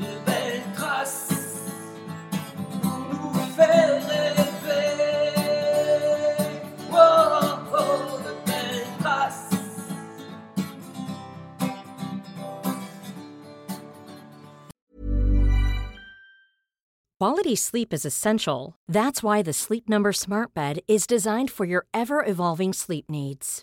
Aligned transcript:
de 0.00 0.18
belles 0.26 0.62
traces 0.74 1.70
pour 2.82 2.98
nous 3.10 3.32
faire 3.56 4.02
rêver. 4.08 4.92
Oh, 6.92 7.58
oh, 7.72 8.20
de 8.24 8.32
belles 8.46 8.86
traces. 9.00 9.56
Quality 17.18 17.56
sleep 17.56 17.94
is 17.94 18.04
essential. 18.04 18.74
That's 18.86 19.22
why 19.22 19.42
the 19.42 19.52
Sleep 19.54 19.88
Number 19.88 20.12
Smart 20.12 20.52
Bed 20.54 20.80
is 20.86 21.06
designed 21.06 21.50
for 21.50 21.64
your 21.64 21.86
ever 21.94 22.22
evolving 22.24 22.74
sleep 22.74 23.06
needs. 23.08 23.62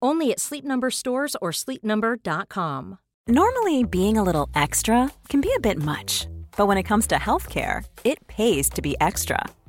Only 0.00 0.30
at 0.30 0.40
Sleep 0.40 0.64
Number 0.64 0.90
stores 0.90 1.36
or 1.42 1.50
sleepnumber.com. 1.50 2.98
Normally, 3.28 3.82
being 3.82 4.16
a 4.16 4.22
little 4.22 4.48
extra 4.54 5.10
can 5.28 5.40
be 5.40 5.52
a 5.56 5.60
bit 5.60 5.82
much, 5.82 6.28
but 6.56 6.66
when 6.68 6.78
it 6.78 6.84
comes 6.84 7.08
to 7.08 7.16
healthcare, 7.16 7.84
it 8.04 8.24
pays 8.28 8.70
to 8.70 8.82
be 8.82 8.94
extra. 9.00 9.44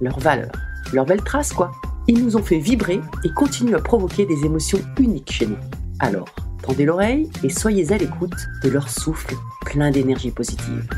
leurs 0.00 0.18
valeurs, 0.18 0.52
leurs 0.92 1.06
belles 1.06 1.22
traces 1.22 1.52
quoi. 1.52 1.70
Ils 2.08 2.24
nous 2.24 2.36
ont 2.36 2.42
fait 2.42 2.58
vibrer 2.58 3.00
et 3.24 3.30
continuent 3.30 3.76
à 3.76 3.80
provoquer 3.80 4.26
des 4.26 4.44
émotions 4.44 4.80
uniques 4.98 5.30
chez 5.30 5.46
nous. 5.46 5.58
Alors, 6.00 6.28
tendez 6.62 6.84
l'oreille 6.84 7.30
et 7.44 7.50
soyez 7.50 7.92
à 7.92 7.98
l'écoute 7.98 8.34
de 8.62 8.70
leur 8.70 8.88
souffle 8.88 9.34
plein 9.64 9.90
d'énergie 9.90 10.30
positive. 10.30 10.88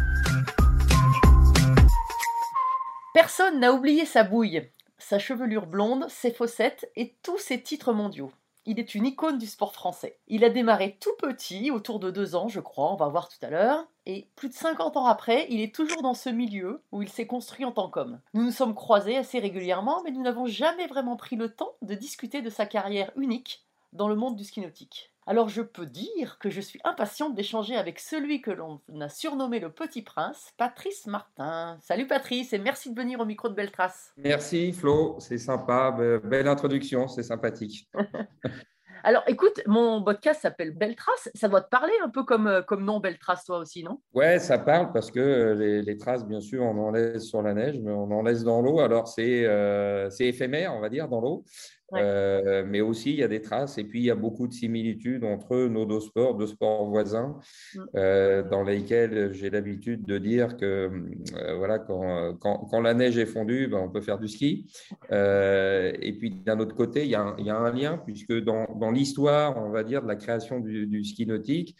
Personne 3.15 3.61
n'a 3.61 3.73
oublié 3.73 4.07
sa 4.07 4.25
bouille, 4.25 4.71
sa 4.99 5.19
chevelure 5.19 5.67
blonde, 5.67 6.07
ses 6.09 6.31
fossettes 6.31 6.91
et 6.97 7.15
tous 7.23 7.39
ses 7.39 7.61
titres 7.61 7.93
mondiaux. 7.93 8.33
Il 8.65 8.79
est 8.79 8.95
une 8.95 9.07
icône 9.07 9.39
du 9.39 9.47
sport 9.47 9.75
français. 9.75 10.19
Il 10.29 10.45
a 10.45 10.51
démarré 10.51 10.97
tout 11.01 11.15
petit, 11.19 11.71
autour 11.71 11.99
de 11.99 12.11
deux 12.11 12.37
ans, 12.37 12.49
je 12.49 12.61
crois, 12.61 12.93
on 12.93 12.97
va 12.97 13.09
voir 13.09 13.29
tout 13.29 13.45
à 13.45 13.51
l'heure, 13.51 13.87
et 14.07 14.29
plus 14.37 14.49
de 14.49 14.55
50 14.55 14.97
ans 14.97 15.07
après, 15.07 15.47
il 15.51 15.61
est 15.61 15.75
toujours 15.75 16.03
dans 16.03 16.15
ce 16.15 16.29
milieu 16.29 16.83
où 16.93 17.03
il 17.03 17.09
s'est 17.09 17.27
construit 17.27 17.65
en 17.65 17.73
tant 17.73 17.89
qu'homme. 17.89 18.21
Nous 18.35 18.45
nous 18.45 18.51
sommes 18.51 18.75
croisés 18.75 19.17
assez 19.17 19.39
régulièrement, 19.39 20.03
mais 20.05 20.11
nous 20.11 20.23
n'avons 20.23 20.47
jamais 20.47 20.87
vraiment 20.87 21.17
pris 21.17 21.37
le 21.37 21.49
temps 21.55 21.75
de 21.83 21.95
discuter 21.95 22.43
de 22.43 22.51
sa 22.51 22.67
carrière 22.67 23.13
unique 23.17 23.65
dans 23.93 24.09
le 24.09 24.17
monde 24.17 24.37
du 24.37 24.45
ski 24.45 24.61
nautique. 24.61 25.12
Alors 25.27 25.49
je 25.49 25.63
peux 25.63 25.87
dire 25.87 26.39
que 26.41 26.51
je 26.51 26.61
suis 26.61 26.81
impatiente 26.85 27.35
d'échanger 27.37 27.77
avec 27.77 28.01
celui 28.01 28.41
que 28.41 28.51
l'on 28.51 28.81
a 29.01 29.09
surnommé 29.09 29.61
le 29.61 29.71
Petit 29.71 30.03
Prince, 30.03 30.53
Patrice 30.57 31.07
Martin. 31.07 31.79
Salut 31.81 32.09
Patrice 32.09 32.53
et 32.53 32.59
merci 32.59 32.93
de 32.93 33.01
venir 33.01 33.21
au 33.21 33.25
micro 33.25 33.49
de 33.49 33.55
Beltrace. 33.55 34.13
Merci 34.17 34.73
Flo, 34.73 35.17
c'est 35.21 35.39
sympa, 35.39 35.93
be- 35.97 36.19
belle 36.27 36.49
introduction, 36.49 37.07
c'est 37.07 37.23
sympathique. 37.23 37.89
Alors 39.05 39.23
écoute, 39.27 39.61
mon 39.67 40.03
podcast 40.05 40.43
s'appelle 40.43 40.73
Beltrace, 40.77 41.29
ça 41.35 41.49
doit 41.49 41.61
te 41.61 41.69
parler 41.69 41.93
un 42.05 42.09
peu 42.09 42.23
comme, 42.25 42.47
euh, 42.47 42.63
comme 42.63 42.85
nom 42.85 43.01
Beltrace 43.01 43.45
toi 43.45 43.59
aussi, 43.59 43.83
non? 43.83 44.01
Ouais, 44.15 44.39
ça 44.39 44.59
parle 44.59 44.93
parce 44.93 45.11
que 45.11 45.19
euh, 45.19 45.55
les, 45.55 45.83
les 45.83 45.97
traces, 45.97 46.25
bien 46.25 46.41
sûr, 46.41 46.63
on 46.63 46.79
en 46.79 46.91
laisse 46.93 47.25
sur 47.25 47.43
la 47.43 47.53
neige, 47.53 47.81
mais 47.81 47.91
on 47.91 48.11
en 48.13 48.23
laisse 48.23 48.45
dans 48.45 48.61
l'eau. 48.61 48.79
Alors 48.81 49.09
c'est 49.09 49.45
euh, 49.45 50.09
c'est 50.11 50.27
éphémère, 50.27 50.73
on 50.75 50.81
va 50.81 50.89
dire, 50.89 51.09
dans 51.09 51.21
l'eau. 51.21 51.45
Ouais. 51.91 52.01
Euh, 52.03 52.65
mais 52.67 52.81
aussi, 52.81 53.11
il 53.11 53.17
y 53.19 53.23
a 53.23 53.29
des 53.29 53.43
traces 53.43 53.77
et 53.77 53.85
puis 53.85 54.01
il 54.01 54.05
y 54.05 54.11
a 54.11 54.15
beaucoup 54.15 54.49
de 54.49 54.53
similitudes 54.55 55.25
entre 55.25 55.67
nos 55.67 55.85
deux 55.85 56.01
sports, 56.01 56.35
deux 56.37 56.47
sports 56.47 56.89
voisins, 56.89 57.39
Mm. 57.75 57.81
euh, 57.97 58.43
dans 58.43 58.63
lesquels 58.63 59.33
j'ai 59.35 59.51
l'habitude 59.51 60.07
de 60.07 60.17
dire 60.17 60.57
que 60.57 60.91
euh, 61.37 61.55
voilà, 61.57 61.79
quand, 61.79 62.35
quand, 62.41 62.67
quand 62.71 62.81
la 62.81 62.95
neige 62.95 63.19
est 63.19 63.27
fondue, 63.27 63.67
ben, 63.67 63.79
on 63.79 63.91
peut 63.91 64.01
faire 64.01 64.19
du 64.19 64.29
ski. 64.29 64.73
Et 65.11 66.17
puis 66.19 66.31
d'un 66.31 66.61
autre 66.61 66.75
côté, 66.75 67.05
il 67.05 67.11
y, 67.11 67.15
a 67.15 67.23
un, 67.23 67.37
il 67.39 67.45
y 67.47 67.51
a 67.51 67.57
un 67.57 67.73
lien, 67.73 67.99
puisque 67.99 68.33
dans, 68.43 68.67
dans 68.75 68.91
l'histoire, 68.91 69.57
on 69.59 69.71
va 69.71 69.85
dire, 69.85 70.03
de 70.03 70.09
la 70.09 70.17
création 70.17 70.61
du, 70.61 70.87
du 70.87 71.05
ski 71.05 71.27
nautique, 71.27 71.77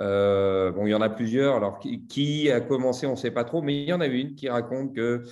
euh, 0.00 0.72
bon, 0.72 0.86
il 0.86 0.90
y 0.90 0.94
en 0.94 1.00
a 1.00 1.08
plusieurs. 1.08 1.54
Alors, 1.56 1.78
qui, 1.78 2.04
qui 2.06 2.50
a 2.50 2.60
commencé, 2.60 3.06
on 3.06 3.12
ne 3.12 3.16
sait 3.16 3.30
pas 3.30 3.44
trop, 3.44 3.62
mais 3.62 3.82
il 3.82 3.88
y 3.88 3.92
en 3.92 4.00
a 4.00 4.06
une 4.06 4.34
qui 4.34 4.48
raconte 4.48 4.94
que 4.94 5.22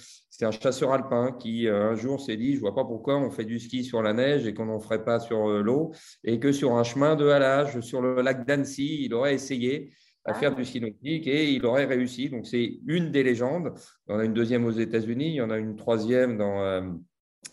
c'est 0.42 0.46
un 0.48 0.50
chasseur 0.50 0.92
alpin 0.92 1.30
qui, 1.38 1.68
euh, 1.68 1.92
un 1.92 1.94
jour, 1.94 2.20
s'est 2.20 2.36
dit 2.36 2.56
Je 2.56 2.60
vois 2.60 2.74
pas 2.74 2.84
pourquoi 2.84 3.16
on 3.16 3.30
fait 3.30 3.44
du 3.44 3.60
ski 3.60 3.84
sur 3.84 4.02
la 4.02 4.12
neige 4.12 4.44
et 4.44 4.54
qu'on 4.54 4.64
n'en 4.64 4.80
ferait 4.80 5.04
pas 5.04 5.20
sur 5.20 5.48
euh, 5.48 5.62
l'eau, 5.62 5.92
et 6.24 6.40
que 6.40 6.50
sur 6.50 6.72
un 6.74 6.82
chemin 6.82 7.14
de 7.14 7.28
halage, 7.28 7.78
sur 7.78 8.02
le 8.02 8.20
lac 8.22 8.44
d'Annecy, 8.44 9.04
il 9.04 9.14
aurait 9.14 9.34
essayé 9.34 9.92
à 10.24 10.32
Ah. 10.32 10.34
faire 10.34 10.56
du 10.56 10.64
ski 10.64 10.80
nautique 10.80 11.28
et 11.28 11.52
il 11.52 11.64
aurait 11.64 11.84
réussi. 11.84 12.28
Donc, 12.28 12.46
c'est 12.46 12.80
une 12.86 13.12
des 13.12 13.22
légendes. 13.22 13.72
Il 14.08 14.12
y 14.12 14.14
en 14.16 14.18
a 14.18 14.24
une 14.24 14.34
deuxième 14.34 14.64
aux 14.64 14.72
États-Unis, 14.72 15.28
il 15.28 15.34
y 15.34 15.40
en 15.40 15.50
a 15.50 15.58
une 15.58 15.76
troisième 15.76 16.36
dans. 16.36 16.98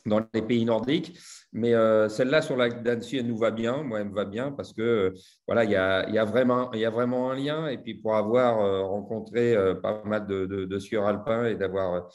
Dans 0.06 0.22
les 0.34 0.42
pays 0.42 0.66
nordiques. 0.66 1.18
Mais 1.52 1.74
euh, 1.74 2.10
celle-là 2.10 2.42
sur 2.42 2.56
la 2.56 2.70
d'Annecy, 2.70 3.18
elle 3.18 3.28
nous 3.28 3.38
va 3.38 3.52
bien. 3.52 3.82
Moi, 3.84 4.02
elle 4.02 4.10
me 4.10 4.14
va 4.14 4.26
bien 4.26 4.52
parce 4.52 4.72
que 4.74 4.82
euh, 4.82 5.14
voilà, 5.48 5.64
il 5.64 5.72
y 5.72 5.76
a, 5.76 6.08
y, 6.10 6.18
a 6.20 6.26
vraiment, 6.26 6.72
y 6.74 6.86
a 6.86 6.90
vraiment 6.92 7.32
un 7.32 7.36
lien. 7.36 7.68
Et 7.68 7.78
puis 7.78 7.96
pour 7.96 8.16
avoir 8.16 8.62
euh, 8.62 8.84
rencontré 8.84 9.56
pas 9.82 10.02
mal 10.06 10.28
de, 10.28 10.46
de, 10.46 10.80
skieurs 10.80 11.06
alpins 11.06 11.46
et 11.46 11.56
d'avoir 11.56 12.08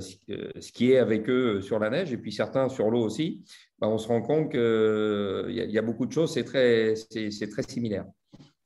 ski- 0.00 0.38
skié 0.60 0.98
avec 0.98 1.28
eux 1.28 1.60
sur 1.62 1.78
la 1.78 1.90
neige 1.90 2.12
et 2.12 2.16
puis 2.18 2.32
certains 2.32 2.68
sur 2.68 2.90
l'eau 2.90 3.02
aussi, 3.04 3.44
bah, 3.78 3.88
on 3.88 3.98
se 3.98 4.08
rend 4.08 4.22
compte 4.22 4.50
qu'il 4.50 5.50
y, 5.54 5.72
y 5.72 5.78
a 5.78 5.82
beaucoup 5.82 6.06
de 6.06 6.12
choses. 6.12 6.32
C'est 6.34 6.44
très, 6.44 6.94
c'est 6.96 7.48
très 7.50 7.62
similaire. 7.62 8.06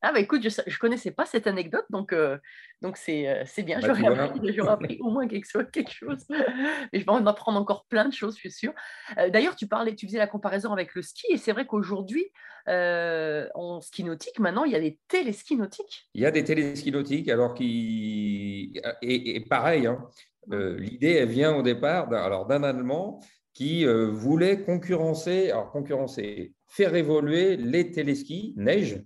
Ah 0.06 0.12
bah 0.12 0.20
écoute, 0.20 0.42
je 0.42 0.48
ne 0.48 0.76
connaissais 0.78 1.12
pas 1.12 1.24
cette 1.24 1.46
anecdote, 1.46 1.86
donc 1.88 2.12
euh, 2.12 2.36
donc 2.82 2.98
c'est 2.98 3.26
euh, 3.26 3.62
bien, 3.62 3.80
Bah, 3.80 3.86
j'aurais 3.86 4.06
appris, 4.18 4.60
appris 4.60 4.98
au 5.00 5.10
moins 5.10 5.26
quelque 5.26 5.48
chose, 5.50 5.64
quelque 5.72 5.90
chose. 5.94 6.26
Mais 6.28 7.00
je 7.00 7.06
vais 7.06 7.10
en 7.10 7.24
apprendre 7.24 7.58
encore 7.58 7.86
plein 7.86 8.06
de 8.06 8.12
choses, 8.12 8.34
je 8.34 8.40
suis 8.40 8.50
sûre. 8.50 8.74
Euh, 9.16 9.30
D'ailleurs, 9.30 9.56
tu 9.56 9.66
parlais, 9.66 9.94
tu 9.94 10.06
faisais 10.06 10.18
la 10.18 10.26
comparaison 10.26 10.74
avec 10.74 10.94
le 10.94 11.00
ski, 11.00 11.26
et 11.30 11.38
c'est 11.38 11.52
vrai 11.52 11.64
qu'aujourd'hui, 11.64 12.26
euh, 12.68 13.48
en 13.54 13.80
ski 13.80 14.04
nautique, 14.04 14.38
maintenant, 14.40 14.64
il 14.64 14.72
y 14.72 14.76
a 14.76 14.80
des 14.80 14.98
téléskis 15.08 15.56
nautiques. 15.56 16.06
Il 16.12 16.20
y 16.20 16.26
a 16.26 16.30
des 16.30 16.44
téléskis 16.44 16.92
nautiques, 16.92 17.30
alors 17.30 17.54
qui 17.54 18.78
et, 19.00 19.36
et 19.36 19.40
pareil, 19.40 19.86
hein, 19.86 20.06
l'idée 20.50 21.12
elle 21.12 21.30
vient 21.30 21.56
au 21.56 21.62
départ 21.62 22.08
d'un 22.08 22.62
Allemand 22.62 23.20
qui 23.54 23.86
voulait 23.86 24.64
concurrencer, 24.64 25.50
alors 25.50 25.70
concurrencer, 25.70 26.52
faire 26.68 26.94
évoluer 26.94 27.56
les 27.56 27.90
téléskis 27.90 28.52
neige 28.58 29.02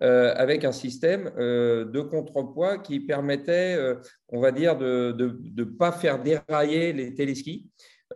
euh, 0.00 0.32
avec 0.36 0.64
un 0.64 0.70
système 0.70 1.32
euh, 1.38 1.84
de 1.84 2.00
contrepoids 2.00 2.78
qui 2.78 3.00
permettait, 3.00 3.74
euh, 3.76 3.96
on 4.28 4.38
va 4.38 4.52
dire, 4.52 4.78
de 4.78 5.40
ne 5.56 5.64
pas 5.64 5.90
faire 5.90 6.22
dérailler 6.22 6.92
les 6.92 7.14
téléskis. 7.14 7.66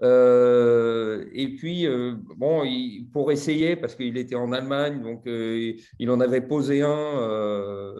Et 0.00 1.56
puis, 1.58 1.86
bon, 2.36 2.64
pour 3.12 3.30
essayer, 3.30 3.76
parce 3.76 3.94
qu'il 3.94 4.16
était 4.16 4.34
en 4.34 4.52
Allemagne, 4.52 5.02
donc 5.02 5.22
il 5.26 6.10
en 6.10 6.20
avait 6.20 6.40
posé 6.40 6.82
un, 6.82 7.98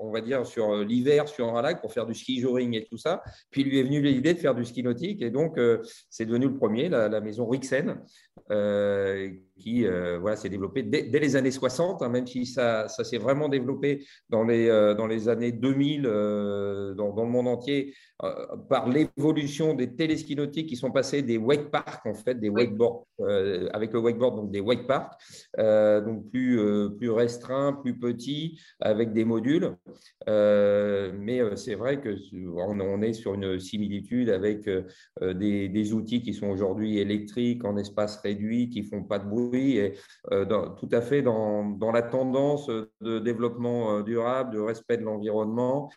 on 0.00 0.10
va 0.10 0.20
dire, 0.20 0.46
sur 0.46 0.76
l'hiver, 0.84 1.28
sur 1.28 1.56
un 1.56 1.62
lac, 1.62 1.80
pour 1.80 1.92
faire 1.92 2.06
du 2.06 2.14
ski 2.14 2.40
joring 2.40 2.74
et 2.74 2.84
tout 2.84 2.96
ça. 2.96 3.22
Puis 3.50 3.64
lui 3.64 3.78
est 3.78 3.82
venu 3.82 4.00
l'idée 4.00 4.34
de 4.34 4.38
faire 4.38 4.54
du 4.54 4.64
ski 4.64 4.82
nautique, 4.82 5.22
et 5.22 5.30
donc 5.30 5.58
euh, 5.58 5.78
c'est 6.08 6.26
devenu 6.26 6.46
le 6.46 6.56
premier, 6.56 6.88
la, 6.88 7.08
la 7.08 7.20
maison 7.20 7.46
Rixen, 7.46 8.00
euh, 8.50 9.30
qui 9.58 9.86
euh, 9.86 10.18
voilà, 10.18 10.36
s'est 10.36 10.48
développée 10.48 10.82
dès, 10.82 11.02
dès 11.02 11.20
les 11.20 11.36
années 11.36 11.50
60, 11.50 12.02
hein, 12.02 12.08
même 12.08 12.26
si 12.26 12.46
ça, 12.46 12.88
ça 12.88 13.04
s'est 13.04 13.18
vraiment 13.18 13.48
développé 13.48 14.04
dans 14.28 14.44
les, 14.44 14.68
euh, 14.68 14.94
dans 14.94 15.06
les 15.06 15.28
années 15.28 15.52
2000 15.52 16.06
euh, 16.06 16.94
dans, 16.94 17.12
dans 17.12 17.24
le 17.24 17.30
monde 17.30 17.46
entier 17.48 17.94
euh, 18.22 18.56
par 18.68 18.88
l'évolution 18.88 19.74
des 19.74 19.94
téléskis 19.94 20.36
nautiques 20.36 20.68
qui 20.68 20.76
sont 20.76 20.90
passés 20.90 21.22
des 21.22 21.38
wake 21.38 21.70
parks, 21.70 22.04
en 22.06 22.14
fait, 22.14 22.34
des 22.34 22.48
wakeboards, 22.48 23.06
euh, 23.20 23.68
avec 23.72 23.92
le 23.92 24.00
wakeboard, 24.00 24.36
donc 24.36 24.50
des 24.50 24.60
wake 24.60 24.86
parks, 24.86 25.12
euh, 25.58 26.00
donc 26.00 26.30
plus, 26.30 26.58
euh, 26.58 26.88
plus 26.90 27.10
restreints, 27.10 27.74
plus 27.74 27.98
petits, 27.98 28.60
avec 28.80 29.12
des 29.12 29.24
modules. 29.24 29.76
Euh, 30.28 31.12
mais 31.18 31.40
euh, 31.40 31.56
c'est 31.56 31.74
vrai 31.74 32.00
que 32.00 32.16
on, 32.34 32.80
on 32.80 33.02
est 33.02 33.12
sur 33.12 33.34
une 33.34 33.58
similitude 33.58 34.30
avec 34.30 34.68
euh, 34.68 34.84
des, 35.34 35.92
outils 35.92 36.22
qui 36.22 36.34
sont 36.34 36.48
aujourd'hui 36.48 36.98
électriques, 36.98 37.64
en 37.64 37.76
espace 37.76 38.18
réduit, 38.18 38.68
qui 38.68 38.82
font 38.82 39.02
pas 39.02 39.18
de 39.18 39.28
bruit, 39.28 39.78
et 39.78 39.94
tout 40.30 40.88
à 40.92 41.00
fait 41.00 41.22
dans, 41.22 41.76
la 41.92 42.02
tendance 42.02 42.68
de 42.68 43.18
développement 43.18 44.02
durable, 44.02 44.54
de 44.54 44.60
respect 44.60 44.98
de 44.98 45.02
l'environnement, 45.02 45.90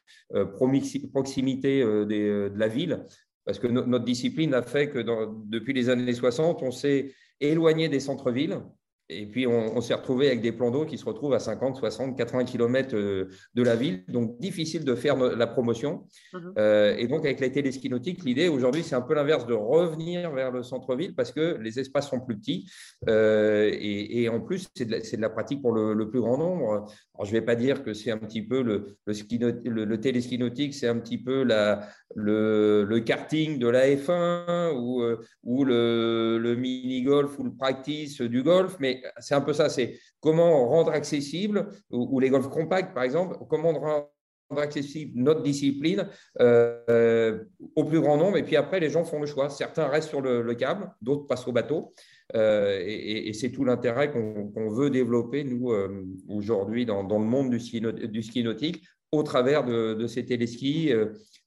proximité 0.55 1.81
de 1.83 2.51
la 2.57 2.67
ville. 2.67 3.05
Parce 3.45 3.59
que 3.59 3.67
no- 3.67 3.85
notre 3.85 4.05
discipline 4.05 4.53
a 4.53 4.63
fait 4.63 4.89
que 4.89 4.99
depuis 5.47 5.73
les 5.73 5.89
années 5.89 6.13
60, 6.13 6.63
on 6.63 6.71
s'est 6.71 7.13
éloigné 7.39 7.89
des 7.89 7.99
centres-villes. 7.99 8.61
Et 9.09 9.25
puis, 9.25 9.45
on, 9.47 9.75
on 9.77 9.81
s'est 9.81 9.93
retrouvé 9.93 10.27
avec 10.27 10.41
des 10.41 10.51
plans 10.53 10.71
d'eau 10.71 10.85
qui 10.85 10.97
se 10.97 11.05
retrouvent 11.05 11.33
à 11.33 11.39
50, 11.39 11.75
60, 11.75 12.17
80 12.17 12.45
km 12.45 12.95
de 12.95 13.63
la 13.63 13.75
ville. 13.75 14.03
Donc, 14.07 14.39
difficile 14.39 14.85
de 14.85 14.95
faire 14.95 15.17
la 15.17 15.47
promotion. 15.47 16.05
Mhm. 16.33 16.53
Euh, 16.57 16.95
et 16.97 17.07
donc, 17.07 17.25
avec 17.25 17.39
les 17.39 17.51
téléskis 17.51 17.89
nautiques, 17.89 18.23
l'idée 18.23 18.47
aujourd'hui, 18.47 18.81
c'est 18.83 18.95
un 18.95 19.01
peu 19.01 19.13
l'inverse 19.13 19.45
de 19.45 19.53
revenir 19.53 20.31
vers 20.31 20.51
le 20.51 20.63
centre-ville 20.63 21.13
parce 21.15 21.31
que 21.31 21.57
les 21.61 21.79
espaces 21.79 22.09
sont 22.09 22.21
plus 22.21 22.37
petits. 22.37 22.69
Euh, 23.09 23.69
et, 23.73 24.23
et 24.23 24.29
en 24.29 24.39
plus, 24.39 24.67
c'est 24.75 24.85
de, 24.85 24.91
la- 24.91 25.01
c'est 25.01 25.17
de 25.17 25.21
la 25.21 25.29
pratique 25.29 25.61
pour 25.61 25.73
le, 25.73 25.93
le 25.93 26.09
plus 26.09 26.21
grand 26.21 26.37
nombre. 26.37 26.85
Alors, 27.15 27.25
je 27.25 27.33
ne 27.33 27.39
vais 27.39 27.45
pas 27.45 27.55
dire 27.55 27.83
que 27.83 27.93
c'est 27.93 28.11
un 28.11 28.17
petit 28.17 28.41
peu 28.41 28.61
le, 28.61 28.95
le, 29.05 29.13
ski 29.13 29.37
le, 29.37 29.85
le 29.85 29.99
téléski 29.99 30.37
nautique, 30.37 30.73
c'est 30.73 30.87
un 30.87 30.97
petit 30.99 31.17
peu 31.17 31.43
la, 31.43 31.87
le, 32.15 32.85
le 32.87 32.99
karting 33.01 33.59
de 33.59 33.67
la 33.67 33.87
F1 33.89 34.73
ou, 34.75 35.01
euh, 35.01 35.17
ou 35.43 35.65
le, 35.65 36.37
le 36.39 36.55
mini-golf 36.55 37.37
ou 37.39 37.43
le 37.43 37.53
practice 37.53 38.21
du 38.21 38.43
golf. 38.43 38.77
Mais 38.79 38.92
c'est 39.19 39.35
un 39.35 39.41
peu 39.41 39.53
ça, 39.53 39.69
c'est 39.69 39.99
comment 40.19 40.67
rendre 40.67 40.91
accessible, 40.91 41.69
ou, 41.91 42.19
les 42.19 42.29
golfs 42.29 42.49
compacts, 42.49 42.93
par 42.93 43.03
exemple, 43.03 43.37
comment 43.49 43.73
rendre 43.73 44.09
accessible 44.57 45.11
notre 45.15 45.41
discipline 45.41 46.07
euh, 46.39 47.43
au 47.75 47.85
plus 47.85 47.99
grand 47.99 48.17
nombre. 48.17 48.37
Et 48.37 48.43
puis 48.43 48.55
après, 48.55 48.79
les 48.79 48.89
gens 48.89 49.03
font 49.03 49.19
le 49.19 49.25
choix. 49.25 49.49
Certains 49.49 49.87
restent 49.87 50.09
sur 50.09 50.21
le, 50.21 50.41
le 50.41 50.53
câble, 50.53 50.91
d'autres 51.01 51.25
passent 51.27 51.47
au 51.47 51.51
bateau. 51.51 51.93
Euh, 52.35 52.81
et 52.85 53.31
c'est 53.33 53.51
tout 53.51 53.63
l'intérêt 53.63 54.11
qu'on 54.11 54.69
veut 54.69 54.89
développer, 54.89 55.43
nous, 55.43 55.71
euh, 55.71 56.05
aujourd'hui, 56.29 56.85
dans, 56.85 57.01
le 57.03 57.25
monde 57.25 57.49
du 57.49 57.59
ski, 57.59 58.43
nautique, 58.43 58.83
au 59.11 59.23
travers 59.23 59.63
de, 59.63 59.93
de 59.93 60.07
ces 60.07 60.25
téléskis 60.25 60.91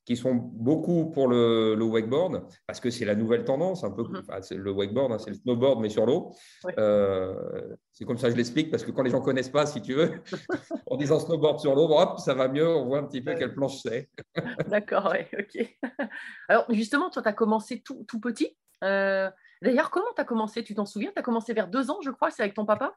qui 0.06 0.16
sont 0.16 0.34
beaucoup 0.34 1.10
pour 1.10 1.26
le, 1.26 1.74
le 1.74 1.84
wakeboard, 1.84 2.44
parce 2.66 2.78
que 2.80 2.90
c'est 2.90 3.04
la 3.04 3.16
nouvelle 3.16 3.44
tendance, 3.44 3.82
un 3.82 3.90
peu. 3.90 4.04
Mhm. 4.04 4.22
enfin, 4.26 4.40
c'est 4.40 4.54
le 4.54 4.70
wakeboard, 4.70 5.12
hein, 5.12 5.18
c'est 5.18 5.30
le 5.30 5.36
snowboard, 5.36 5.80
mais 5.80 5.88
sur 5.88 6.06
l'eau. 6.06 6.32
Ouais. 6.64 6.74
Euh, 6.78 7.74
c'est 7.92 8.04
comme 8.04 8.16
ça 8.16 8.28
que 8.28 8.32
je 8.32 8.36
l'explique, 8.36 8.70
parce 8.70 8.84
que 8.84 8.92
quand 8.92 9.02
les 9.02 9.10
gens 9.10 9.18
ne 9.18 9.24
connaissent 9.24 9.50
pas, 9.50 9.66
si 9.66 9.82
tu 9.82 9.94
veux, 9.94 10.12
en 10.90 10.96
disant 10.96 11.18
snowboard 11.18 11.58
sur 11.58 11.74
l'eau, 11.74 11.88
hop, 11.90 12.20
ça 12.20 12.34
va 12.34 12.46
mieux, 12.46 12.68
on 12.68 12.86
voit 12.86 12.98
un 12.98 13.04
petit 13.04 13.20
peu 13.20 13.32
Ouais. 13.32 13.38
quelle 13.38 13.52
planche 13.54 13.82
c'est. 13.82 14.08
D'accord, 14.68 15.10
ouais, 15.10 15.28
ok. 15.36 15.76
Alors, 16.48 16.64
justement, 16.70 17.10
toi, 17.10 17.20
tu 17.22 17.28
as 17.28 17.32
commencé 17.32 17.82
tout, 17.82 18.04
tout 18.08 18.20
petit. 18.20 18.56
Euh, 18.84 19.28
D'ailleurs, 19.62 19.90
comment 19.90 20.12
tu 20.14 20.20
as 20.20 20.24
commencé? 20.24 20.62
Tu 20.62 20.74
t'en 20.74 20.84
souviens? 20.86 21.10
Tu 21.12 21.18
as 21.18 21.22
commencé 21.22 21.52
vers 21.52 21.66
deux 21.66 21.90
ans, 21.90 21.98
je 22.04 22.10
crois, 22.10 22.30
c'est 22.30 22.42
avec 22.42 22.54
ton 22.54 22.66
papa? 22.66 22.94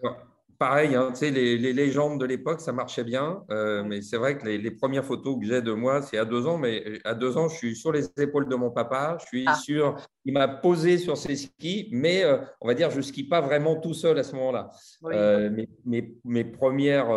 Alors, 0.00 0.16
Pareil, 0.62 0.94
hein, 0.94 1.12
les, 1.20 1.58
les 1.58 1.72
légendes 1.72 2.20
de 2.20 2.24
l'époque, 2.24 2.60
ça 2.60 2.72
marchait 2.72 3.02
bien, 3.02 3.42
euh, 3.50 3.82
mais 3.84 4.00
c'est 4.00 4.16
vrai 4.16 4.38
que 4.38 4.46
les, 4.46 4.58
les 4.58 4.70
premières 4.70 5.04
photos 5.04 5.36
que 5.40 5.44
j'ai 5.44 5.60
de 5.60 5.72
moi, 5.72 6.02
c'est 6.02 6.18
à 6.18 6.24
deux 6.24 6.46
ans, 6.46 6.56
mais 6.56 6.84
euh, 6.86 6.98
à 7.04 7.14
deux 7.14 7.36
ans, 7.36 7.48
je 7.48 7.56
suis 7.56 7.74
sur 7.74 7.90
les 7.90 8.04
épaules 8.16 8.48
de 8.48 8.54
mon 8.54 8.70
papa, 8.70 9.18
je 9.20 9.26
suis 9.26 9.44
Ah. 9.48 9.56
sur, 9.56 9.96
il 10.24 10.32
m'a 10.34 10.46
posé 10.46 10.98
sur 10.98 11.16
ses 11.16 11.34
skis, 11.34 11.88
mais 11.90 12.22
euh, 12.22 12.36
on 12.60 12.68
va 12.68 12.74
dire, 12.74 12.92
je 12.92 13.00
skie 13.00 13.24
pas 13.24 13.40
vraiment 13.40 13.74
tout 13.74 13.92
seul 13.92 14.16
à 14.20 14.22
ce 14.22 14.36
moment-là. 14.36 14.70
Oui. 15.02 15.14
Euh, 15.16 15.50
mes, 15.50 15.68
mes- 15.84 16.14
mes 16.24 16.44
premières, 16.44 17.08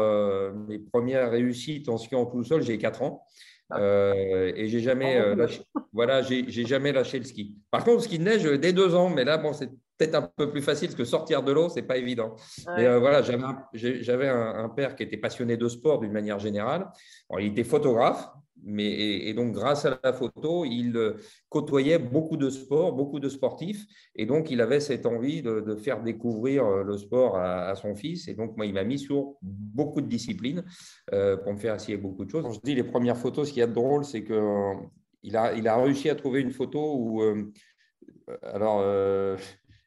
mes 0.68 0.80
premières 0.80 1.30
réussites 1.30 1.88
en 1.88 1.98
skiant 2.00 2.26
tout 2.26 2.44
seul, 2.44 2.64
j'ai 2.64 2.80
4 2.80 3.04
ans. 3.04 3.22
Ah. 3.70 3.78
Euh, 3.80 4.54
et 4.56 4.68
j'ai 4.70 4.80
jamais, 4.80 5.18
euh, 5.22 5.36
lâché, 5.36 5.62
voilà, 5.94 6.24
j'ai 6.24 6.46
j'ai 6.48 6.66
jamais 6.66 6.92
lâché 6.92 7.20
le 7.20 7.26
ski. 7.26 7.56
Par 7.70 7.84
contre, 7.84 7.98
le 7.98 8.02
ski 8.04 8.18
de 8.18 8.24
neige, 8.24 8.44
dès 8.60 8.74
deux 8.74 8.96
ans, 8.96 9.10
mais 9.10 9.24
là, 9.24 9.38
bon, 9.38 9.54
c'est 9.54 9.70
peut-être 9.98 10.16
un 10.16 10.30
peu 10.36 10.50
plus 10.52 10.62
facile 10.62 10.90
parce 10.90 10.98
que 10.98 11.06
sortir 11.06 11.44
de 11.44 11.52
l'eau, 11.52 11.70
c'est 11.70 11.84
pas 11.84 11.98
évident. 11.98 12.36
Ouais. 12.68 12.86
Euh, 12.86 13.00
voilà, 13.00 13.22
j'avais 13.22 14.28
un, 14.28 14.70
père 14.70 14.96
qui 14.96 15.04
était 15.04 15.18
passionné 15.18 15.58
de 15.58 15.68
sport 15.68 16.00
d'une 16.00 16.12
manière 16.12 16.40
générale. 16.40 16.88
Alors, 17.30 17.40
il 17.42 17.48
était 17.52 17.64
photographe, 17.64 18.28
mais, 18.64 18.86
et, 18.88 19.30
et 19.30 19.34
donc 19.34 19.54
grâce 19.54 19.86
à 19.86 20.00
la 20.04 20.12
photo, 20.12 20.66
il 20.66 20.98
euh, 20.98 21.14
côtoyait 21.50 22.00
beaucoup 22.00 22.36
de 22.36 22.50
sports, 22.50 22.94
beaucoup 22.94 23.20
de 23.20 23.30
sportifs. 23.30 23.86
Et 24.16 24.26
donc, 24.26 24.50
il 24.50 24.60
avait 24.60 24.80
cette 24.80 25.06
envie 25.06 25.42
de, 25.42 25.62
de 25.62 25.76
faire 25.76 26.02
découvrir 26.02 26.66
euh, 26.66 26.84
le 26.84 26.98
sport 26.98 27.38
à, 27.38 27.68
à 27.68 27.76
son 27.76 27.96
fils. 27.96 28.28
Et 28.28 28.34
donc, 28.34 28.58
moi, 28.58 28.66
il 28.66 28.74
m'a 28.74 28.84
mis 28.84 29.00
sur 29.00 29.36
beaucoup 29.42 30.02
de 30.02 30.08
disciplines 30.08 30.64
euh, 31.14 31.38
pour 31.38 31.54
me 31.54 31.58
faire 31.58 31.76
essayer 31.76 31.98
beaucoup 31.98 32.26
de 32.26 32.30
choses. 32.32 32.44
Quand 32.44 32.54
je 32.54 32.62
dis 32.64 32.76
les 32.76 32.84
premières 32.84 33.18
photos, 33.18 33.48
ce 33.48 33.54
qu'il 33.54 33.60
y 33.62 33.64
a 33.64 33.68
de 33.68 33.74
drôle, 33.74 34.04
c'est 34.04 34.24
qu'il 34.24 35.38
a, 35.38 35.54
il 35.54 35.68
a 35.68 35.78
réussi 35.78 36.10
à 36.10 36.16
trouver 36.16 36.42
une 36.42 36.52
photo 36.52 36.96
où. 36.98 37.22
euh, 37.22 37.52
alors, 38.42 38.80
euh, 38.82 39.38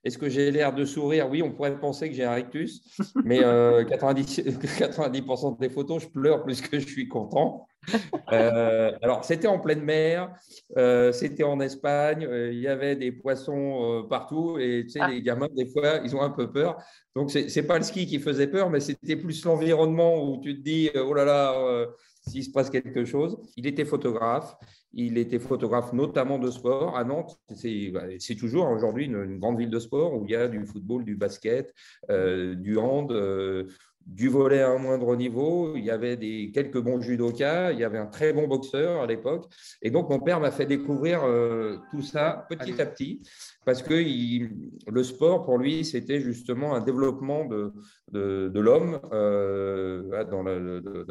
est-ce 0.09 0.19
que 0.19 0.29
j'ai 0.29 0.51
l'air 0.51 0.75
de 0.75 0.85
sourire? 0.85 1.29
Oui, 1.31 1.43
on 1.43 1.53
pourrait 1.53 1.79
penser 1.79 2.09
que 2.09 2.15
j'ai 2.15 2.25
un 2.25 2.35
rictus, 2.35 2.83
mais 3.25 3.45
euh, 3.45 3.85
90, 3.85 4.41
90% 4.41 5.59
des 5.59 5.69
photos, 5.71 6.03
je 6.03 6.09
pleure 6.09 6.43
plus 6.43 6.61
que 6.61 6.79
je 6.79 6.87
suis 6.87 7.09
content. 7.09 7.67
Euh, 8.31 8.93
alors, 9.01 9.25
c'était 9.25 9.47
en 9.47 9.59
pleine 9.59 9.81
mer, 9.81 10.31
euh, 10.77 11.11
c'était 11.13 11.45
en 11.45 11.59
Espagne, 11.61 12.27
euh, 12.27 12.53
il 12.53 12.61
y 12.61 12.69
avait 12.69 12.97
des 12.97 13.11
poissons 13.11 14.03
euh, 14.03 14.03
partout, 14.07 14.59
et 14.59 14.83
tu 14.85 14.91
sais, 14.91 14.99
Ah. 15.03 15.09
les 15.09 15.23
gamins, 15.23 15.49
des 15.57 15.65
fois, 15.65 16.01
ils 16.05 16.15
ont 16.15 16.21
un 16.21 16.29
peu 16.29 16.53
peur. 16.53 16.77
Donc, 17.17 17.31
c'est 17.31 17.47
n'est 17.57 17.63
pas 17.67 17.79
le 17.79 17.85
ski 17.85 18.05
qui 18.07 18.19
faisait 18.19 18.49
peur, 18.49 18.69
mais 18.69 18.81
c'était 18.81 19.17
plus 19.17 19.43
l'environnement 19.47 20.23
où 20.23 20.39
tu 20.43 20.59
te 20.59 20.61
dis, 20.63 20.91
euh, 20.95 21.05
oh 21.09 21.15
là 21.15 21.25
là, 21.25 21.55
euh, 21.59 21.87
s'il 22.29 22.45
se 22.45 22.51
passe 22.51 22.71
quelque 22.71 23.05
chose. 23.05 23.39
Il 23.57 23.67
était 23.67 23.85
photographe, 23.85 24.57
il 24.93 25.19
était 25.19 25.39
photographe 25.39 25.93
notamment 25.93 26.39
de 26.39 26.51
sport 26.51 26.97
à 26.97 27.05
Nantes. 27.05 27.39
C'est 27.55 27.91
bah, 27.91 28.03
toujours 28.39 28.69
aujourd'hui 28.69 29.07
une, 29.07 29.23
une 29.23 29.39
grande 29.39 29.59
ville 29.59 29.71
de 29.71 29.79
sport 29.79 30.15
où 30.15 30.25
il 30.25 30.31
y 30.31 30.37
a 30.37 30.49
du 30.49 30.65
football, 30.67 31.05
du 31.05 31.17
basket, 31.17 31.75
euh, 32.11 32.55
du 32.55 32.77
hand, 32.79 33.11
euh, 33.13 33.65
du 34.09 34.29
volet 34.29 34.63
à 34.63 34.71
un 34.71 34.79
moindre 34.79 35.15
niveau. 35.17 35.77
Il 35.77 35.85
y 35.85 35.91
avait 35.91 36.17
des, 36.17 36.51
quelques 36.53 36.79
bons 36.81 37.01
judokas, 37.01 37.73
il 37.73 37.79
y 37.79 37.85
avait 37.85 37.99
un 37.99 38.07
très 38.07 38.33
bon 38.33 38.49
boxeur 38.49 39.03
à 39.03 39.07
l'époque. 39.07 39.45
Et 39.83 39.91
donc, 39.91 40.09
mon 40.09 40.19
père 40.19 40.41
m'a 40.41 40.51
fait 40.51 40.65
découvrir 40.67 41.23
euh, 41.25 41.77
tout 41.91 42.01
ça 42.03 42.47
petit 42.49 42.81
à 42.81 42.87
petit 42.87 43.21
parce 43.67 43.83
que 43.83 43.93
il- 43.95 44.51
le 44.87 45.03
sport, 45.03 45.45
pour 45.45 45.59
lui, 45.59 45.85
c'était 45.85 46.21
justement 46.21 46.75
un 46.75 46.81
développement 46.81 47.45
de, 47.45 47.73
de, 48.11 48.49
de 48.49 48.61
l'homme 48.61 48.99
euh, 49.13 50.25
dans, 50.25 50.43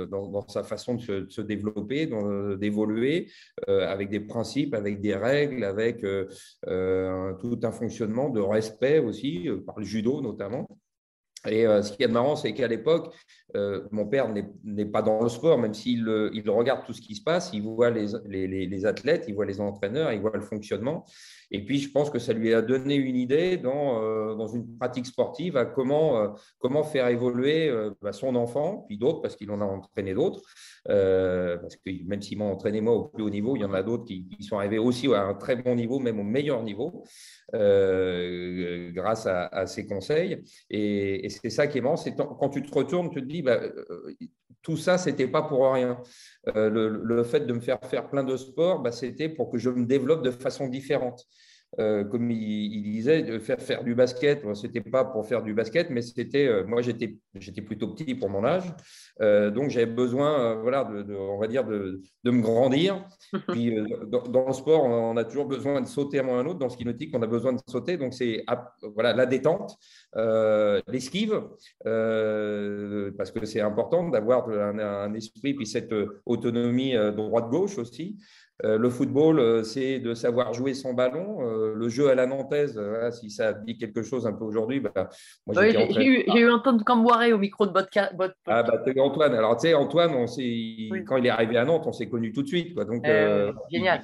dans- 0.08 0.28
dans 0.30 0.48
sa 0.48 0.64
façon 0.64 0.96
de 0.96 1.02
se, 1.02 1.12
de 1.12 1.30
se 1.32 1.42
développer, 1.42 2.10
d'évoluer, 2.58 3.28
euh, 3.70 3.88
avec 3.88 4.10
des 4.10 4.22
principes, 4.22 4.74
avec 4.74 5.00
des 5.02 5.14
règles, 5.16 5.64
avec 5.64 6.04
un- 6.04 7.38
tout 7.40 7.60
un 7.62 7.72
fonctionnement 7.72 8.30
de 8.30 8.40
respect 8.42 9.00
aussi, 9.00 9.48
par 9.68 9.78
le 9.78 9.86
judo 9.86 10.22
notamment. 10.22 10.68
Et 11.48 11.66
euh, 11.66 11.82
ce 11.82 11.94
qui 11.94 12.04
est 12.04 12.08
marrant, 12.08 12.36
c'est 12.36 12.54
qu'à 12.54 12.68
l'époque, 12.68 13.14
euh, 13.56 13.88
mon 13.92 14.06
père 14.06 14.32
n'est 14.64 14.86
pas 14.86 15.02
dans 15.02 15.22
le 15.22 15.30
sport, 15.30 15.58
même 15.58 15.74
s'il 15.74 16.06
il 16.34 16.50
regarde 16.50 16.86
tout 16.86 16.94
ce 16.94 17.02
qui 17.02 17.16
se 17.16 17.24
passe, 17.24 17.52
il 17.54 17.62
voit 17.62 17.90
les, 17.90 18.86
athlètes, 18.86 19.26
il 19.28 19.36
voit 19.36 19.46
les 19.46 19.62
entraîneurs, 19.62 20.12
il 20.12 20.20
voit 20.20 20.32
le 20.34 20.42
fonctionnement. 20.42 21.06
Et 21.50 21.64
puis, 21.64 21.80
je 21.80 21.90
pense 21.90 22.10
que 22.10 22.20
ça 22.20 22.34
lui 22.34 22.54
a 22.54 22.62
donné 22.62 22.96
une 22.96 23.16
idée 23.16 23.56
dans, 23.56 24.04
euh, 24.04 24.48
une 24.54 24.78
pratique 24.78 25.06
sportive 25.06 25.56
à 25.56 25.66
comment, 25.66 26.36
faire 26.84 27.08
évoluer 27.08 27.72
bah, 28.02 28.12
son 28.12 28.36
enfant, 28.36 28.84
puis 28.88 28.98
d'autres, 28.98 29.22
parce 29.22 29.36
qu'il 29.36 29.50
en 29.52 29.62
a 29.62 29.66
entraîné 29.66 30.14
d'autres. 30.14 30.42
parce 30.86 31.76
que 31.78 32.04
même 32.06 32.22
s'il 32.22 32.38
m'a 32.38 32.46
entraîné 32.46 32.82
moi 32.82 32.94
au 32.94 33.06
plus 33.06 33.24
haut 33.24 33.30
niveau, 33.30 33.56
il 33.56 33.62
y 33.62 33.66
en 33.66 33.74
a 33.74 33.82
d'autres 33.82 34.06
qui, 34.06 34.26
sont 34.42 34.58
arrivés 34.58 34.78
aussi 34.78 35.08
à 35.14 35.24
un 35.24 35.34
très 35.34 35.56
bon 35.56 35.76
niveau, 35.76 36.00
même 36.00 36.20
au 36.20 36.24
meilleur 36.24 36.64
niveau, 36.64 37.04
grâce 37.54 39.26
à, 39.26 39.66
ses 39.68 39.86
conseils. 39.88 40.44
Et, 40.70 41.30
c'est 41.42 41.50
ça 41.50 41.68
qui 41.68 41.78
est 41.78 41.82
marrant, 41.82 41.98
c'est 41.98 42.16
quand 42.16 42.50
tu 42.50 42.62
te 42.62 42.74
retournes, 42.74 43.10
tu 43.10 43.22
te 43.22 43.26
dis, 43.28 43.42
bah, 43.42 43.60
tout 44.62 44.78
ça, 44.78 44.98
c'était 44.98 45.28
pas 45.28 45.44
pour 45.44 45.72
rien. 45.72 46.02
le, 46.46 46.88
le, 46.88 47.24
fait 47.24 47.42
de 47.42 47.54
me 47.54 47.60
faire 47.60 47.80
faire 47.84 48.10
plein 48.10 48.24
de 48.24 48.36
sports, 48.38 48.82
bah, 48.82 48.92
c'était 48.92 49.30
pour 49.30 49.50
que 49.50 49.58
je 49.58 49.70
me 49.70 49.86
développe 49.86 50.24
de 50.24 50.32
façon 50.32 50.68
différente. 50.68 51.26
Euh, 51.80 52.04
comme 52.04 52.32
il, 52.32 52.82
disait, 52.82 53.22
de 53.22 53.38
faire, 53.38 53.62
faire 53.62 53.84
du 53.84 53.94
basket. 53.94 54.42
Ce 54.56 54.66
n'était 54.66 54.82
pas 54.82 55.06
pour 55.06 55.28
faire 55.28 55.44
du 55.44 55.54
basket, 55.54 55.92
mais 55.92 56.02
c'était. 56.02 56.48
Euh, 56.48 56.66
moi, 56.66 56.82
j'étais, 56.82 57.20
j'étais 57.36 57.62
plutôt 57.62 57.94
petit 57.94 58.16
pour 58.16 58.30
mon 58.30 58.44
âge. 58.44 58.64
Euh, 59.22 59.52
donc, 59.52 59.70
j'avais 59.70 59.86
besoin, 59.86 60.56
voilà, 60.56 60.86
de, 60.86 61.14
on 61.14 61.38
va 61.38 61.48
dire, 61.48 61.64
de, 61.66 62.02
de 62.24 62.32
me 62.32 62.42
grandir. 62.42 63.06
Puis, 63.50 63.76
dans, 64.08 64.48
le 64.48 64.54
sport, 64.54 64.86
on 64.86 65.18
a 65.18 65.24
toujours 65.24 65.46
besoin 65.46 65.82
de 65.82 65.88
sauter 65.88 66.20
à 66.20 66.26
un 66.26 66.46
autre. 66.48 66.58
Dans 66.58 66.66
le 66.66 66.72
ski 66.72 66.84
nautique, 66.84 67.16
on 67.16 67.22
a 67.22 67.28
besoin 67.28 67.54
de 67.54 67.60
sauter. 67.68 67.98
Donc, 67.98 68.16
c'est 68.16 68.44
voilà, 68.96 69.14
la 69.14 69.28
détente, 69.28 69.78
l'esquive, 70.88 71.44
parce 71.84 73.32
que 73.32 73.46
c'est 73.46 73.62
important 73.62 74.10
d'avoir 74.10 74.50
un, 74.50 74.80
un, 74.80 75.14
esprit, 75.14 75.54
puis 75.54 75.68
cette 75.68 75.94
autonomie 76.26 76.96
droite-gauche 77.16 77.78
aussi. 77.78 78.18
Euh, 78.64 78.78
le 78.78 78.90
football, 78.90 79.40
euh, 79.40 79.64
c'est 79.64 80.00
de 80.00 80.16
savoir 80.16 80.54
jouer 80.54 80.74
son 80.74 80.94
ballon. 80.94 81.42
Euh, 81.42 81.76
le 81.76 81.90
jeu 81.90 82.10
à 82.10 82.16
la 82.16 82.26
nantaise, 82.26 82.80
si 83.12 83.30
ça 83.30 83.54
dit 83.54 83.78
quelque 83.78 84.02
chose 84.02 84.26
un 84.26 84.34
peu 84.34 84.46
aujourd'hui, 84.46 84.80
bah, 84.80 85.10
j'ai 85.54 86.06
eu, 86.06 86.24
eu, 86.36 86.50
Antoine 86.50 86.84
Camboiré 86.84 87.34
au 87.34 87.38
micro 87.38 87.68
de 87.68 87.72
podcast. 87.72 88.14
Ah, 88.48 88.64
bah, 88.64 88.82
Antoine. 89.00 89.36
Alors, 89.36 89.58
tu 89.58 89.68
sais, 89.68 89.74
Antoine, 89.74 90.12
on 90.16 90.26
quand 91.06 91.18
il 91.18 91.26
est 91.26 91.30
arrivé 91.30 91.58
à 91.58 91.66
Nantes, 91.66 91.84
on 91.86 91.94
s'est 91.94 92.10
connu 92.10 92.32
tout 92.32 92.42
de 92.42 92.48
suite. 92.48 92.74
Quoi. 92.74 92.86
Donc, 92.86 93.06
génial. 93.72 94.04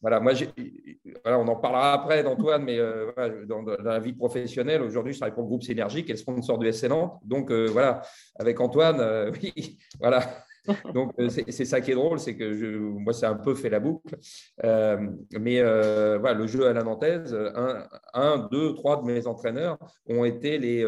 Voilà, 0.00 0.20
moi, 0.20 0.32
voilà, 1.24 1.40
on 1.40 1.48
en 1.48 1.56
parlera 1.56 1.92
après 1.92 2.22
d'Antoine, 2.22 2.62
mais 2.62 2.78
dans, 3.48 3.64
la 3.82 3.98
vie 3.98 4.12
professionnelle, 4.12 4.80
aujourd'hui, 4.80 5.12
je 5.12 5.18
travaille 5.18 5.34
pour 5.34 5.42
le 5.42 5.48
groupe 5.48 5.64
Synergie, 5.64 6.04
qui 6.04 6.12
est 6.12 6.14
le 6.14 6.20
sponsor 6.20 6.56
du 6.56 6.72
SC 6.72 6.84
Nantes. 6.84 7.18
Donc, 7.24 7.50
voilà, 7.50 8.02
avec 8.38 8.60
Antoine, 8.60 9.32
oui, 9.42 9.80
voilà. 9.98 10.22
Donc, 10.94 11.12
euh, 11.18 11.28
c'est 11.28 11.64
ça 11.64 11.80
qui 11.80 11.92
est 11.92 11.94
drôle, 11.94 12.18
c'est 12.18 12.36
que 12.36 12.78
moi, 12.78 13.12
c'est 13.12 13.26
un 13.26 13.34
peu 13.34 13.54
fait 13.54 13.70
la 13.70 13.80
boucle. 13.80 14.16
Euh, 14.64 15.08
mais 15.38 15.60
euh, 15.60 16.18
voilà, 16.18 16.38
le 16.38 16.46
jeu 16.46 16.66
à 16.66 16.72
la 16.72 16.82
nantaise, 16.82 17.36
un, 18.14 18.48
deux, 18.50 18.74
trois 18.74 19.00
de 19.00 19.06
mes 19.06 19.26
entraîneurs 19.26 19.78
ont 20.08 20.24
été 20.24 20.58
les, 20.58 20.84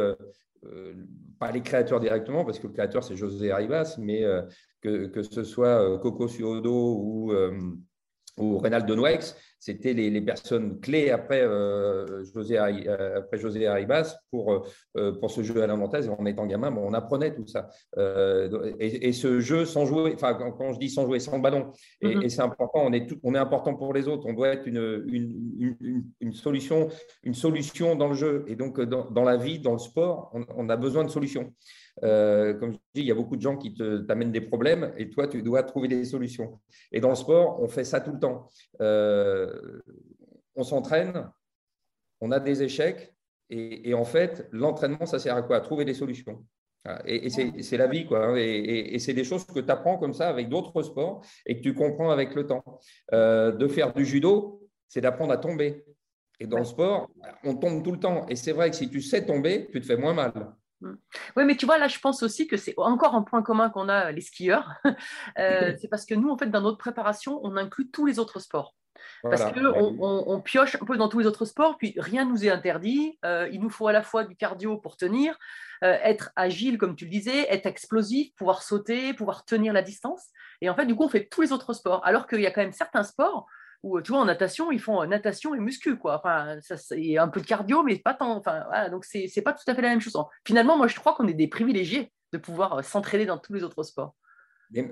pas 1.38 1.50
les 1.50 1.62
créateurs 1.62 2.00
directement, 2.00 2.44
parce 2.44 2.58
que 2.58 2.66
le 2.66 2.72
créateur, 2.72 3.02
c'est 3.02 3.16
José 3.16 3.50
Arribas, 3.50 3.96
mais 3.98 4.24
que, 4.82 5.06
que, 5.06 5.22
ce 5.22 5.44
soit 5.44 5.98
Coco 6.00 6.28
Suodo 6.28 6.96
ou 6.98 7.32
ou 8.38 8.58
Reynald 8.58 8.90
Nouex, 8.90 9.36
c'était 9.60 9.92
les, 9.92 10.20
personnes 10.22 10.80
clés 10.80 11.10
après, 11.10 11.42
euh, 11.42 12.24
José, 12.32 12.58
euh, 12.58 13.18
après 13.18 13.36
José 13.36 13.66
Arribas 13.66 14.16
pour, 14.30 14.66
euh, 14.96 15.12
pour 15.12 15.30
ce 15.30 15.42
jeu 15.42 15.62
à 15.62 15.66
l'inventaire. 15.66 16.00
En 16.18 16.24
étant 16.24 16.46
gamin, 16.46 16.74
on 16.74 16.94
apprenait 16.94 17.34
tout 17.34 17.46
ça. 17.46 17.68
Et, 18.78 19.12
ce 19.12 19.40
jeu 19.40 19.66
sans 19.66 19.84
jouer, 19.84 20.12
enfin, 20.14 20.32
quand, 20.34 20.72
je 20.72 20.78
dis 20.78 20.88
sans 20.88 21.04
jouer, 21.04 21.20
sans 21.20 21.38
ballon, 21.38 21.72
et, 22.00 22.08
mm-hmm. 22.08 22.28
c'est 22.30 22.40
important, 22.40 22.80
on 22.86 22.92
est, 22.92 23.06
tout, 23.06 23.18
on 23.22 23.34
est 23.34 23.38
important 23.38 23.74
pour 23.74 23.92
les 23.92 24.08
autres. 24.08 24.24
On 24.26 24.32
doit 24.32 24.48
être 24.48 24.66
une, 24.66 25.04
une, 25.08 26.04
une, 26.20 26.32
solution, 26.32 26.88
une 27.22 27.34
solution 27.34 27.96
dans 27.96 28.08
le 28.08 28.14
jeu. 28.14 28.44
Et 28.48 28.56
donc, 28.56 28.80
dans, 28.80 29.10
dans 29.10 29.24
la 29.24 29.36
vie, 29.36 29.58
dans 29.58 29.72
le 29.72 29.78
sport, 29.78 30.30
on, 30.32 30.46
on 30.56 30.70
a 30.70 30.76
besoin 30.76 31.04
de 31.04 31.10
solutions. 31.10 31.52
Euh, 32.02 32.54
comme 32.54 32.72
je 32.72 32.76
dis, 32.94 33.02
il 33.02 33.06
y 33.06 33.10
a 33.10 33.14
beaucoup 33.14 33.36
de 33.36 33.42
gens 33.42 33.56
qui 33.56 33.74
t'amènent 33.74 34.32
des 34.32 34.40
problèmes 34.40 34.92
et 34.96 35.10
toi, 35.10 35.28
tu 35.28 35.42
dois 35.42 35.62
trouver 35.62 35.88
des 35.88 36.04
solutions. 36.04 36.60
Et 36.92 37.00
dans 37.00 37.10
le 37.10 37.14
sport, 37.14 37.60
on 37.60 37.68
fait 37.68 37.84
ça 37.84 38.00
tout 38.00 38.12
le 38.12 38.18
temps. 38.18 38.48
Euh, 38.80 39.80
on 40.54 40.62
s'entraîne, 40.62 41.30
on 42.20 42.30
a 42.30 42.40
des 42.40 42.62
échecs 42.62 43.14
et, 43.52 43.94
en 43.94 44.04
fait, 44.04 44.48
l'entraînement, 44.52 45.06
ça 45.06 45.18
sert 45.18 45.34
à 45.34 45.42
quoi? 45.42 45.56
À 45.56 45.60
trouver 45.60 45.84
des 45.84 45.94
solutions. 45.94 46.44
Et, 47.04 47.28
c'est 47.30 47.76
la 47.76 47.88
vie, 47.88 48.06
quoi. 48.06 48.26
Hein. 48.26 48.36
Et, 48.36 48.96
c'est 49.00 49.12
des 49.12 49.24
choses 49.24 49.44
que 49.44 49.58
tu 49.58 49.70
apprends 49.70 49.98
comme 49.98 50.14
ça 50.14 50.28
avec 50.28 50.48
d'autres 50.48 50.82
sports 50.82 51.22
et 51.44 51.56
que 51.56 51.60
tu 51.62 51.74
comprends 51.74 52.10
avec 52.10 52.34
le 52.36 52.46
temps. 52.46 52.62
Euh, 53.12 53.50
de 53.50 53.66
faire 53.66 53.92
du 53.92 54.06
judo, 54.06 54.62
c'est 54.86 55.00
d'apprendre 55.00 55.32
à 55.32 55.36
tomber. 55.36 55.84
Et 56.38 56.46
dans 56.46 56.58
le 56.58 56.64
sport, 56.64 57.10
on 57.42 57.56
tombe 57.56 57.82
tout 57.82 57.92
le 57.92 57.98
temps. 57.98 58.24
Et 58.28 58.36
c'est 58.36 58.52
vrai 58.52 58.70
que 58.70 58.76
si 58.76 58.88
tu 58.88 59.02
sais 59.02 59.26
tomber, 59.26 59.68
tu 59.72 59.80
te 59.80 59.86
fais 59.86 59.96
moins 59.96 60.14
mal. 60.14 60.32
Mm. 60.80 60.94
Oui, 61.36 61.44
mais 61.44 61.56
tu 61.56 61.66
vois, 61.66 61.78
là, 61.78 61.88
je 61.88 61.98
pense 61.98 62.22
aussi 62.22 62.46
que 62.46 62.56
c'est 62.56 62.74
encore 62.76 63.14
un 63.14 63.22
point 63.22 63.42
commun 63.42 63.70
qu'on 63.70 63.88
a, 63.88 64.12
les 64.12 64.20
skieurs. 64.20 64.70
Euh, 65.38 65.74
c'est 65.80 65.88
parce 65.88 66.04
que 66.04 66.14
nous, 66.14 66.30
en 66.30 66.36
fait, 66.36 66.46
dans 66.46 66.60
notre 66.60 66.78
préparation, 66.78 67.40
on 67.44 67.56
inclut 67.56 67.90
tous 67.90 68.06
les 68.06 68.18
autres 68.18 68.40
sports. 68.40 68.74
Parce 69.22 69.44
qu'on 69.44 69.96
on, 70.00 70.40
pioche 70.40 70.76
un 70.80 70.84
peu 70.84 70.96
dans 70.96 71.08
tous 71.08 71.20
les 71.20 71.26
autres 71.26 71.44
sports, 71.44 71.78
puis 71.78 71.94
rien 71.96 72.24
nous 72.24 72.44
est 72.44 72.50
interdit. 72.50 73.18
Euh, 73.24 73.48
il 73.52 73.60
nous 73.60 73.70
faut 73.70 73.86
à 73.86 73.92
la 73.92 74.02
fois 74.02 74.24
du 74.24 74.36
cardio 74.36 74.76
pour 74.76 74.96
tenir, 74.96 75.38
euh, 75.84 75.96
être 76.02 76.30
agile, 76.36 76.76
comme 76.76 76.96
tu 76.96 77.04
le 77.04 77.10
disais, 77.10 77.46
être 77.50 77.66
explosif, 77.66 78.34
pouvoir 78.34 78.62
sauter, 78.62 79.14
pouvoir 79.14 79.44
tenir 79.44 79.72
la 79.72 79.82
distance. 79.82 80.26
Et 80.60 80.68
en 80.68 80.74
fait, 80.74 80.86
du 80.86 80.94
coup, 80.94 81.04
on 81.04 81.08
fait 81.08 81.26
tous 81.26 81.42
les 81.42 81.52
autres 81.52 81.72
sports. 81.72 82.04
Alors 82.04 82.26
qu'il 82.26 82.40
y 82.40 82.46
a 82.46 82.50
quand 82.50 82.62
même 82.62 82.72
certains 82.72 83.04
sports 83.04 83.46
où, 83.82 84.00
tu 84.00 84.12
vois, 84.12 84.20
en 84.20 84.26
natation, 84.26 84.70
ils 84.70 84.80
font 84.80 85.04
natation 85.06 85.54
et 85.54 85.58
muscu, 85.58 85.96
quoi. 85.96 86.18
Enfin, 86.18 86.58
ça, 86.60 86.76
c'est 86.76 87.16
un 87.16 87.28
peu 87.28 87.40
de 87.40 87.46
cardio, 87.46 87.82
mais 87.82 87.98
pas 87.98 88.14
tant. 88.14 88.36
Enfin, 88.36 88.64
voilà, 88.66 88.90
donc, 88.90 89.04
c'est, 89.04 89.26
c'est 89.26 89.42
pas 89.42 89.52
tout 89.52 89.64
à 89.66 89.74
fait 89.74 89.82
la 89.82 89.88
même 89.88 90.00
chose. 90.00 90.16
Finalement, 90.44 90.76
moi, 90.76 90.86
je 90.86 90.96
crois 90.96 91.14
qu'on 91.14 91.26
est 91.28 91.34
des 91.34 91.48
privilégiés 91.48 92.12
de 92.32 92.38
pouvoir 92.38 92.78
euh, 92.78 92.82
s'entraîner 92.82 93.26
dans 93.26 93.38
tous 93.38 93.52
les 93.52 93.62
autres 93.62 93.82
sports. 93.82 94.14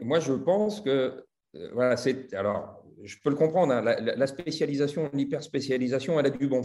moi, 0.03 0.21
je 0.21 0.33
pense 0.33 0.81
que, 0.81 1.25
euh, 1.55 1.71
voilà, 1.73 1.97
c'est. 1.97 2.33
Alors, 2.35 2.83
je 3.05 3.17
peux 3.23 3.31
le 3.31 3.37
comprendre, 3.37 3.73
hein, 3.73 3.83
la, 3.83 4.27
spécialisation, 4.27 5.09
l'hyperspécialisation, 5.13 6.19
elle 6.19 6.27
a 6.27 6.31
du 6.31 6.49
bon. 6.49 6.63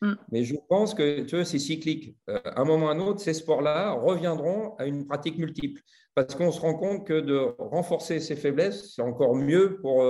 Mm. 0.00 0.12
Mais 0.30 0.44
je 0.44 0.56
pense 0.68 0.94
que 0.94 1.22
tu 1.22 1.36
vois, 1.36 1.44
c'est 1.44 1.58
cyclique. 1.58 2.16
Euh, 2.28 2.38
à 2.44 2.60
un 2.60 2.64
moment 2.64 2.86
ou 2.86 2.88
à 2.90 2.92
un 2.92 3.00
autre, 3.00 3.20
ces 3.20 3.34
sports-là 3.34 3.92
reviendront 3.92 4.76
à 4.76 4.86
une 4.86 5.06
pratique 5.06 5.38
multiple. 5.38 5.80
Parce 6.14 6.34
qu'on 6.34 6.52
se 6.52 6.60
rend 6.60 6.74
compte 6.74 7.06
que 7.06 7.20
de 7.20 7.54
renforcer 7.58 8.20
ses 8.20 8.36
faiblesses, 8.36 8.94
c'est 8.94 9.00
encore 9.00 9.34
mieux 9.34 9.78
pour, 9.80 10.04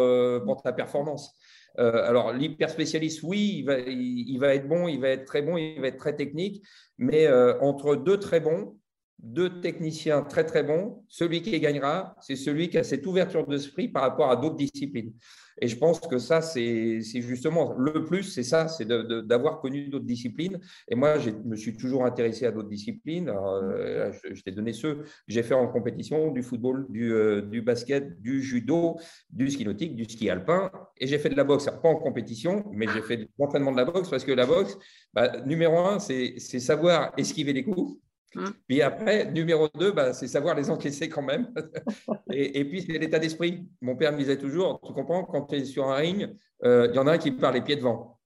pour 0.45 0.61
ta 0.61 0.73
performance. 0.73 1.33
Euh, 1.79 2.07
alors, 2.07 2.33
l'hyperspécialiste, 2.33 3.23
oui, 3.23 3.65
il 3.67 4.39
va, 4.39 4.55
être 4.55 4.69
bon, 4.69 4.89
il 4.89 5.01
va 5.01 5.09
être 5.09 5.25
très 5.25 5.43
bon, 5.43 5.57
il 5.57 5.81
va 5.81 5.89
être 5.89 5.99
très 5.99 6.15
technique, 6.15 6.63
mais 6.99 7.27
euh, 7.27 7.59
entre 7.61 7.97
deux 7.97 8.19
très 8.19 8.41
bons, 8.41 8.77
deux 9.23 9.61
techniciens 9.61 10.23
très 10.23 10.45
très 10.45 10.65
bons, 10.65 11.05
celui 11.09 11.43
qui 11.43 11.59
gagnera, 11.61 12.17
c'est 12.21 12.35
celui 12.35 12.69
qui 12.69 12.77
a 12.77 12.83
cette 12.83 13.07
ouverture 13.07 13.47
d'esprit 13.47 13.89
par 13.89 14.03
rapport 14.03 14.31
à 14.31 14.37
d'autres 14.37 14.57
disciplines. 14.57 15.13
Et 15.61 15.69
je 15.69 15.77
pense 15.77 16.01
que 16.01 16.19
ça, 16.19 16.41
c'est 16.41 17.01
justement 17.01 17.75
le 17.79 18.05
plus, 18.05 18.25
c'est 18.25 18.43
ça, 18.43 18.67
c'est 18.67 18.87
d'avoir 18.87 19.61
connu 19.61 19.89
d'autres 19.89 20.07
disciplines. 20.07 20.59
Et 20.89 20.97
moi, 20.97 21.19
je 21.19 21.31
me 21.31 21.55
suis 21.57 21.77
toujours 21.77 22.05
intéressé 22.05 22.47
à 22.47 22.51
d'autres 22.51 22.69
disciplines. 22.69 23.29
Euh, 23.29 24.11
je, 24.33 24.43
t'ai 24.43 24.51
donné 24.51 24.73
ceux 24.73 24.95
que 24.97 25.07
j'ai 25.29 25.43
fait 25.43 25.55
en 25.55 25.69
compétition, 25.69 26.33
du 26.33 26.43
football, 26.43 26.87
du, 26.89 27.13
euh, 27.13 27.43
du, 27.43 27.63
basket, 27.63 28.21
du 28.21 28.43
judo, 28.43 28.99
du 29.31 29.51
ski 29.51 29.65
nautique, 29.65 29.95
du 29.95 30.05
ski 30.05 30.31
alpin. 30.31 30.71
Et 30.99 31.07
j'ai 31.07 31.19
fait 31.19 31.29
de 31.29 31.37
la 31.37 31.45
boxe, 31.45 31.67
pas 31.67 31.89
en 31.89 31.97
compétition, 31.97 32.65
mais 32.73 32.87
j'ai 32.89 33.03
fait 33.03 33.19
de 33.19 33.29
l'entraînement 33.39 33.73
de 33.73 33.77
la 33.77 33.85
boxe 33.85 34.09
parce 34.09 34.25
que 34.25 34.33
la 34.33 34.47
boxe, 34.47 34.77
bah, 35.13 35.43
numéro 35.45 35.79
un, 35.79 35.99
c'est 35.99 36.39
savoir 36.39 37.13
esquiver 37.17 37.53
les 37.53 37.65
coups. 37.65 38.01
Mmh. 38.35 38.45
Puis 38.67 38.83
après, 38.83 39.31
numéro 39.31 39.69
2, 39.75 39.93
bah, 39.93 40.13
c'est 40.13 40.27
savoir 40.27 40.55
les 40.55 40.71
encaisser 40.71 41.09
quand 41.09 41.23
même. 41.23 41.53
et, 42.33 42.65
puis, 42.65 42.83
c'est 42.83 42.99
l'état 42.99 43.19
d'esprit. 43.19 43.67
Mon 43.81 43.97
père 43.97 44.13
me 44.13 44.19
disait 44.19 44.39
toujours, 44.39 44.81
tu 44.85 44.93
comprends, 44.93 45.25
quand 45.25 45.47
tu 45.47 45.57
es 45.57 45.65
sur 45.65 45.89
un 45.89 45.97
ring, 45.97 46.35
euh, 46.65 46.89
il 46.91 46.97
y 46.97 46.99
en 46.99 47.07
a 47.07 47.13
un 47.13 47.19
qui 47.19 47.33
part 47.33 47.53
les 47.53 47.63
pieds 47.63 47.77
devant. 47.77 48.19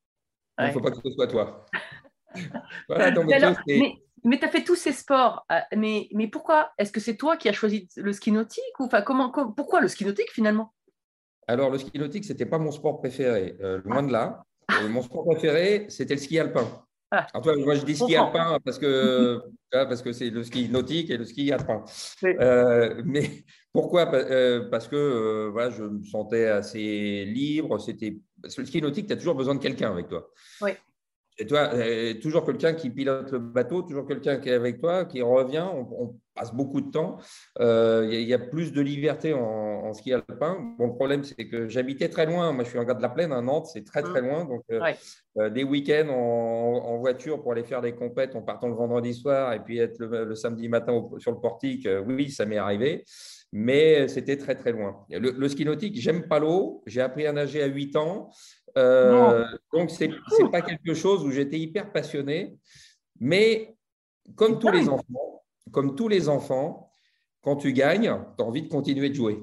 Il 0.58 0.66
ne 0.66 0.72
faut 0.72 0.80
pas 0.80 0.90
que 0.90 0.98
ce 1.04 1.10
soit 1.10 1.26
toi. 1.26 1.66
voilà, 2.88 3.10
mais, 4.24 4.38
tu 4.38 4.44
as 4.44 4.48
fait 4.48 4.64
tous 4.64 4.74
ces 4.74 4.92
sports, 4.92 5.44
euh, 5.52 5.58
mais, 5.76 6.08
mais 6.12 6.28
pourquoi 6.28 6.72
Est-ce 6.78 6.92
que 6.92 7.00
c'est 7.00 7.16
toi 7.16 7.36
qui 7.36 7.48
as 7.48 7.52
choisi 7.52 7.88
le 7.96 8.12
ski 8.12 8.32
nautique 8.32 8.80
ou, 8.80 8.84
enfin, 8.84 9.02
comment, 9.02 9.30
Pourquoi 9.30 9.80
le 9.80 9.88
ski 9.88 10.04
nautique 10.04 10.32
finalement? 10.32 10.72
Alors, 11.46 11.70
le 11.70 11.78
ski 11.78 11.96
nautique, 11.98 12.24
ce 12.24 12.32
n'était 12.32 12.46
pas 12.46 12.58
mon 12.58 12.72
sport 12.72 12.98
préféré, 12.98 13.56
euh, 13.60 13.80
loin 13.84 14.02
de 14.02 14.12
là. 14.12 14.44
mon 14.88 15.02
sport 15.02 15.24
préféré, 15.24 15.86
c'était 15.88 16.14
le 16.14 16.20
ski 16.20 16.38
alpin. 16.38 16.66
Ah. 17.10 17.26
moi, 17.34 17.74
je 17.76 17.84
dis 17.84 17.96
ski 17.96 18.16
alpin 18.16 18.58
parce 18.64 18.78
que 18.78 19.40
parce 19.70 20.02
que 20.02 20.12
c'est 20.12 20.30
le 20.30 20.42
ski 20.42 20.68
nautique 20.68 21.10
et 21.10 21.16
le 21.16 21.24
ski 21.24 21.52
alpin. 21.52 21.84
Euh, 22.24 23.02
mais 23.04 23.44
pourquoi? 23.72 24.12
Euh, 24.14 24.68
Parce 24.70 24.88
que 24.88 24.96
euh, 24.96 25.50
voilà, 25.52 25.70
je 25.70 25.84
me 25.84 26.04
sentais 26.04 26.46
assez 26.46 27.24
libre. 27.26 27.78
C'était 27.78 28.16
le 28.42 28.64
ski 28.64 28.80
nautique, 28.80 29.06
tu 29.06 29.12
as 29.12 29.16
toujours 29.16 29.34
besoin 29.34 29.54
de 29.54 29.60
quelqu'un 29.60 29.90
avec 29.90 30.08
toi. 30.08 30.30
Oui. 30.62 30.72
Et 31.38 31.46
toi, 31.46 31.68
euh, 31.74 32.14
toujours 32.14 32.44
quelqu'un 32.46 32.72
qui 32.72 32.88
pilote 32.88 33.30
le 33.32 33.38
bateau, 33.38 33.82
toujours 33.82 34.06
quelqu'un 34.06 34.38
qui 34.38 34.48
est 34.48 34.54
avec 34.54 34.80
toi, 34.80 35.04
qui 35.04 35.20
revient. 35.20 35.66
On, 35.70 35.86
on 36.04 36.16
passe 36.34 36.54
beaucoup 36.54 36.80
de 36.80 36.90
temps. 36.90 37.18
Euh, 37.60 38.06
Il 38.10 38.22
y, 38.22 38.32
a 38.32 38.38
plus 38.38 38.72
de 38.72 38.80
liberté 38.80 39.34
en, 39.34 39.40
en 39.40 39.92
ski 39.92 40.14
alpin. 40.14 40.74
Bon, 40.78 40.86
le 40.86 40.94
problème, 40.94 41.24
c'est 41.24 41.46
que 41.46 41.68
j'habitais 41.68 42.08
très 42.08 42.24
loin. 42.24 42.52
Moi, 42.52 42.64
je 42.64 42.70
suis 42.70 42.78
en 42.78 42.84
gars 42.84 42.94
de 42.94 43.02
la 43.02 43.10
plaine, 43.10 43.32
à 43.32 43.42
Nantes, 43.42 43.66
c'est 43.72 43.84
très 43.84 44.02
très 44.02 44.22
loin. 44.22 44.46
Donc, 44.46 44.62
euh, 44.70 44.80
Ouais. 44.80 44.96
euh, 45.38 45.50
des 45.50 45.62
week-ends 45.64 46.08
en, 46.08 46.82
en 46.86 46.96
voiture 46.98 47.42
pour 47.42 47.52
aller 47.52 47.64
faire 47.64 47.82
des 47.82 47.92
compètes 47.94 48.34
en 48.34 48.40
partant 48.42 48.68
le 48.68 48.74
vendredi 48.74 49.12
soir 49.12 49.52
et 49.52 49.60
puis 49.60 49.78
être 49.78 49.98
le, 49.98 50.24
le 50.24 50.34
samedi 50.34 50.68
matin 50.70 50.94
au- 50.94 51.18
sur 51.18 51.32
le 51.32 51.38
portique, 51.40 51.86
oui, 52.06 52.30
ça 52.30 52.46
m'est 52.46 52.56
arrivé. 52.58 53.04
Mais 53.52 54.08
c'était 54.08 54.36
très 54.36 54.54
très 54.56 54.72
loin. 54.72 55.04
Le, 55.10 55.30
le 55.30 55.48
ski 55.48 55.64
nautique, 55.64 55.98
j'aime 56.00 56.26
pas 56.28 56.38
l'eau. 56.38 56.82
J'ai 56.86 57.00
appris 57.00 57.26
à 57.26 57.32
nager 57.32 57.62
à 57.62 57.66
8 57.66 57.94
ans. 57.96 58.30
Euh, 58.76 59.44
donc, 59.72 59.90
c'est 59.90 60.08
n'est 60.08 60.50
pas 60.50 60.62
quelque 60.62 60.94
chose 60.94 61.24
où 61.24 61.30
j'étais 61.30 61.58
hyper 61.58 61.92
passionné. 61.92 62.56
Mais 63.20 63.74
comme 64.34 64.58
tous 64.58 64.70
les 64.70 64.88
enfants, 64.88 65.44
comme 65.70 65.94
tous 65.94 66.08
les 66.08 66.28
enfants, 66.28 66.90
quand 67.42 67.56
tu 67.56 67.72
gagnes, 67.72 68.14
tu 68.36 68.42
as 68.42 68.46
envie 68.46 68.62
de 68.62 68.68
continuer 68.68 69.08
de 69.08 69.14
jouer. 69.14 69.42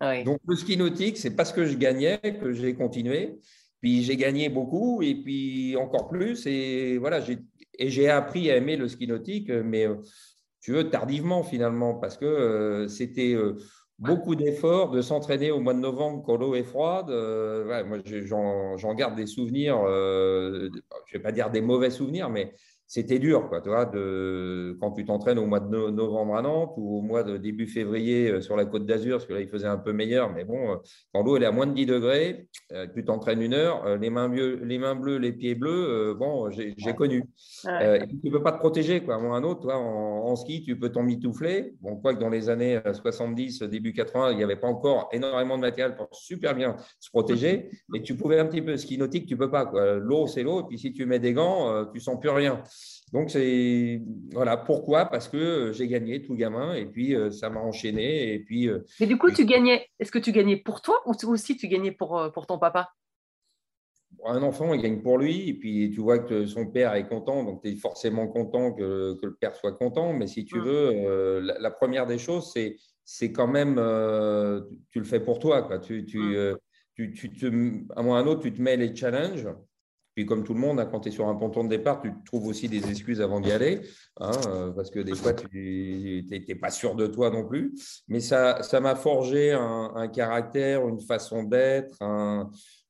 Ouais. 0.00 0.24
Donc, 0.24 0.40
le 0.46 0.56
ski 0.56 0.76
nautique, 0.76 1.18
c'est 1.18 1.36
parce 1.36 1.52
que 1.52 1.64
je 1.66 1.76
gagnais 1.76 2.18
que 2.40 2.52
j'ai 2.52 2.74
continué. 2.74 3.38
Puis, 3.80 4.02
j'ai 4.02 4.16
gagné 4.16 4.48
beaucoup 4.48 5.02
et 5.02 5.14
puis 5.14 5.76
encore 5.76 6.08
plus. 6.08 6.46
Et 6.46 6.98
voilà, 6.98 7.20
j'ai 7.78 8.08
appris 8.08 8.50
à 8.50 8.56
aimer 8.56 8.76
le 8.76 8.88
ski 8.88 9.06
nautique, 9.06 9.50
mais 9.50 9.86
euh, 9.86 9.96
tu 10.62 10.72
veux, 10.72 10.88
tardivement 10.88 11.42
finalement, 11.42 11.94
parce 11.94 12.16
que 12.16 12.24
euh, 12.24 12.88
c'était 12.88 13.34
euh, 13.34 13.56
beaucoup 14.02 14.34
d'efforts 14.34 14.90
de 14.90 15.00
s'entraîner 15.00 15.50
au 15.52 15.60
mois 15.60 15.74
de 15.74 15.78
novembre 15.78 16.22
quand 16.26 16.36
l'eau 16.36 16.54
est 16.54 16.64
froide. 16.64 17.08
Euh, 17.10 17.84
moi, 17.84 17.98
j'en 18.76 18.94
garde 18.94 19.14
des 19.14 19.26
souvenirs, 19.26 19.80
euh, 19.86 20.68
je 21.06 21.16
ne 21.16 21.18
vais 21.18 21.22
pas 21.22 21.32
dire 21.32 21.50
des 21.50 21.60
mauvais 21.60 21.90
souvenirs, 21.90 22.28
mais 22.28 22.52
c'était 22.94 23.18
dur, 23.18 23.48
quoi, 23.48 23.62
tu 23.62 23.70
vois, 23.70 23.86
de, 23.86 24.76
quand 24.78 24.92
tu 24.92 25.06
t'entraînes 25.06 25.38
au 25.38 25.46
mois 25.46 25.60
de 25.60 25.66
no- 25.68 25.90
novembre 25.90 26.36
à 26.36 26.42
Nantes 26.42 26.74
ou 26.76 26.98
au 26.98 27.00
mois 27.00 27.22
de 27.22 27.38
début 27.38 27.66
février 27.66 28.30
euh, 28.30 28.40
sur 28.42 28.54
la 28.54 28.66
côte 28.66 28.84
d'Azur, 28.84 29.16
parce 29.16 29.24
que 29.24 29.32
là, 29.32 29.40
il 29.40 29.48
faisait 29.48 29.66
un 29.66 29.78
peu 29.78 29.94
meilleur, 29.94 30.30
mais 30.30 30.44
bon, 30.44 30.72
euh, 30.72 30.76
quand 31.14 31.22
l'eau 31.22 31.38
est 31.38 31.44
à 31.46 31.52
moins 31.52 31.66
de 31.66 31.72
10 31.72 31.86
degrés, 31.86 32.48
euh, 32.72 32.86
tu 32.94 33.02
t'entraînes 33.02 33.40
une 33.40 33.54
heure, 33.54 33.96
les 33.96 34.10
mains, 34.10 34.28
bleues, 34.28 34.60
les 34.62 34.76
mains 34.78 34.94
bleues, 34.94 35.16
les 35.16 35.32
pieds 35.32 35.54
bleus, 35.54 36.14
bon, 36.18 36.50
j'ai 36.50 36.74
connu. 36.94 37.24
Ouais. 37.64 37.70
Euh, 37.82 37.94
et 37.96 38.06
puis, 38.06 38.20
tu 38.20 38.26
ne 38.26 38.32
peux 38.32 38.42
pas 38.42 38.52
te 38.52 38.58
protéger, 38.58 39.02
quoi. 39.02 39.14
À 39.14 39.18
un 39.18 39.42
autre, 39.42 39.60
toi, 39.62 39.78
en, 39.78 40.26
en 40.26 40.36
ski, 40.36 40.62
tu 40.62 40.78
peux 40.78 40.90
t'emmitoufler. 40.90 41.72
Bon, 41.80 41.96
quoi 41.96 42.12
que 42.14 42.20
dans 42.20 42.28
les 42.28 42.50
années 42.50 42.78
euh, 42.86 42.92
70, 42.92 43.62
début 43.62 43.94
80, 43.94 44.32
il 44.32 44.36
n'y 44.36 44.44
avait 44.44 44.56
pas 44.56 44.68
encore 44.68 45.08
énormément 45.12 45.56
de 45.56 45.62
matériel 45.62 45.96
pour 45.96 46.08
super 46.12 46.54
bien 46.54 46.76
se 47.00 47.08
protéger. 47.08 47.70
Mais 47.88 48.02
tu 48.02 48.16
pouvais 48.16 48.38
un 48.38 48.44
petit 48.44 48.60
peu. 48.60 48.76
Ski 48.76 48.98
nautique, 48.98 49.26
tu 49.26 49.32
ne 49.32 49.38
peux 49.38 49.50
pas. 49.50 49.64
quoi. 49.64 49.94
L'eau, 49.94 50.26
c'est 50.26 50.42
l'eau. 50.42 50.60
Et 50.60 50.64
puis, 50.68 50.78
si 50.78 50.92
tu 50.92 51.06
mets 51.06 51.18
des 51.20 51.32
gants, 51.32 51.86
tu 51.86 51.96
ne 51.98 52.02
sens 52.02 52.20
plus 52.20 52.28
rien. 52.28 52.62
Donc, 53.12 53.30
c'est. 53.30 54.00
Voilà. 54.32 54.56
Pourquoi? 54.56 55.04
Parce 55.06 55.28
que 55.28 55.36
euh, 55.36 55.72
j'ai 55.72 55.86
gagné 55.86 56.22
tout 56.22 56.34
gamin. 56.34 56.74
Et 56.74 56.86
puis, 56.86 57.14
euh, 57.14 57.30
ça 57.30 57.50
m'a 57.50 57.60
enchaîné. 57.60 58.32
Et 58.32 58.38
puis, 58.38 58.68
euh, 58.68 58.80
Mais 59.00 59.06
du 59.06 59.18
coup, 59.18 59.30
tu 59.30 59.44
gagnais. 59.44 59.86
Est-ce 59.98 60.10
que 60.10 60.18
tu 60.18 60.32
gagnais 60.32 60.56
pour 60.56 60.80
toi 60.80 61.02
ou 61.06 61.12
aussi 61.28 61.56
tu 61.56 61.68
gagnais 61.68 61.92
pour, 61.92 62.30
pour 62.32 62.46
ton 62.46 62.58
papa? 62.58 62.90
Un 64.26 64.42
enfant, 64.42 64.72
il 64.74 64.80
gagne 64.82 65.00
pour 65.00 65.18
lui, 65.18 65.48
et 65.48 65.54
puis 65.54 65.90
tu 65.90 66.00
vois 66.00 66.18
que 66.18 66.46
son 66.46 66.66
père 66.66 66.94
est 66.94 67.08
content, 67.08 67.44
donc 67.44 67.62
tu 67.62 67.70
es 67.70 67.76
forcément 67.76 68.28
content 68.28 68.72
que, 68.72 69.14
que 69.14 69.26
le 69.26 69.34
père 69.34 69.56
soit 69.56 69.72
content. 69.72 70.12
Mais 70.12 70.26
si 70.26 70.44
tu 70.44 70.58
Mm. 70.58 70.62
veux, 70.64 70.90
euh, 70.94 71.40
la, 71.40 71.58
la 71.58 71.70
première 71.70 72.06
des 72.06 72.18
choses, 72.18 72.50
c'est, 72.52 72.76
c'est 73.04 73.32
quand 73.32 73.48
même, 73.48 73.74
tu, 74.90 74.98
le 74.98 75.04
fais 75.04 75.20
pour 75.20 75.38
toi. 75.38 75.62
Quoi. 75.62 75.78
Tu, 75.78 76.04
tu, 76.04 76.18
Mm. 76.18 76.34
euh, 76.34 76.54
tu, 76.94 77.12
tu 77.12 77.30
te, 77.30 77.46
à 77.46 78.00
un 78.00 78.02
moment 78.02 78.12
ou 78.12 78.14
à 78.14 78.18
un 78.20 78.26
autre, 78.26 78.42
tu 78.42 78.52
te 78.52 78.60
mets 78.60 78.76
les 78.76 78.94
challenges. 78.94 79.48
Puis 80.14 80.26
comme 80.26 80.44
tout 80.44 80.52
le 80.52 80.60
monde, 80.60 80.78
hein, 80.78 80.86
quand 80.90 81.00
tu 81.00 81.08
es 81.08 81.12
sur 81.12 81.26
un 81.28 81.34
ponton 81.34 81.64
de 81.64 81.70
départ, 81.70 82.02
tu 82.02 82.12
trouves 82.26 82.46
aussi 82.46 82.68
des 82.68 82.90
excuses 82.90 83.20
avant 83.20 83.40
d'y 83.40 83.50
aller, 83.50 83.80
hein, 84.20 84.30
euh, 84.48 84.70
parce 84.70 84.90
que 84.90 85.00
des 85.00 85.14
fois, 85.14 85.32
tu 85.32 86.26
n'es 86.30 86.54
pas 86.54 86.70
sûr 86.70 86.94
de 86.94 87.06
toi 87.06 87.30
non 87.30 87.46
plus. 87.46 87.72
Mais 88.08 88.20
ça 88.20 88.60
m'a 88.80 88.94
forgé 88.94 89.52
un, 89.52 90.08
caractère, 90.08 90.86
une 90.88 91.00
façon 91.00 91.44
d'être, 91.44 91.98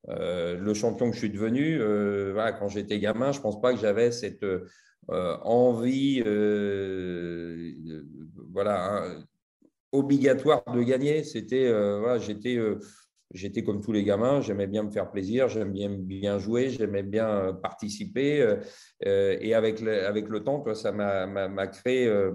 euh, 0.09 0.57
le 0.57 0.75
champion 0.75 1.11
que 1.11 1.15
je 1.15 1.21
suis 1.21 1.31
devenu, 1.31 1.81
euh, 1.81 2.53
quand 2.59 2.69
j'étais 2.69 2.99
gamin, 2.99 3.31
je 3.31 3.39
ne 3.39 3.43
pense 3.43 3.61
pas 3.61 3.73
que 3.73 3.79
j'avais 3.79 4.11
cette 4.11 4.45
envie 5.09 6.23
voilà, 8.53 9.05
hein, 9.05 9.25
obligatoire 9.93 10.65
de 10.75 10.83
gagner. 10.83 11.23
C'était, 11.23 11.71
voilà, 11.71 12.19
j'étais, 12.19 12.59
j'étais 13.35 13.63
comme 13.63 13.81
tous 13.81 13.93
les 13.93 14.05
gamins, 14.05 14.41
j'aimais 14.41 14.67
bien 14.67 14.83
me 14.83 14.91
faire 14.91 15.11
plaisir, 15.11 15.49
j'aimais 15.49 15.71
bien, 15.73 15.89
bien 15.91 16.39
jouer, 16.39 16.71
j'aimais 16.71 17.03
bien 17.03 17.29
euh, 17.29 17.53
participer. 17.53 18.41
euh, 18.43 18.57
euh, 19.07 19.37
et 19.41 19.55
avec 19.55 19.81
le, 19.81 20.07
avec 20.07 20.29
le 20.29 20.43
temps, 20.45 20.61
toi, 20.61 20.75
ça 20.75 20.93
m'a, 20.93 21.67
créé 21.67 22.07
euh, 22.07 22.33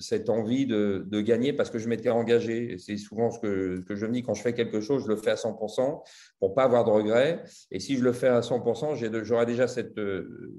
cette 0.00 0.28
envie 0.30 0.66
de, 0.66 1.04
de 1.06 1.20
gagner 1.20 1.52
parce 1.52 1.70
que 1.70 1.78
je 1.78 1.88
m'étais 1.88 2.10
engagé. 2.10 2.76
C'est 2.78 2.96
souvent 2.96 3.30
ce 3.30 3.38
que, 3.40 3.80
que 3.86 3.94
je 3.94 4.06
me 4.06 4.12
dis 4.12 4.22
quand 4.22 4.34
je 4.34 4.42
fais 4.42 4.54
quelque 4.54 4.80
chose, 4.80 5.04
je 5.04 5.08
le 5.08 5.16
fais 5.16 5.30
à 5.30 5.36
100% 5.36 6.02
pour 6.40 6.54
pas 6.54 6.64
avoir 6.64 6.84
de 6.84 6.90
regrets. 6.90 7.42
Et 7.70 7.80
si 7.80 7.96
je 7.96 8.02
le 8.04 8.12
fais 8.12 8.28
à 8.28 8.40
100%, 8.40 8.94
j'ai 8.96 9.10
de- 9.10 9.22
j'aurai 9.24 9.46
déjà 9.46 9.68
cette, 9.68 10.00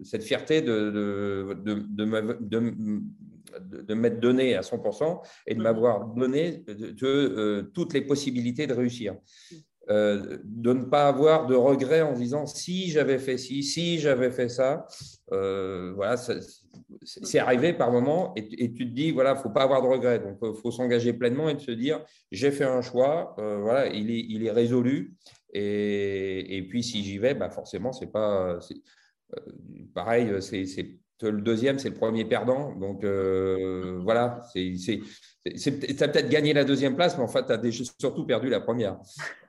cette 0.03 0.23
fierté 0.23 0.61
de, 0.61 0.91
de, 0.91 1.53
de, 1.63 1.73
de, 1.89 2.05
me- 2.05 2.37
de, 2.39 3.81
de- 3.83 3.93
m'être 3.93 4.19
donné 4.19 4.55
à 4.55 4.61
100% 4.61 5.21
et 5.47 5.53
de 5.55 5.59
Mhm. 5.59 5.63
m'avoir 5.63 6.05
donné 6.07 6.63
de, 6.67 6.73
de, 6.73 6.95
euh, 7.05 7.61
toutes 7.73 7.93
les 7.93 8.01
possibilités 8.01 8.67
de 8.67 8.73
réussir. 8.73 9.15
Euh, 9.89 10.37
de 10.43 10.73
ne 10.73 10.83
pas 10.83 11.07
avoir 11.07 11.47
de 11.47 11.55
regrets 11.55 12.03
en 12.03 12.13
disant 12.13 12.45
si 12.45 12.91
j'avais 12.91 13.17
fait 13.17 13.39
ci, 13.39 13.63
si 13.63 13.97
j'avais 13.97 14.29
fait 14.29 14.47
ça. 14.47 14.85
Euh, 15.31 15.93
voilà, 15.95 16.15
c'est 17.03 17.39
arrivé 17.39 17.73
par 17.73 17.91
moment 17.91 18.33
et, 18.35 18.71
tu 18.71 18.87
te 18.87 18.93
dis 18.93 19.09
voilà, 19.09 19.35
faut 19.35 19.49
pas 19.49 19.63
avoir 19.63 19.81
de 19.81 19.87
regrets. 19.87 20.19
Donc, 20.19 20.37
il 20.43 20.53
faut 20.61 20.69
s'engager 20.69 21.13
pleinement 21.13 21.49
et 21.49 21.55
de 21.55 21.59
se 21.59 21.71
dire 21.71 22.03
j'ai 22.31 22.51
fait 22.51 22.65
un 22.65 22.83
choix, 22.83 23.35
euh, 23.39 23.57
voilà, 23.61 23.87
il 23.87 24.11
est, 24.11 24.25
il 24.29 24.45
est 24.45 24.51
résolu. 24.51 25.15
Et, 25.53 26.57
et 26.57 26.67
puis, 26.67 26.83
si 26.83 27.03
j'y 27.03 27.17
vais, 27.17 27.33
bah 27.33 27.49
forcément, 27.49 27.91
c'est 27.91 28.11
pas 28.11 28.59
euh, 29.35 29.39
pareil. 29.95 30.31
C'est 30.39 30.99
le 31.21 31.41
deuxième, 31.41 31.79
c'est 31.79 31.89
le 31.89 31.95
premier 31.95 32.25
perdant. 32.25 32.75
Donc, 32.75 33.03
euh, 33.03 33.99
voilà, 34.03 34.41
c'est- 34.53 34.99
tu 35.57 36.03
as 36.03 36.07
peut-être 36.07 36.29
gagné 36.29 36.53
la 36.53 36.63
deuxième 36.63 36.95
place, 36.95 37.17
mais 37.17 37.23
en 37.23 37.27
fait, 37.27 37.45
tu 37.45 37.51
as 37.53 37.83
surtout 37.99 38.25
perdu 38.25 38.49
la 38.49 38.59
première. 38.61 38.97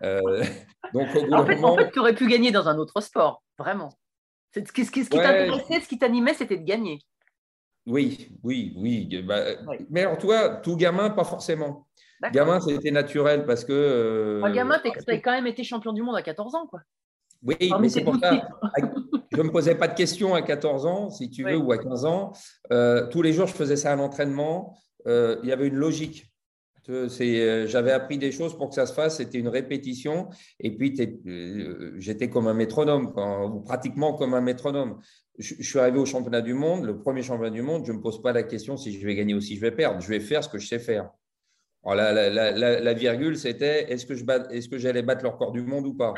Euh, 0.03 0.21
donc, 0.95 1.09
au 1.17 1.27
bout 1.27 1.33
En 1.35 1.47
fait, 1.47 1.55
moment, 1.57 1.73
en 1.75 1.77
fait 1.79 1.91
tu 1.91 1.99
aurais 1.99 2.15
pu 2.15 2.27
gagner 2.29 2.51
dans 2.51 2.69
un 2.69 2.79
autre 2.79 3.01
sport, 3.01 3.43
vraiment. 3.59 3.91
Ce 4.55 4.61
qui, 4.61 4.85
ce 4.85 4.91
qui, 4.91 5.05
ce 5.05 5.11
qui 5.11 5.17
Ouais. 5.19 5.23
t'intéressait, 5.25 5.81
ce 5.81 5.89
qui 5.89 5.99
t'animait, 5.99 6.35
c'était 6.35 6.57
de 6.59 6.65
gagner. 6.65 7.01
oui, 7.87 8.29
oui, 8.43 8.75
oui. 8.77 9.23
Bah, 9.27 9.43
Oui. 9.69 9.77
Mais 9.91 10.03
alors, 10.03 10.19
toi, 10.19 10.49
tout 10.57 10.77
gamin, 10.77 11.11
pas 11.11 11.25
forcément. 11.25 11.87
Gamin, 12.33 12.61
c'était 12.61 12.91
naturel 12.91 13.47
parce 13.47 13.65
que. 13.65 13.73
euh, 13.73 14.43
Un 14.45 14.53
gamin, 14.53 14.79
t'es- 14.79 14.93
t'as 15.07 15.17
quand 15.19 15.31
même 15.33 15.47
été 15.47 15.65
champion 15.65 15.93
du 15.93 16.03
monde 16.03 16.17
à 16.17 16.23
14 16.23 16.55
ans, 16.55 16.67
quoi. 16.67 16.81
Oui, 17.43 17.57
mais 17.81 17.89
c'est 17.89 18.03
pour 18.05 18.17
ça. 18.17 18.47
Je 19.33 19.39
ne 19.39 19.45
me 19.45 19.51
posais 19.51 19.75
pas 19.75 19.89
de 19.89 19.95
questions 19.95 20.35
à 20.35 20.43
14 20.43 20.85
ans, 20.85 21.09
si 21.09 21.31
tu 21.31 21.43
veux, 21.45 21.57
Oui. 21.57 21.63
ou 21.63 21.73
à 21.73 21.79
15 21.79 22.05
ans. 22.05 22.33
Euh, 22.73 23.07
tous 23.07 23.23
les 23.23 23.33
jours, 23.33 23.47
je 23.47 23.55
faisais 23.55 23.77
ça 23.77 23.93
à 23.93 23.97
l'entraînement. 23.97 24.77
Euh, 25.07 25.39
il 25.43 25.49
y 25.49 25.53
avait 25.53 25.69
une 25.69 25.77
logique. 25.77 26.27
Euh, 26.89 27.67
J'avais 27.67 27.93
appris 27.93 28.19
des 28.19 28.33
choses 28.33 28.57
pour 28.57 28.69
que 28.69 28.75
ça 28.75 28.87
se 28.87 28.93
fasse. 28.93 29.19
C'était 29.19 29.39
une 29.39 29.49
répétition. 29.49 30.29
Et 30.59 30.77
puis, 30.77 30.95
euh, 31.27 31.95
j'étais 31.99 32.29
comme 32.31 32.49
un 32.49 32.55
métronome, 32.55 33.13
ou 33.55 33.61
pratiquement 33.61 34.15
comme 34.15 34.35
un 34.35 34.41
métronome. 34.41 35.01
Je, 35.39 35.63
suis 35.63 35.79
arrivé 35.79 35.99
au 35.99 36.07
championnat 36.07 36.43
du 36.43 36.55
monde, 36.55 36.85
le 36.85 36.99
premier 36.99 37.23
championnat 37.23 37.51
du 37.51 37.63
monde. 37.63 37.85
Je 37.87 37.93
ne 37.93 37.99
me 37.99 38.03
pose 38.03 38.21
pas 38.23 38.33
la 38.33 38.43
question 38.43 38.77
si 38.77 38.99
je 38.99 39.07
vais 39.07 39.15
gagner 39.15 39.35
ou 39.35 39.41
si 39.41 39.57
je 39.57 39.61
vais 39.61 39.71
perdre. 39.71 40.01
Je 40.01 40.09
vais 40.09 40.21
faire 40.21 40.43
ce 40.43 40.49
que 40.49 40.59
je 40.59 40.67
sais 40.67 40.79
faire. 40.79 41.11
Alors, 41.85 41.97
la, 42.13 42.29
la- 42.29 42.81
la- 42.81 42.95
virgule, 42.95 43.39
c'était 43.39 43.91
est-ce 43.91 44.05
que, 44.05 44.79
j'allais 44.79 45.03
battre 45.03 45.23
le 45.23 45.31
record 45.31 45.53
du 45.53 45.63
monde 45.63 45.87
ou 45.87 45.95
pas? 45.95 46.13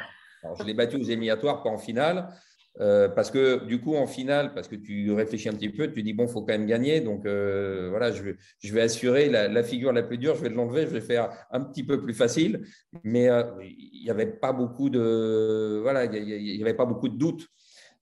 Je 0.58 0.64
l'ai 0.64 0.74
battu 0.74 0.96
aux 0.96 1.04
éliminatoires, 1.04 1.62
pas 1.62 1.70
en 1.70 1.78
finale. 1.78 2.28
Euh, 2.80 3.08
parce 3.08 3.30
que 3.30 3.64
du 3.64 3.80
coup, 3.80 3.96
en 3.96 4.06
finale, 4.06 4.54
parce 4.54 4.68
que 4.68 4.76
tu 4.76 5.12
réfléchis 5.12 5.48
un 5.48 5.52
petit 5.52 5.68
peu, 5.68 5.90
tu 5.92 6.02
dis 6.02 6.12
bon, 6.14 6.24
il 6.24 6.30
faut 6.30 6.40
quand 6.40 6.52
même 6.52 6.66
gagner. 6.66 7.00
Donc 7.00 7.26
euh, 7.26 7.88
voilà, 7.90 8.10
je 8.12 8.22
vais, 8.72 8.80
assurer 8.80 9.28
la, 9.28 9.62
figure 9.62 9.92
la 9.92 10.02
plus 10.02 10.18
dure, 10.18 10.34
je 10.36 10.42
vais 10.42 10.48
l'enlever, 10.48 10.82
je 10.82 10.92
vais 10.92 11.00
faire 11.00 11.30
un 11.50 11.60
petit 11.60 11.84
peu 11.84 12.02
plus 12.02 12.14
facile. 12.14 12.64
Mais 13.04 13.28
euh, 13.28 13.42
il 13.62 14.02
n'y 14.04 14.10
avait 14.10 14.26
pas 14.26 14.52
beaucoup 14.52 14.90
de 14.90 15.80
voilà, 15.82 16.04
il 16.04 16.56
n'y 16.56 16.62
avait 16.62 16.74
pas 16.74 16.86
beaucoup 16.86 17.08
de 17.08 17.16
doutes. 17.16 17.46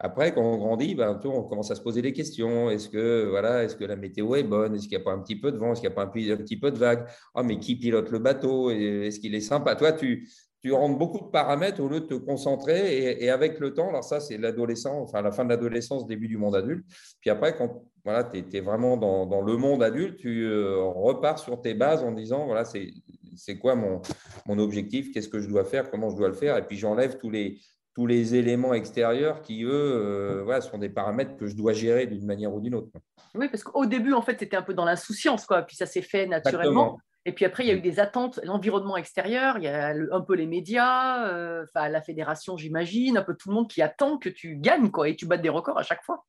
Après, 0.03 0.33
quand 0.33 0.41
on 0.43 0.57
grandit, 0.57 0.95
ben, 0.95 1.21
on 1.25 1.43
commence 1.43 1.71
à 1.71 1.75
se 1.75 1.83
poser 1.83 2.01
des 2.01 2.15
questions. 2.15 2.71
Est-ce 2.71 2.89
que, 2.89 3.27
voilà, 3.29 3.65
est-ce 3.65 3.77
que 3.77 3.85
la 3.85 3.97
météo 3.97 4.35
est 4.35 4.43
bonne? 4.43 4.75
Est-ce 4.75 4.89
qu'il 4.89 4.97
n'y 4.97 5.03
a 5.03 5.05
pas 5.05 5.13
un 5.13 5.19
petit 5.19 5.37
peu 5.37 5.53
de 5.53 5.59
vent? 5.59 5.73
Est-ce 5.73 5.83
qu'il 5.83 5.91
n'y 5.91 5.93
a 5.93 5.97
pas 5.97 6.05
un, 6.05 6.07
petit- 6.07 6.57
peu 6.57 6.71
de 6.71 6.79
vague 6.79 7.07
Ah, 7.35 7.43
mais 7.43 7.59
qui 7.59 7.77
pilote 7.77 8.11
le 8.11 8.19
bateau? 8.19 8.71
Est-ce 8.71 9.21
qu'il 9.21 9.35
est 9.35 9.41
sympa? 9.43 9.77
Toi, 9.77 9.93
tu, 9.93 10.27
tu 10.63 10.73
rentres 10.73 10.99
beaucoup 10.99 11.25
de 11.25 11.31
paramètres 11.31 11.81
au 11.83 11.89
lieu 11.89 12.01
de 12.01 12.07
te 12.07 12.15
concentrer. 12.15 12.97
Et, 12.97 13.25
et 13.25 13.31
avec 13.31 13.59
le 13.61 13.73
temps, 13.73 13.89
alors 13.89 14.05
ça, 14.05 14.21
c'est 14.21 14.39
l'adolescence, 14.39 15.09
enfin 15.09 15.23
la 15.23 15.33
fin 15.33 15.45
de 15.45 15.51
l'adolescence, 15.51 16.07
début 16.07 16.29
du 16.29 16.37
monde 16.37 16.55
adulte. 16.55 16.85
Puis 17.21 17.31
après, 17.31 17.57
quand 17.57 17.83
voilà, 18.05 18.25
tu 18.25 18.45
es, 18.53 18.61
vraiment 18.61 18.97
dans, 18.97 19.27
dans 19.27 19.41
le 19.41 19.57
monde 19.57 19.83
adulte, 19.83 20.17
tu 20.17 20.45
euh, 20.45 20.83
repars 20.85 21.39
sur 21.39 21.61
tes 21.61 21.75
bases 21.75 22.03
en 22.03 22.13
disant 22.13 22.47
voilà, 22.47 22.65
c'est 22.65 23.59
quoi 23.59 23.75
mon, 23.75 24.01
mon 24.47 24.59
objectif 24.59 25.13
Qu'est-ce 25.13 25.29
que 25.29 25.41
je 25.41 25.49
dois 25.49 25.65
faire 25.65 25.91
Comment 25.91 26.11
je 26.11 26.17
dois 26.17 26.29
le 26.29 26.35
faire 26.35 26.57
Et 26.57 26.67
puis 26.67 26.77
j'enlève 26.77 27.19
tous 27.19 27.31
les 27.31 27.59
tous 27.93 28.07
les 28.07 28.37
éléments 28.37 28.73
extérieurs 28.73 29.43
qui, 29.43 29.65
eux, 29.65 30.43
voilà, 30.45 30.61
sont 30.61 30.79
des 30.79 30.89
paramètres 30.89 31.37
que 31.37 31.47
je 31.47 31.57
dois 31.57 31.73
gérer 31.73 32.07
d'une 32.07 32.25
manière 32.25 32.55
ou 32.55 32.61
d'une 32.61 32.77
autre. 32.77 32.89
Oui, 33.35 33.49
parce 33.49 33.65
qu'au 33.65 33.85
début, 33.85 34.13
en 34.13 34.23
fait, 34.23 34.37
c'était 34.39 34.57
un 34.57 34.63
peu 34.63 34.75
dans 34.75 34.85
l'insouciance, 34.85 35.45
quoi. 35.45 35.63
Puis 35.63 35.77
ça 35.77 35.87
s'est 35.87 36.01
fait 36.01 36.27
naturellement. 36.27 36.99
Et 37.27 37.33
puis 37.33 37.45
après, 37.45 37.65
il 37.65 37.69
y 37.69 37.71
a 37.71 37.75
eu 37.75 37.81
des 37.81 38.01
attentes, 38.01 38.41
l'environnement 38.45 38.97
extérieur, 38.97 39.59
il 39.59 39.65
y 39.65 39.69
a 39.69 39.95
un 40.11 40.21
peu 40.23 40.35
les 40.35 40.47
médias, 40.47 41.27
euh, 41.29 41.67
la 41.75 42.01
fédération, 42.01 42.57
j'imagine, 42.57 43.19
un 43.19 43.23
peu 43.23 43.35
tout 43.35 43.51
le 43.51 43.55
monde 43.55 43.69
qui 43.69 43.83
attend 43.83 44.17
que 44.17 44.31
tu 44.31 44.57
gagnes 44.57 44.91
quoi, 44.91 45.09
et 45.09 45.17
tu 45.17 45.27
battes 45.27 45.43
des 45.43 45.51
records 45.51 45.79
à 45.79 45.83
chaque 45.83 46.03
fois. 46.03 46.25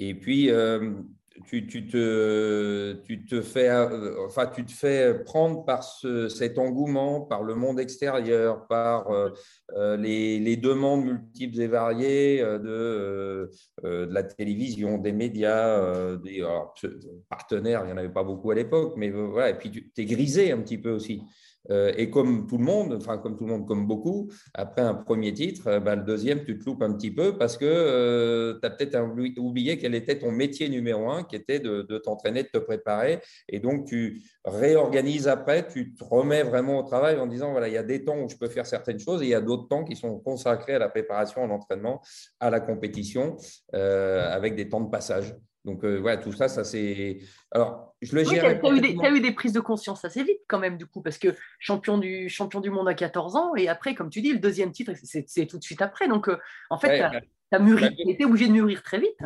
Et 0.00 0.12
puis, 0.14 0.50
euh, 0.50 0.94
tu, 1.42 1.66
te, 1.66 2.92
tu, 3.04 3.24
te 3.24 3.42
fais, 3.42 3.68
euh, 3.68 4.24
enfin, 4.26 4.46
tu 4.46 4.64
te 4.64 4.72
fais 4.72 5.14
prendre 5.24 5.64
par 5.64 5.82
cet 5.82 6.58
engouement, 6.58 7.22
par 7.22 7.42
le 7.42 7.54
monde 7.54 7.80
extérieur, 7.80 8.66
par 8.68 9.10
euh, 9.10 9.30
euh, 9.76 9.96
les, 9.96 10.56
demandes 10.56 11.04
multiples 11.04 11.60
et 11.60 11.66
variées 11.66 12.40
de, 12.40 13.50
la 13.82 14.22
télévision, 14.22 14.98
des 14.98 15.12
médias, 15.12 16.16
des 16.16 16.46
partenaires, 17.28 17.82
il 17.84 17.86
n'y 17.86 17.92
en 17.92 17.96
avait 17.96 18.08
pas 18.08 18.24
beaucoup 18.24 18.50
à 18.50 18.54
l'époque, 18.54 18.94
mais 18.96 19.10
voilà, 19.10 19.50
et 19.50 19.58
puis 19.58 19.70
tu 19.70 19.90
es 19.96 20.04
grisé 20.04 20.52
un 20.52 20.58
petit 20.58 20.78
peu 20.78 20.90
aussi. 20.90 21.22
Euh, 21.70 21.92
et 21.96 22.10
comme 22.10 22.46
tout 22.46 22.58
le 22.58 22.64
monde, 22.64 22.94
enfin 22.94 23.18
comme 23.18 23.36
tout 23.36 23.44
le 23.44 23.52
monde, 23.52 23.66
comme 23.66 23.86
beaucoup, 23.86 24.30
après 24.54 24.82
un 24.82 24.94
premier 24.94 25.32
titre, 25.32 25.68
euh, 25.68 25.80
bah, 25.80 25.96
le 25.96 26.02
deuxième, 26.02 26.44
tu 26.44 26.58
te 26.58 26.64
loupes 26.64 26.82
un 26.82 26.92
petit 26.92 27.10
peu 27.10 27.38
parce 27.38 27.56
que 27.56 27.64
euh, 27.64 28.58
tu 28.60 28.66
as 28.66 28.70
peut-être 28.70 28.98
oublié 29.38 29.78
quel 29.78 29.94
était 29.94 30.18
ton 30.18 30.30
métier 30.30 30.68
numéro 30.68 31.10
un, 31.10 31.24
qui 31.24 31.36
était 31.36 31.60
de, 31.60 31.82
t'entraîner, 31.98 32.42
de 32.42 32.48
te 32.48 32.58
préparer. 32.58 33.20
Et 33.48 33.60
donc, 33.60 33.86
tu 33.86 34.22
réorganises 34.44 35.28
après, 35.28 35.66
tu 35.66 35.94
te 35.94 36.04
remets 36.04 36.42
vraiment 36.42 36.78
au 36.78 36.82
travail 36.82 37.18
en 37.18 37.26
disant, 37.26 37.52
voilà, 37.52 37.68
il 37.68 37.74
y 37.74 37.78
a 37.78 37.82
des 37.82 38.04
temps 38.04 38.18
où 38.20 38.28
je 38.28 38.36
peux 38.36 38.48
faire 38.48 38.66
certaines 38.66 38.98
choses 38.98 39.22
et 39.22 39.26
il 39.26 39.30
y 39.30 39.34
a 39.34 39.40
d'autres 39.40 39.68
temps 39.68 39.84
qui 39.84 39.96
sont 39.96 40.18
consacrés 40.18 40.74
à 40.74 40.78
la 40.78 40.88
préparation, 40.88 41.44
à 41.44 41.46
l'entraînement, 41.46 42.00
à 42.40 42.50
la 42.50 42.60
compétition, 42.60 43.36
avec 43.72 44.54
des 44.54 44.68
temps 44.68 44.80
de 44.80 44.90
passage. 44.90 45.34
Donc, 45.64 45.84
voilà, 45.84 46.18
tout 46.18 46.32
ça, 46.32 46.48
ça 46.48 46.62
c'est. 46.62 47.18
Alors, 47.50 47.94
je 48.02 48.14
le 48.14 48.22
oui, 48.22 48.38
Tu 48.38 49.06
as, 49.06 49.10
eu 49.10 49.20
des 49.20 49.32
prises 49.32 49.54
de 49.54 49.60
conscience 49.60 50.04
assez 50.04 50.22
vite, 50.22 50.40
quand 50.46 50.58
même, 50.58 50.76
du 50.76 50.84
coup, 50.84 51.00
parce 51.00 51.16
que 51.16 51.28
champion 51.58 51.96
du, 51.96 52.28
champion 52.28 52.60
du 52.60 52.70
monde 52.70 52.88
à 52.88 52.94
14 52.94 53.36
ans, 53.36 53.54
et 53.56 53.68
après, 53.68 53.94
comme 53.94 54.10
tu 54.10 54.20
dis, 54.20 54.32
le 54.32 54.40
deuxième 54.40 54.72
titre, 54.72 54.92
c'est 55.02 55.46
tout 55.46 55.58
de 55.58 55.64
suite 55.64 55.80
après. 55.80 56.06
Donc, 56.06 56.28
en 56.68 56.78
fait, 56.78 56.98
tu 56.98 57.56
as, 57.56 57.58
mûri, 57.58 57.96
tu 57.96 58.10
étais 58.10 58.24
obligé 58.24 58.46
de 58.46 58.52
mûrir 58.52 58.82
très 58.82 58.98
vite. 58.98 59.18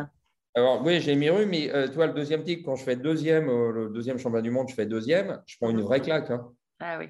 Alors, 0.55 0.81
oui, 0.83 1.01
j'ai 1.01 1.15
mûri, 1.15 1.45
mais 1.45 1.69
tu 1.87 1.95
vois, 1.95 2.07
le 2.07 2.13
deuxième 2.13 2.43
titre, 2.43 2.63
quand 2.63 2.77
je 2.77 2.83
fais 2.83 2.95
deuxième, 2.95 3.47
le 3.47 3.89
deuxième 3.89 4.17
champion 4.17 4.41
du 4.41 4.51
monde, 4.51 4.69
je 4.69 4.75
fais 4.75 4.85
deuxième, 4.85 5.41
je 5.45 5.57
prends 5.57 5.69
une 5.69 5.81
vraie 5.81 5.99
claque. 5.99 6.31
Hein. 6.31 6.49
Ah 6.79 6.97
oui. 6.99 7.09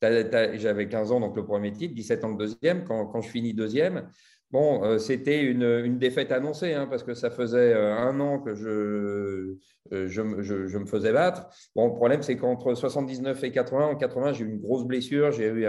J'avais 0.00 0.88
15 0.88 1.12
ans, 1.12 1.20
donc 1.20 1.36
le 1.36 1.44
premier 1.44 1.72
titre, 1.72 1.94
17 1.94 2.24
ans 2.24 2.30
le 2.30 2.36
deuxième. 2.36 2.84
Quand, 2.84 3.06
quand 3.06 3.20
je 3.20 3.28
finis 3.28 3.54
deuxième, 3.54 4.08
Bon, 4.50 4.82
euh, 4.82 4.96
c'était 4.96 5.42
une, 5.42 5.98
défaite 5.98 6.32
annoncée, 6.32 6.72
hein, 6.72 6.86
parce 6.88 7.02
que 7.02 7.12
ça 7.12 7.28
faisait 7.30 7.74
euh, 7.74 7.94
un 7.94 8.18
an 8.18 8.38
que 8.38 8.54
je, 8.54 9.58
euh, 9.92 10.08
je, 10.08 10.22
me 10.22 10.86
faisais 10.86 11.12
battre. 11.12 11.48
Bon, 11.76 11.86
le 11.88 11.92
problème, 11.92 12.22
c'est 12.22 12.38
qu'entre 12.38 12.74
79 12.74 13.44
et 13.44 13.52
80, 13.52 13.88
en 13.88 13.96
80, 13.96 14.32
j'ai 14.32 14.44
eu 14.46 14.48
une 14.48 14.58
grosse 14.58 14.86
blessure. 14.86 15.32
J'ai 15.32 15.48
eu 15.48 15.66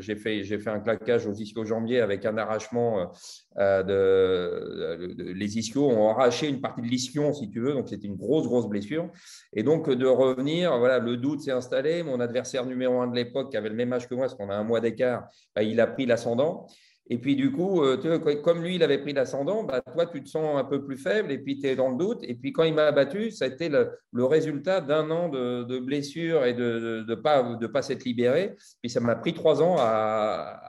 j'ai 0.00 0.16
fait, 0.16 0.42
j'ai 0.42 0.58
fait 0.58 0.70
un 0.70 0.80
claquage 0.80 1.28
aux 1.28 1.34
ischio-jambiers 1.34 2.00
avec 2.00 2.26
un 2.26 2.36
arrachement 2.36 3.12
de, 3.56 5.14
les 5.16 5.58
ischios 5.58 5.88
ont 5.88 6.08
arraché 6.08 6.48
une 6.48 6.60
partie 6.60 6.82
de 6.82 6.88
l'ischion, 6.88 7.32
si 7.32 7.48
tu 7.48 7.60
veux. 7.60 7.74
Donc, 7.74 7.88
c'était 7.88 8.08
une 8.08 8.16
grosse, 8.16 8.46
grosse 8.46 8.68
blessure. 8.68 9.08
Et 9.52 9.62
donc, 9.62 9.88
de 9.88 10.06
revenir, 10.06 10.76
voilà, 10.78 10.98
le 10.98 11.16
doute 11.16 11.42
s'est 11.42 11.52
installé. 11.52 12.02
Mon 12.02 12.18
adversaire 12.18 12.66
numéro 12.66 13.00
un 13.00 13.06
de 13.06 13.14
l'époque, 13.14 13.52
qui 13.52 13.56
avait 13.56 13.68
le 13.68 13.76
même 13.76 13.92
âge 13.92 14.08
que 14.08 14.14
moi, 14.16 14.24
parce 14.26 14.34
qu'on 14.34 14.50
a 14.50 14.56
un 14.56 14.64
mois 14.64 14.80
d'écart, 14.80 15.28
bah, 15.54 15.62
il 15.62 15.80
a 15.80 15.86
pris 15.86 16.06
l'ascendant. 16.06 16.66
Et 17.12 17.18
puis, 17.18 17.34
du 17.34 17.50
coup, 17.50 17.82
euh, 17.82 17.96
comme 18.44 18.62
lui, 18.62 18.76
il 18.76 18.84
avait 18.84 18.98
pris 18.98 19.12
l'ascendant, 19.12 19.64
bah, 19.64 19.80
toi, 19.80 20.06
tu 20.06 20.22
te 20.22 20.28
sens 20.28 20.56
un 20.56 20.62
peu 20.62 20.84
plus 20.84 20.96
faible 20.96 21.32
et 21.32 21.38
puis 21.38 21.58
tu 21.58 21.66
es 21.66 21.74
dans 21.74 21.90
le 21.90 21.96
doute. 21.96 22.20
Et 22.22 22.36
puis, 22.36 22.52
quand 22.52 22.62
il 22.62 22.72
m'a 22.72 22.92
battu, 22.92 23.32
ça 23.32 23.46
a 23.46 23.48
été 23.48 23.68
le, 23.68 24.24
résultat 24.24 24.80
d'un 24.80 25.10
an 25.10 25.28
de, 25.28 25.78
blessures 25.80 26.44
et 26.44 26.54
de 26.54 27.04
ne 27.06 27.14
pas, 27.16 27.56
de 27.56 27.66
pas 27.66 27.82
s'être 27.82 28.04
libéré. 28.04 28.54
Puis, 28.80 28.90
ça 28.90 29.00
m'a 29.00 29.16
pris 29.16 29.34
trois 29.34 29.60
ans 29.60 29.74
à, 29.80 30.62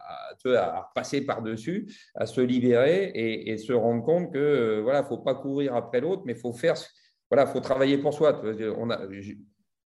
à, 0.45 0.91
passer 0.95 1.21
par-dessus, 1.21 1.87
à 2.15 2.25
se 2.25 2.41
libérer 2.41 3.11
et, 3.13 3.57
se 3.59 3.73
rendre 3.73 4.03
compte 4.03 4.33
que 4.33 4.39
euh, 4.39 4.81
voilà, 4.81 5.03
faut 5.03 5.19
pas 5.19 5.35
courir 5.35 5.75
après 5.75 6.01
l'autre, 6.01 6.23
mais 6.25 6.33
faut 6.33 6.53
faire, 6.53 6.73
voilà, 7.29 7.45
faut 7.45 7.59
travailler 7.59 7.99
pour 7.99 8.15
soi. 8.15 8.41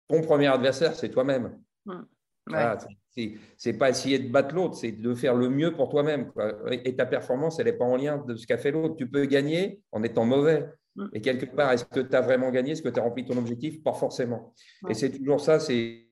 Ton 0.08 0.22
premier 0.22 0.48
adversaire, 0.48 0.94
c'est 0.94 1.10
toi-même. 1.10 1.58
Mmh. 2.48 2.78
C'est 3.58 3.74
pas 3.74 3.90
essayer 3.90 4.20
de 4.20 4.30
battre 4.30 4.56
l'autre, 4.56 4.76
c'est 4.76 4.92
de 4.92 5.14
faire 5.14 5.36
le 5.36 5.50
mieux 5.50 5.72
pour 5.74 5.90
toi-même. 5.90 6.32
Et 6.84 6.96
ta 6.96 7.06
performance, 7.06 7.60
elle 7.60 7.66
n'est 7.66 7.74
pas 7.74 7.86
en 7.86 7.96
lien 7.96 8.18
de 8.18 8.36
ce 8.36 8.48
qu'a 8.48 8.58
fait 8.58 8.72
l'autre. 8.72 8.96
Tu 8.96 9.08
peux 9.08 9.26
gagner 9.26 9.82
en 9.92 10.04
étant 10.04 10.26
mauvais. 10.26 10.66
Mm. 10.96 11.06
Et 11.14 11.22
quelque 11.22 11.46
part, 11.46 11.72
est-ce 11.72 11.86
que 11.86 12.00
tu 12.00 12.16
as 12.16 12.22
vraiment 12.22 12.50
gagné? 12.52 12.72
Est-ce 12.72 12.82
que 12.82 12.90
tu 12.90 13.00
as 13.00 13.04
rempli 13.04 13.26
ton 13.26 13.38
objectif? 13.38 13.84
Pas 13.84 13.94
forcément. 13.94 14.54
Et 14.90 14.94
c'est 14.94 15.12
toujours 15.12 15.42
ça. 15.42 15.60
C'est 15.60 16.08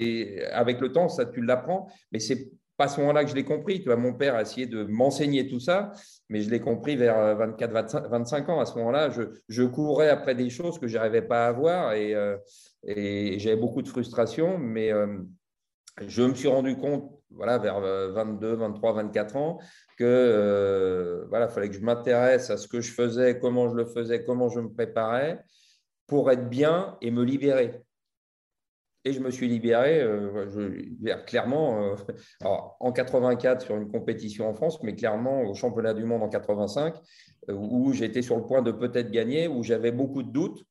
Avec 0.51 0.79
le 0.79 0.91
temps, 0.91 1.09
ça, 1.09 1.25
tu 1.25 1.41
l'apprends. 1.41 1.87
Mais 2.11 2.19
c'est 2.19 2.51
pas 2.77 2.85
à 2.85 2.87
ce 2.87 2.99
moment-là 3.01 3.23
que 3.23 3.31
je 3.31 3.35
l'ai 3.35 3.45
compris. 3.45 3.79
Tu 3.79 3.85
vois, 3.85 3.95
mon 3.95 4.13
père 4.13 4.35
a 4.35 4.41
essayé 4.41 4.67
de 4.67 4.83
m'enseigner 4.83 5.47
tout 5.47 5.59
ça, 5.59 5.91
mais 6.29 6.41
je 6.41 6.49
l'ai 6.49 6.59
compris 6.59 6.95
vers 6.95 7.35
24, 7.35 8.09
25, 8.09 8.49
ans. 8.49 8.59
À 8.59 8.65
ce 8.65 8.75
moment-là, 8.77 9.09
je, 9.09 9.23
je, 9.49 9.63
courais 9.63 10.09
après 10.09 10.35
des 10.35 10.49
choses 10.49 10.79
que 10.79 10.87
je 10.87 10.97
n'arrivais 10.97 11.21
pas 11.21 11.45
à 11.45 11.49
avoir 11.49 11.93
et, 11.93 12.15
euh, 12.15 12.37
et 12.85 13.39
j'avais 13.39 13.59
beaucoup 13.59 13.81
de 13.81 13.87
frustration. 13.87 14.57
Mais 14.57 14.91
euh, 14.91 15.17
je 16.07 16.21
me 16.23 16.33
suis 16.33 16.47
rendu 16.47 16.77
compte, 16.77 17.11
voilà, 17.31 17.57
vers 17.57 17.79
22, 17.79 18.55
23, 18.55 18.93
24 18.93 19.35
ans, 19.35 19.59
que 20.01 20.03
euh, 20.05 21.25
voilà, 21.29 21.47
fallait 21.47 21.69
que 21.69 21.75
je 21.75 21.81
m'intéresse 21.81 22.49
à 22.49 22.57
ce 22.57 22.67
que 22.67 22.81
je 22.81 22.91
faisais, 22.91 23.37
comment 23.37 23.69
je 23.69 23.75
le 23.75 23.85
faisais, 23.85 24.23
comment 24.23 24.49
je 24.49 24.59
me 24.59 24.71
préparais 24.71 25.43
pour 26.07 26.31
être 26.31 26.49
bien 26.49 26.97
et 27.01 27.11
me 27.11 27.23
libérer. 27.23 27.81
Et 29.05 29.13
je 29.13 29.19
me 29.19 29.29
suis 29.29 29.47
libéré 29.47 30.01
euh, 30.01 30.47
clairement 31.27 31.93
euh, 31.93 31.95
en 32.41 32.91
84 32.91 33.61
sur 33.61 33.75
une 33.77 33.91
compétition 33.91 34.49
en 34.49 34.53
France, 34.53 34.81
mais 34.81 34.95
clairement 34.95 35.43
au 35.43 35.53
championnat 35.53 35.93
du 35.93 36.03
monde 36.03 36.23
en 36.23 36.29
85, 36.29 36.95
où 37.49 37.93
j'étais 37.93 38.23
sur 38.23 38.37
le 38.37 38.43
point 38.43 38.63
de 38.63 38.71
peut-être 38.71 39.11
gagner, 39.11 39.47
où 39.47 39.61
j'avais 39.61 39.91
beaucoup 39.91 40.23
de 40.23 40.31
doutes. 40.31 40.63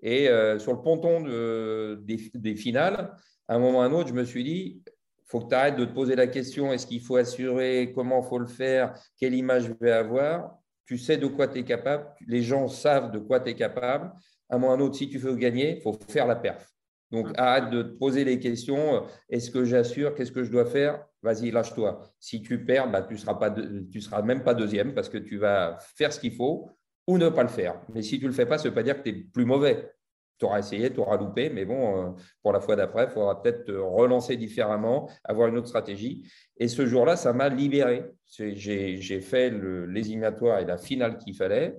Et 0.00 0.26
sur 0.58 0.72
le 0.74 0.82
ponton 0.82 1.22
des, 1.22 2.30
des 2.34 2.56
finales, 2.56 3.16
à 3.48 3.56
un 3.56 3.58
moment 3.58 3.78
ou 3.78 3.82
à 3.82 3.84
un 3.84 3.92
autre, 3.92 4.08
je 4.08 4.14
me 4.14 4.24
suis 4.24 4.44
dit, 4.44 4.82
il 4.86 5.24
faut 5.26 5.40
que 5.40 5.48
tu 5.48 5.54
arrêtes 5.54 5.76
de 5.76 5.84
te 5.84 5.92
poser 5.92 6.16
la 6.16 6.26
question, 6.26 6.72
est-ce 6.72 6.86
qu'il 6.86 7.00
faut 7.00 7.16
assurer, 7.16 7.92
comment 7.94 8.22
il 8.22 8.28
faut 8.28 8.38
le 8.38 8.46
faire, 8.46 8.94
quelle 9.18 9.34
image 9.34 9.64
je 9.64 9.72
vais 9.80 9.92
avoir. 9.92 10.58
Tu 10.86 10.98
sais 10.98 11.16
de 11.16 11.26
quoi 11.26 11.48
tu 11.48 11.58
es 11.58 11.64
capable, 11.64 12.06
les 12.26 12.42
gens 12.42 12.68
savent 12.68 13.10
de 13.10 13.18
quoi 13.18 13.40
tu 13.40 13.50
es 13.50 13.54
capable. 13.54 14.12
À 14.50 14.56
un 14.56 14.58
moment 14.58 14.72
ou 14.72 14.76
à 14.76 14.78
un 14.78 14.80
autre, 14.80 14.96
si 14.96 15.08
tu 15.08 15.18
veux 15.18 15.34
gagner, 15.34 15.76
il 15.76 15.82
faut 15.82 15.98
faire 16.08 16.26
la 16.26 16.36
perf. 16.36 16.74
Donc, 17.10 17.28
arrête 17.36 17.70
de 17.70 17.82
te 17.82 17.96
poser 17.96 18.24
les 18.24 18.38
questions. 18.38 19.04
Est-ce 19.28 19.50
que 19.50 19.64
j'assure 19.64 20.14
Qu'est-ce 20.14 20.32
que 20.32 20.42
je 20.42 20.50
dois 20.50 20.66
faire? 20.66 21.04
Vas-y, 21.22 21.50
lâche-toi. 21.50 22.02
Si 22.18 22.42
tu 22.42 22.64
perds, 22.64 22.90
bah, 22.90 23.02
tu 23.02 23.14
ne 23.14 23.18
seras, 23.18 23.34
pas 23.34 23.54
seras 24.00 24.22
même 24.22 24.42
pas 24.42 24.52
deuxième 24.52 24.94
parce 24.94 25.08
que 25.08 25.18
tu 25.18 25.38
vas 25.38 25.78
faire 25.96 26.12
ce 26.12 26.18
qu'il 26.18 26.34
faut 26.34 26.68
ou 27.06 27.16
ne 27.16 27.28
pas 27.28 27.42
le 27.42 27.48
faire. 27.48 27.80
Mais 27.94 28.02
si 28.02 28.18
tu 28.18 28.24
ne 28.24 28.30
le 28.30 28.34
fais 28.34 28.46
pas, 28.46 28.58
ça 28.58 28.64
ne 28.64 28.70
veut 28.70 28.74
pas 28.74 28.82
dire 28.82 28.98
que 28.98 29.08
tu 29.08 29.10
es 29.10 29.22
plus 29.22 29.44
mauvais 29.44 29.90
tu 30.38 30.44
auras 30.44 30.58
essayé, 30.58 30.92
tu 30.92 31.00
auras 31.00 31.16
loupé, 31.16 31.50
mais 31.50 31.64
bon, 31.64 31.96
euh, 31.96 32.10
pour 32.42 32.52
la 32.52 32.60
fois 32.60 32.76
d'après, 32.76 33.04
il 33.04 33.10
faudra 33.10 33.40
peut-être 33.40 33.64
te 33.64 33.72
relancer 33.72 34.36
différemment, 34.36 35.08
avoir 35.24 35.48
une 35.48 35.56
autre 35.58 35.68
stratégie. 35.68 36.30
Et 36.56 36.68
ce 36.68 36.86
jour-là, 36.86 37.16
ça 37.16 37.32
m'a 37.32 37.48
libéré. 37.48 38.04
J'ai 38.26 39.20
fait 39.20 39.50
l'éliminatoire 39.50 40.58
et 40.58 40.64
la 40.64 40.76
finale 40.76 41.18
qu'il 41.18 41.34
fallait, 41.34 41.76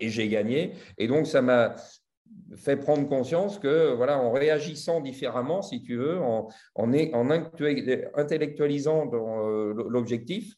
et 0.00 0.08
j'ai 0.08 0.28
gagné. 0.28 0.72
Et 0.96 1.06
donc, 1.08 1.26
ça 1.26 1.42
m'a 1.42 1.74
fait 2.56 2.76
prendre 2.76 3.08
conscience 3.08 3.58
que, 3.58 3.92
voilà, 3.94 4.18
en 4.18 4.32
réagissant 4.32 5.00
différemment, 5.00 5.62
si 5.62 5.82
tu 5.82 5.96
veux, 5.96 6.18
en, 6.18 6.48
en, 6.74 6.92
intellectualisant 8.14 9.10
euh, 9.12 9.74
l'objectif 9.88 10.54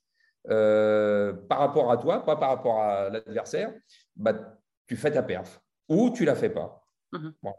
euh, 0.49 1.33
par 1.49 1.59
rapport 1.59 1.91
à 1.91 1.97
toi, 1.97 2.25
pas 2.25 2.37
par 2.37 2.51
rapport 2.51 2.81
à 2.81 3.11
l'adversaire, 3.11 3.73
bah, 4.17 4.59
tu 4.87 4.97
fais 4.97 5.11
ta 5.11 5.23
perf 5.23 5.61
ou 5.89 6.11
tu 6.11 6.25
la 6.25 6.35
fais 6.35 6.51
pas. 6.51 6.80
Mhm. 7.13 7.33
Bon, 7.43 7.55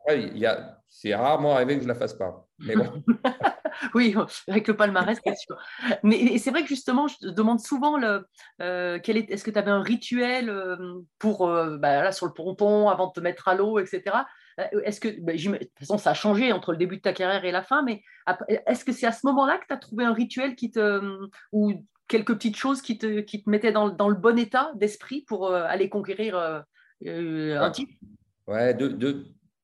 c'est 0.88 1.14
rarement 1.14 1.56
arrivé 1.56 1.76
que 1.76 1.82
je 1.82 1.88
ne 1.88 1.94
la 1.94 2.00
fasse 2.00 2.14
pas. 2.14 2.48
Mais 2.60 2.76
bon. 2.76 3.04
oui, 3.94 4.16
avec 4.48 4.68
le 4.68 4.76
palmarès, 4.76 5.20
c'est 5.24 5.36
sûr. 5.36 5.58
Mais 6.04 6.38
c'est 6.38 6.52
vrai 6.52 6.62
que 6.62 6.70
justement, 6.70 7.08
je 7.08 7.18
te 7.18 7.28
demande 7.28 7.60
souvent 7.60 7.98
le, 7.98 8.26
euh, 8.62 9.00
quel 9.04 9.18
est, 9.18 9.30
est-ce 9.30 9.44
que 9.44 9.52
tu 9.52 9.60
avais 9.60 9.72
un 9.72 9.82
rituel 9.82 10.50
euh, 10.50 10.78
pour, 11.20 11.48
euh, 11.48 11.78
bah, 11.78 12.02
là, 12.02 12.12
sur 12.12 12.26
le 12.26 12.34
ponton 12.34 12.90
avant 12.90 13.08
de 13.08 13.14
te 13.14 13.20
mettre 13.20 13.48
à 13.48 13.56
l'eau, 13.56 13.80
etc. 13.80 14.26
Est-ce 14.84 15.00
que, 15.00 15.10
bah, 15.22 15.34
de 15.34 15.58
toute 15.58 15.80
façon, 15.80 15.98
ça 15.98 16.12
a 16.12 16.14
changé 16.14 16.52
entre 16.54 16.72
le 16.72 16.78
début 16.78 16.98
de 16.98 17.02
ta 17.02 17.14
carrière 17.14 17.44
et 17.44 17.52
la 17.52 17.64
fin, 17.64 17.84
mais 17.84 18.04
est-ce 18.68 18.86
que 18.86 18.92
c'est 18.92 19.08
à 19.08 19.12
ce 19.12 19.26
moment-là 19.28 19.58
que 19.58 19.66
tu 19.68 19.74
as 19.74 19.78
trouvé 19.78 20.06
un 20.06 20.14
rituel 20.14 20.56
qui 20.56 20.72
te, 20.72 21.28
ou 21.52 21.74
quelques 22.08 22.34
petites 22.34 22.58
choses 22.58 22.82
qui 22.82 22.98
te, 22.98 23.22
qui 23.22 23.44
te 23.44 23.50
mettaient 23.50 23.72
dans, 23.72 23.90
dans 23.90 24.10
le 24.10 24.16
bon 24.16 24.38
état 24.38 24.72
d'esprit 24.76 25.24
pour 25.28 25.52
aller 25.54 25.90
conquérir 25.90 26.64
un 27.06 27.72
titre? 27.72 27.94
Ouais, 28.48 28.76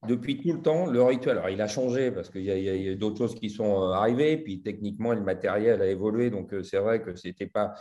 depuis 0.05 0.37
tout 0.37 0.53
le 0.53 0.61
temps, 0.61 0.85
le 0.85 1.01
rituel, 1.01 1.37
alors 1.37 1.49
il 1.49 1.61
a 1.61 1.67
changé 1.67 2.11
parce 2.11 2.29
qu'il 2.29 2.43
y 2.43 2.89
a, 2.89 2.95
d'autres 2.95 3.17
choses 3.17 3.35
qui 3.35 3.49
sont 3.49 3.81
euh, 3.81 3.91
arrivées, 3.93 4.37
puis 4.37 4.61
techniquement, 4.61 5.13
le 5.13 5.21
matériel 5.21 5.81
a 5.81 5.87
évolué, 5.87 6.29
donc 6.29 6.53
euh, 6.53 6.61
c'est 6.63 6.77
vrai 6.77 7.01
que 7.01 7.15
ce 7.15 7.27
n'était 7.27 7.47
pas 7.47 7.73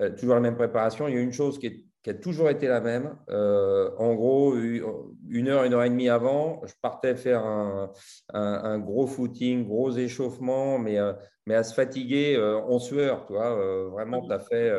euh, 0.00 0.10
toujours 0.10 0.34
la 0.34 0.40
même 0.40 0.56
préparation. 0.56 1.08
Il 1.08 1.14
y 1.14 1.18
a 1.18 1.20
une 1.20 1.32
chose 1.32 1.58
qui, 1.58 1.66
est- 1.66 1.84
qui 2.02 2.10
a 2.10 2.14
toujours 2.14 2.50
été 2.50 2.68
la 2.68 2.80
même. 2.80 3.16
Euh, 3.30 3.90
en 3.96 4.14
gros, 4.14 4.54
une 4.56 5.48
heure, 5.48 5.64
une 5.64 5.72
heure 5.72 5.84
et 5.84 5.88
demie 5.90 6.08
avant, 6.10 6.60
je 6.66 6.74
partais 6.82 7.16
faire 7.16 7.44
un, 7.46 7.92
un- 8.34 8.60
un 8.64 8.78
gros 8.78 9.06
footing, 9.06 9.66
gros 9.66 9.90
échauffement, 9.92 10.78
mais, 10.78 10.98
euh, 10.98 11.14
mais 11.46 11.54
à 11.54 11.62
se 11.64 11.72
fatiguer 11.74 12.36
en 12.38 12.78
sueur. 12.78 13.24
Tu 13.26 13.32
vois, 13.32 13.54
vraiment, 13.90 14.20
tu 14.26 14.32
as 14.32 14.38
fait 14.40 14.70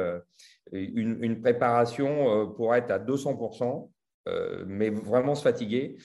une, 0.71 1.23
une 1.23 1.41
préparation 1.41 2.51
pour 2.55 2.75
être 2.75 2.91
à 2.91 2.99
200%, 2.99 3.91
euh, 4.27 4.63
mais 4.67 4.89
vraiment 4.89 5.35
se 5.35 5.43
fatiguer. 5.43 5.97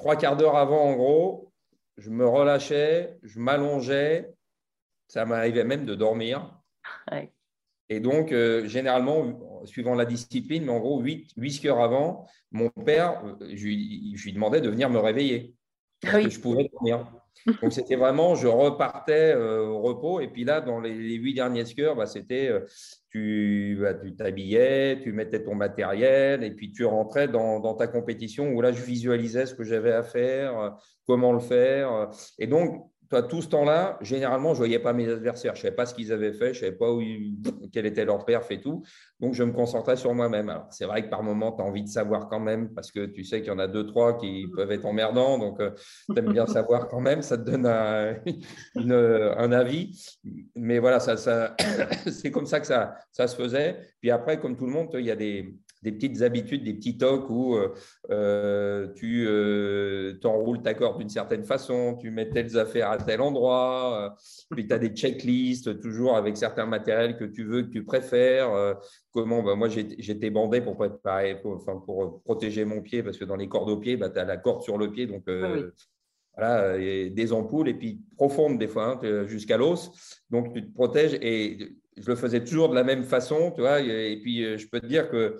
Trois 0.00 0.16
quarts 0.16 0.38
d'heure 0.38 0.56
avant, 0.56 0.82
en 0.82 0.94
gros, 0.94 1.52
je 1.98 2.08
me 2.08 2.26
relâchais, 2.26 3.18
je 3.22 3.38
m'allongeais. 3.38 4.32
Ça 5.08 5.26
m'arrivait 5.26 5.62
même 5.62 5.84
de 5.84 5.94
dormir. 5.94 6.58
Ouais. 7.12 7.30
Et 7.90 8.00
donc, 8.00 8.32
euh, 8.32 8.66
généralement, 8.66 9.60
suivant 9.66 9.94
la 9.94 10.06
discipline, 10.06 10.64
mais 10.64 10.72
en 10.72 10.80
gros, 10.80 11.00
8, 11.00 11.32
8 11.36 11.66
heures 11.66 11.82
avant, 11.82 12.26
mon 12.50 12.70
père, 12.70 13.22
euh, 13.42 13.46
je 13.54 13.64
lui, 13.66 14.16
je 14.16 14.24
lui 14.24 14.32
demandais 14.32 14.62
de 14.62 14.70
venir 14.70 14.88
me 14.88 14.98
réveiller. 14.98 15.54
Parce 16.00 16.14
Oui. 16.14 16.24
que 16.24 16.30
je 16.30 16.40
pouvais 16.40 16.70
dormir. 16.72 17.06
Donc, 17.62 17.72
c'était 17.72 17.96
vraiment, 17.96 18.34
je 18.34 18.46
repartais 18.46 19.34
euh, 19.34 19.66
au 19.66 19.80
repos. 19.80 20.20
Et 20.20 20.28
puis 20.28 20.44
là, 20.44 20.60
dans 20.60 20.80
les, 20.80 20.92
8 20.92 21.34
dernières 21.34 21.66
heures, 21.78 21.96
bah, 21.96 22.06
c'était, 22.06 22.48
euh, 22.48 22.60
tu 23.10 23.78
bah, 23.80 23.94
tu 23.94 24.14
t'habillais, 24.14 25.00
tu 25.02 25.12
mettais 25.12 25.42
ton 25.42 25.54
matériel, 25.54 26.44
et 26.44 26.50
puis 26.50 26.70
tu 26.70 26.84
rentrais 26.84 27.28
dans, 27.28 27.60
dans 27.60 27.74
ta 27.74 27.86
compétition 27.86 28.50
où 28.50 28.60
là, 28.60 28.72
je 28.72 28.82
visualisais 28.82 29.46
ce 29.46 29.54
que 29.54 29.64
j'avais 29.64 29.92
à 29.92 30.02
faire, 30.02 30.58
euh, 30.58 30.70
comment 31.06 31.32
le 31.32 31.40
faire. 31.40 32.10
Et 32.38 32.46
donc, 32.46 32.90
toi, 33.10 33.24
tout 33.24 33.42
ce 33.42 33.48
temps-là, 33.48 33.98
généralement, 34.00 34.50
je 34.50 34.54
ne 34.54 34.58
voyais 34.58 34.78
pas 34.78 34.92
mes 34.92 35.08
adversaires. 35.08 35.54
Je 35.56 35.58
ne 35.58 35.62
savais 35.64 35.74
pas 35.74 35.84
ce 35.84 35.94
qu'ils 35.94 36.12
avaient 36.12 36.32
fait, 36.32 36.54
je 36.54 36.60
ne 36.60 36.66
savais 36.66 36.76
pas 36.76 36.92
où 36.92 37.00
ils- 37.00 37.34
quel 37.72 37.84
était 37.86 38.04
leur 38.04 38.24
perf 38.24 38.48
et 38.52 38.60
tout. 38.60 38.84
Donc, 39.18 39.34
je 39.34 39.42
me 39.42 39.52
concentrais 39.52 39.96
sur 39.96 40.14
moi-même. 40.14 40.48
Alors, 40.48 40.68
c'est 40.70 40.84
vrai 40.86 41.02
que 41.04 41.08
par 41.10 41.22
moment, 41.24 41.50
tu 41.52 41.60
as 41.60 41.64
envie 41.66 41.82
de 41.82 41.88
savoir 41.88 42.28
quand 42.28 42.38
même, 42.40 42.72
parce 42.72 42.92
que 42.92 43.06
tu 43.06 43.24
sais 43.24 43.40
qu'il 43.40 43.48
y 43.48 43.52
en 43.54 43.58
a 43.58 43.66
deux, 43.66 43.84
trois 43.84 44.16
qui 44.16 44.46
peuvent 44.54 44.70
être 44.70 44.86
emmerdants. 44.86 45.38
Donc, 45.38 45.58
tu 45.58 46.16
aimes 46.18 46.32
bien 46.32 46.46
savoir 46.46 46.86
quand 46.88 47.00
même, 47.00 47.20
ça 47.20 47.36
te 47.36 47.42
donne 47.50 47.66
un, 47.66 48.14
une- 48.76 48.92
un 48.92 49.52
avis. 49.52 49.90
Mais 50.54 50.78
voilà, 50.78 51.00
ça, 51.00 51.16
ça, 51.16 51.56
c'est 52.10 52.30
comme 52.30 52.46
ça 52.46 52.60
que 52.60 52.66
ça, 52.68 52.94
ça 53.10 53.26
se 53.26 53.34
faisait. 53.34 53.76
Puis 54.00 54.10
après, 54.12 54.38
comme 54.38 54.56
tout 54.56 54.66
le 54.66 54.72
monde, 54.72 54.88
il 54.94 55.04
y 55.06 55.10
a 55.10 55.16
des, 55.16 55.52
des 55.82 55.92
petites 55.92 56.20
habitudes, 56.22 56.64
des 56.64 56.74
petits 56.74 56.98
tocs 56.98 57.28
où 57.30 57.56
euh, 57.56 57.72
euh, 58.10 58.88
tu 58.94 59.26
euh, 59.26 60.14
t'enroules 60.20 60.60
ta 60.62 60.74
corde 60.74 60.98
d'une 60.98 61.08
certaine 61.08 61.44
façon, 61.44 61.96
tu 61.98 62.10
mets 62.10 62.28
telles 62.28 62.58
affaires 62.58 62.90
à 62.90 62.98
tel 62.98 63.20
endroit, 63.20 64.04
euh, 64.04 64.10
puis 64.50 64.66
tu 64.66 64.74
as 64.74 64.78
des 64.78 64.90
checklists 64.90 65.80
toujours 65.80 66.16
avec 66.16 66.36
certains 66.36 66.66
matériels 66.66 67.16
que 67.16 67.24
tu 67.24 67.44
veux, 67.44 67.62
que 67.62 67.70
tu 67.70 67.84
préfères. 67.84 68.76
comment 69.12 69.42
bah, 69.42 69.54
Moi, 69.54 69.68
j'étais 69.68 70.30
bandé 70.30 70.60
pour 70.60 70.76
préparer, 70.76 71.40
pour, 71.40 71.54
enfin, 71.54 71.76
pour 71.84 72.22
protéger 72.24 72.64
mon 72.64 72.82
pied, 72.82 73.02
parce 73.02 73.16
que 73.16 73.24
dans 73.24 73.36
les 73.36 73.48
cordes 73.48 73.70
au 73.70 73.78
pied, 73.78 73.96
bah, 73.96 74.10
tu 74.10 74.18
as 74.18 74.24
la 74.24 74.36
corde 74.36 74.62
sur 74.62 74.76
le 74.76 74.90
pied, 74.90 75.06
donc 75.06 75.22
Ah 75.28 75.52
oui. 75.54 75.62
voilà, 76.36 76.78
et 76.78 77.08
des 77.08 77.32
ampoules, 77.32 77.68
et 77.68 77.74
puis 77.74 78.00
profondes 78.16 78.58
des 78.58 78.68
fois, 78.68 79.00
hein, 79.02 79.26
jusqu'à 79.26 79.56
l'os. 79.56 80.20
Donc, 80.28 80.52
tu 80.52 80.62
te 80.62 80.74
protèges, 80.74 81.14
et 81.22 81.58
je 81.96 82.06
le 82.06 82.16
faisais 82.16 82.44
toujours 82.44 82.68
de 82.68 82.74
la 82.74 82.84
même 82.84 83.04
façon, 83.04 83.50
tu 83.52 83.62
vois, 83.62 83.80
et, 83.80 84.20
puis 84.20 84.58
je 84.58 84.68
peux 84.68 84.80
te 84.80 84.86
dire 84.86 85.08
que 85.08 85.36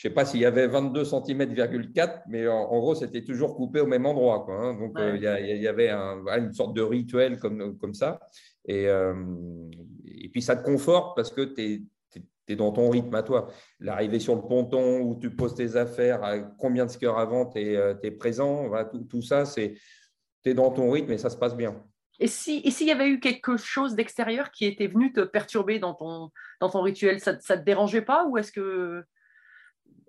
je 0.00 0.08
ne 0.08 0.10
sais 0.12 0.14
pas 0.14 0.24
s'il 0.24 0.40
y 0.40 0.46
avait 0.46 0.66
22 0.66 1.04
cm,4, 1.04 2.22
mais 2.26 2.48
en, 2.48 2.54
en 2.56 2.78
gros, 2.80 2.94
c'était 2.94 3.22
toujours 3.22 3.54
coupé 3.54 3.80
au 3.80 3.86
même 3.86 4.06
endroit. 4.06 4.44
Quoi, 4.46 4.54
hein. 4.58 4.74
Donc, 4.80 4.98
euh, 4.98 5.12
Ouais. 5.12 5.18
il 5.56 5.60
y, 5.60 5.68
avait 5.68 5.90
un- 5.90 6.24
une 6.38 6.54
sorte 6.54 6.74
de 6.74 6.80
rituel 6.80 7.38
comme, 7.38 7.76
comme 7.76 7.92
ça. 7.92 8.18
Et, 8.64 8.88
euh, 8.88 9.12
et 10.06 10.30
puis, 10.30 10.40
ça 10.40 10.56
te 10.56 10.64
conforte 10.64 11.14
parce 11.14 11.30
que 11.30 11.42
tu 11.42 11.86
es, 12.48 12.56
dans 12.56 12.72
ton 12.72 12.88
rythme 12.88 13.14
à 13.14 13.22
toi. 13.22 13.48
L'arrivée 13.78 14.20
sur 14.20 14.34
le 14.36 14.40
ponton 14.40 15.00
où 15.02 15.18
tu 15.20 15.36
poses 15.36 15.54
tes 15.54 15.76
affaires, 15.76 16.24
à 16.24 16.38
combien 16.38 16.86
de 16.86 16.90
skieurs 16.90 17.18
avant 17.18 17.44
tu 17.44 17.60
es, 17.60 18.10
présent, 18.12 18.68
voilà, 18.68 18.86
tout, 18.86 19.00
tout 19.00 19.20
ça, 19.22 19.44
tu 19.54 19.76
es 20.46 20.54
dans 20.54 20.70
ton 20.70 20.90
rythme 20.90 21.12
et 21.12 21.18
ça 21.18 21.28
se 21.28 21.36
passe 21.36 21.54
bien. 21.54 21.76
Et 22.18 22.26
si 22.26 22.68
s'il 22.70 22.86
y 22.86 22.90
avait 22.90 23.08
eu 23.10 23.20
quelque 23.20 23.58
chose 23.58 23.94
d'extérieur 23.94 24.50
qui 24.50 24.64
était 24.64 24.86
venu 24.88 25.12
te 25.12 25.20
perturber 25.20 25.78
dans 25.78 25.92
ton, 25.94 26.30
dans 26.60 26.70
ton 26.70 26.80
rituel, 26.80 27.20
ça 27.20 27.34
ne 27.34 27.38
te 27.38 27.64
dérangeait 27.64 28.02
pas 28.02 28.24
ou 28.26 28.38
est-ce 28.38 28.50
que... 28.50 29.04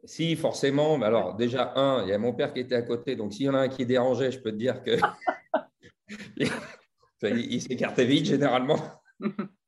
Si, 0.04 0.36
forcément. 0.36 0.98
Mais 0.98 1.06
alors, 1.06 1.36
déjà, 1.36 1.74
un, 1.76 2.04
il 2.04 2.10
y 2.10 2.14
a 2.14 2.18
mon 2.18 2.34
père 2.34 2.54
qui 2.54 2.60
était 2.60 2.76
à 2.76 2.82
côté. 2.82 3.16
Donc, 3.16 3.34
s'il 3.34 3.46
y 3.46 3.50
en 3.50 3.54
a 3.54 3.60
un 3.60 3.70
qui 3.70 3.86
dérangeait, 3.86 4.32
je 4.32 4.40
peux 4.40 4.52
te 4.52 4.58
dire 4.58 4.82
que 4.84 4.98
il, 6.38 6.50
il 7.22 7.62
s'écartait 7.62 8.06
vite, 8.06 8.26
généralement. 8.26 8.80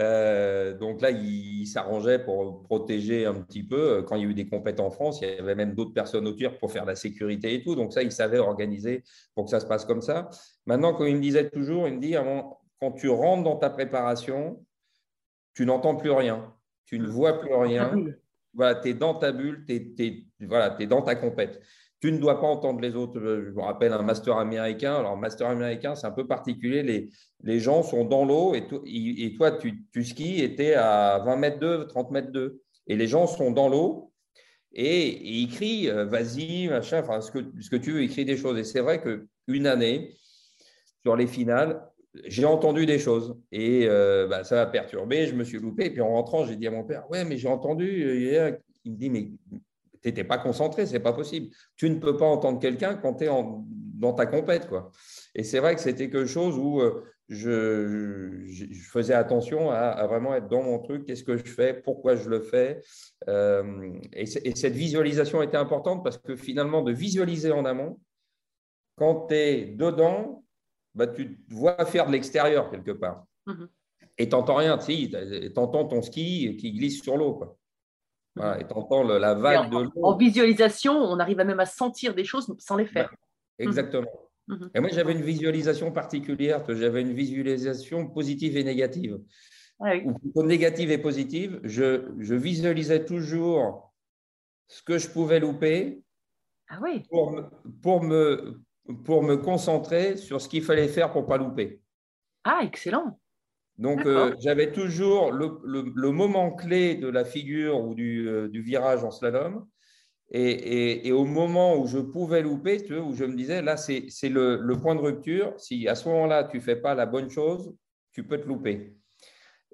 Euh, 0.00 0.76
donc 0.76 1.00
là, 1.00 1.12
il, 1.12 1.60
il 1.60 1.66
s'arrangeait 1.66 2.18
pour 2.18 2.64
protéger 2.64 3.24
un 3.24 3.34
petit 3.34 3.62
peu. 3.62 4.02
Quand 4.02 4.16
il 4.16 4.22
y 4.22 4.26
a 4.26 4.28
eu 4.28 4.34
des 4.34 4.48
compètes 4.48 4.80
en 4.80 4.90
France, 4.90 5.20
il 5.22 5.28
y 5.28 5.38
avait 5.38 5.54
même 5.54 5.74
d'autres 5.74 5.92
personnes 5.92 6.26
au 6.26 6.32
tir 6.32 6.58
pour 6.58 6.72
faire 6.72 6.84
la 6.84 6.96
sécurité 6.96 7.54
et 7.54 7.62
tout. 7.62 7.76
Donc 7.76 7.92
ça, 7.92 8.02
il 8.02 8.10
savait 8.10 8.38
organiser 8.38 9.04
pour 9.34 9.44
que 9.44 9.50
ça 9.50 9.60
se 9.60 9.66
passe 9.66 9.84
comme 9.84 10.02
ça. 10.02 10.28
Maintenant, 10.66 10.94
comme 10.94 11.06
il 11.06 11.14
me 11.14 11.20
disait 11.20 11.50
toujours, 11.50 11.86
il 11.86 11.94
me 11.94 12.00
dit, 12.00 12.16
quand 12.80 12.92
tu 12.92 13.08
rentres 13.08 13.44
dans 13.44 13.56
ta 13.56 13.70
préparation, 13.70 14.64
tu 15.54 15.64
n'entends 15.66 15.94
plus 15.94 16.10
rien. 16.10 16.52
Tu 16.84 16.98
ne 16.98 17.06
vois 17.06 17.38
plus 17.38 17.54
rien 17.54 17.92
Ah. 17.94 18.23
Voilà, 18.54 18.76
tu 18.76 18.88
es 18.90 18.94
dans 18.94 19.14
ta 19.14 19.32
bulle, 19.32 19.64
tu 19.66 19.74
es, 19.98 20.24
voilà, 20.46 20.76
es 20.80 20.86
dans 20.86 21.02
ta 21.02 21.14
compète. 21.16 21.60
Tu 22.00 22.12
ne 22.12 22.18
dois 22.18 22.40
pas 22.40 22.46
entendre 22.46 22.80
les 22.80 22.94
autres. 22.96 23.18
Je 23.18 23.50
me 23.50 23.60
rappelle 23.62 23.92
un 23.92 24.02
master 24.02 24.36
américain. 24.36 24.94
Alors, 24.96 25.16
master 25.16 25.48
américain, 25.48 25.94
c'est 25.94 26.06
un 26.06 26.10
peu 26.12 26.26
particulier. 26.26 26.82
Les, 26.82 27.08
les 27.42 27.60
gens 27.60 27.82
sont 27.82 28.04
dans 28.04 28.24
l'eau 28.26 28.54
et, 28.54 28.66
to- 28.66 28.82
et 28.86 29.32
toi, 29.36 29.52
tu, 29.52 29.86
tu 29.92 30.04
skis 30.04 30.42
et 30.42 30.54
tu 30.54 30.62
es 30.64 30.74
à 30.74 31.22
20 31.24 31.36
mètres 31.36 31.58
d'eux, 31.58 31.86
30 31.86 32.10
mètres 32.10 32.30
d'eux. 32.30 32.62
Et 32.86 32.96
les 32.96 33.06
gens 33.06 33.26
sont 33.26 33.50
dans 33.52 33.68
l'eau 33.70 34.12
et, 34.72 34.84
et 35.08 35.30
ils 35.40 35.48
crient 35.48 35.88
euh, 35.88 36.04
vas-y, 36.04 36.68
machin, 36.68 37.00
enfin, 37.00 37.20
ce 37.20 37.30
que, 37.30 37.38
ce 37.60 37.70
que 37.70 37.76
tu 37.76 37.92
veux, 37.92 38.02
ils 38.02 38.10
crient 38.10 38.24
des 38.26 38.36
choses. 38.36 38.58
Et 38.58 38.64
c'est 38.64 38.80
vrai 38.80 39.00
qu'une 39.02 39.66
année, 39.66 40.14
sur 41.02 41.16
les 41.16 41.26
finales, 41.26 41.82
j'ai 42.26 42.44
entendu 42.44 42.86
des 42.86 42.98
choses 42.98 43.36
et 43.50 43.86
euh, 43.88 44.26
bah, 44.28 44.44
ça 44.44 44.56
m'a 44.56 44.66
perturbé. 44.66 45.26
Je 45.26 45.34
me 45.34 45.44
suis 45.44 45.58
loupé. 45.58 45.86
Et 45.86 45.90
puis 45.90 46.00
en 46.00 46.10
rentrant, 46.10 46.44
j'ai 46.44 46.56
dit 46.56 46.66
à 46.66 46.70
mon 46.70 46.84
père 46.84 47.10
Ouais, 47.10 47.24
mais 47.24 47.36
j'ai 47.36 47.48
entendu. 47.48 48.04
euh. 48.04 48.52
Il 48.84 48.92
me 48.92 48.96
dit 48.96 49.10
Mais 49.10 49.30
tu 50.02 50.08
n'étais 50.08 50.24
pas 50.24 50.38
concentré, 50.38 50.86
c'est 50.86 51.00
pas 51.00 51.12
possible. 51.12 51.48
Tu 51.76 51.88
ne 51.88 51.98
peux 51.98 52.16
pas 52.16 52.26
entendre 52.26 52.60
quelqu'un 52.60 52.94
quand 52.94 53.14
tu 53.14 53.24
es 53.24 53.28
en- 53.28 53.64
dans 53.66 54.12
ta 54.12 54.26
compète. 54.26 54.68
Quoi. 54.68 54.90
Et 55.34 55.42
c'est 55.42 55.58
vrai 55.58 55.74
que 55.74 55.80
c'était 55.80 56.10
quelque 56.10 56.26
chose 56.26 56.58
où 56.58 56.80
euh, 56.80 57.04
je, 57.28 58.44
faisais 58.92 59.14
attention 59.14 59.70
à, 59.70 60.06
vraiment 60.06 60.34
être 60.34 60.48
dans 60.48 60.62
mon 60.62 60.78
truc. 60.78 61.06
Qu'est-ce 61.06 61.24
que 61.24 61.36
je 61.38 61.44
fais? 61.44 61.72
Pourquoi 61.74 62.16
je 62.16 62.28
le 62.28 62.40
fais? 62.40 62.82
Et, 63.26 64.24
et 64.44 64.54
cette 64.54 64.74
visualisation 64.74 65.40
était 65.42 65.56
importante 65.56 66.04
parce 66.04 66.18
que 66.18 66.36
finalement, 66.36 66.82
de 66.82 66.92
visualiser 66.92 67.50
en 67.50 67.64
amont, 67.64 67.98
quand 68.96 69.28
tu 69.28 69.34
es 69.34 69.64
dedans, 69.64 70.43
bah, 70.94 71.06
tu 71.06 71.36
te 71.36 71.54
vois 71.54 71.84
faire 71.86 72.06
de 72.06 72.12
l'extérieur 72.12 72.70
quelque 72.70 72.92
part. 72.92 73.24
Mhm. 73.46 73.68
Et 74.18 74.28
tu 74.28 74.34
n'entends 74.34 74.54
rien, 74.56 74.78
tu 74.78 75.52
entends 75.56 75.86
ton 75.86 76.02
ski 76.02 76.56
qui 76.56 76.72
glisse 76.72 77.02
sur 77.02 77.16
l'eau. 77.16 77.34
quoi. 77.34 77.58
Voilà, 78.36 78.60
et 78.60 78.66
tu 78.66 78.72
entends 78.74 79.02
la 79.02 79.34
vague 79.34 79.70
de 79.70 79.78
l'eau. 79.78 79.90
en 80.02 80.16
visualisation, 80.16 80.92
on 80.94 81.18
arrive 81.18 81.40
à 81.40 81.44
même 81.44 81.60
à 81.60 81.66
sentir 81.66 82.14
des 82.14 82.24
choses 82.24 82.52
sans 82.58 82.76
les 82.76 82.86
faire. 82.86 83.12
Exactement. 83.58 84.10
Mhm. 84.48 84.70
Et 84.74 84.80
moi, 84.80 84.90
j'avais 84.90 85.12
une 85.12 85.22
visualisation 85.22 85.90
particulière, 85.90 86.64
j'avais 86.68 87.00
une 87.00 87.12
visualisation 87.14 88.08
positive 88.08 88.56
et 88.56 88.64
négative. 88.64 89.18
Ah 89.80 89.90
oui. 89.92 90.02
Ou 90.04 90.12
plutôt 90.14 90.42
négative 90.44 90.90
et 90.90 90.98
positive. 90.98 91.60
Je, 91.64 92.12
je 92.18 92.34
visualisais 92.34 93.04
toujours 93.04 93.92
ce 94.68 94.82
que 94.82 94.98
je 94.98 95.08
pouvais 95.08 95.40
louper 95.40 96.02
Ah 96.68 96.78
oui. 96.82 97.02
pour 97.10 97.32
me, 97.32 97.42
pour 97.82 98.02
me, 98.02 98.60
pour 99.04 99.22
me 99.22 99.36
concentrer 99.36 100.16
sur 100.16 100.40
ce 100.40 100.48
qu'il 100.48 100.62
fallait 100.62 100.88
faire 100.88 101.10
pour 101.12 101.22
ne 101.22 101.26
pas 101.26 101.38
louper. 101.38 101.80
Ah, 102.44 102.60
excellent. 102.62 103.18
Donc, 103.78 104.06
euh, 104.06 104.34
j'avais 104.40 104.70
toujours 104.72 105.32
le, 105.32 105.58
le- 105.64 105.92
le 105.94 106.10
moment 106.10 106.52
clé 106.52 106.94
de 106.94 107.08
la 107.08 107.24
figure 107.24 107.80
ou 107.82 107.94
du, 107.94 108.28
euh, 108.28 108.48
du 108.48 108.62
virage 108.62 109.02
en 109.02 109.10
slalom. 109.10 109.66
Et, 110.30 110.50
et- 110.50 111.08
et 111.08 111.12
au 111.12 111.24
moment 111.24 111.76
où 111.76 111.86
je 111.86 111.98
pouvais 111.98 112.42
louper, 112.42 112.82
tu 112.82 112.94
vois, 112.94 113.04
où 113.04 113.14
je 113.14 113.24
me 113.24 113.34
disais, 113.36 113.62
là, 113.62 113.76
c'est 113.76 114.06
le, 114.28 114.56
le 114.56 114.76
point 114.80 114.94
de 114.94 115.00
rupture. 115.00 115.54
Si 115.58 115.88
à 115.88 115.94
ce 115.94 116.08
moment-là, 116.08 116.44
tu 116.44 116.58
ne 116.58 116.62
fais 116.62 116.76
pas 116.76 116.94
la 116.94 117.06
bonne 117.06 117.30
chose, 117.30 117.74
tu 118.12 118.24
peux 118.26 118.38
te 118.38 118.46
louper. 118.46 118.96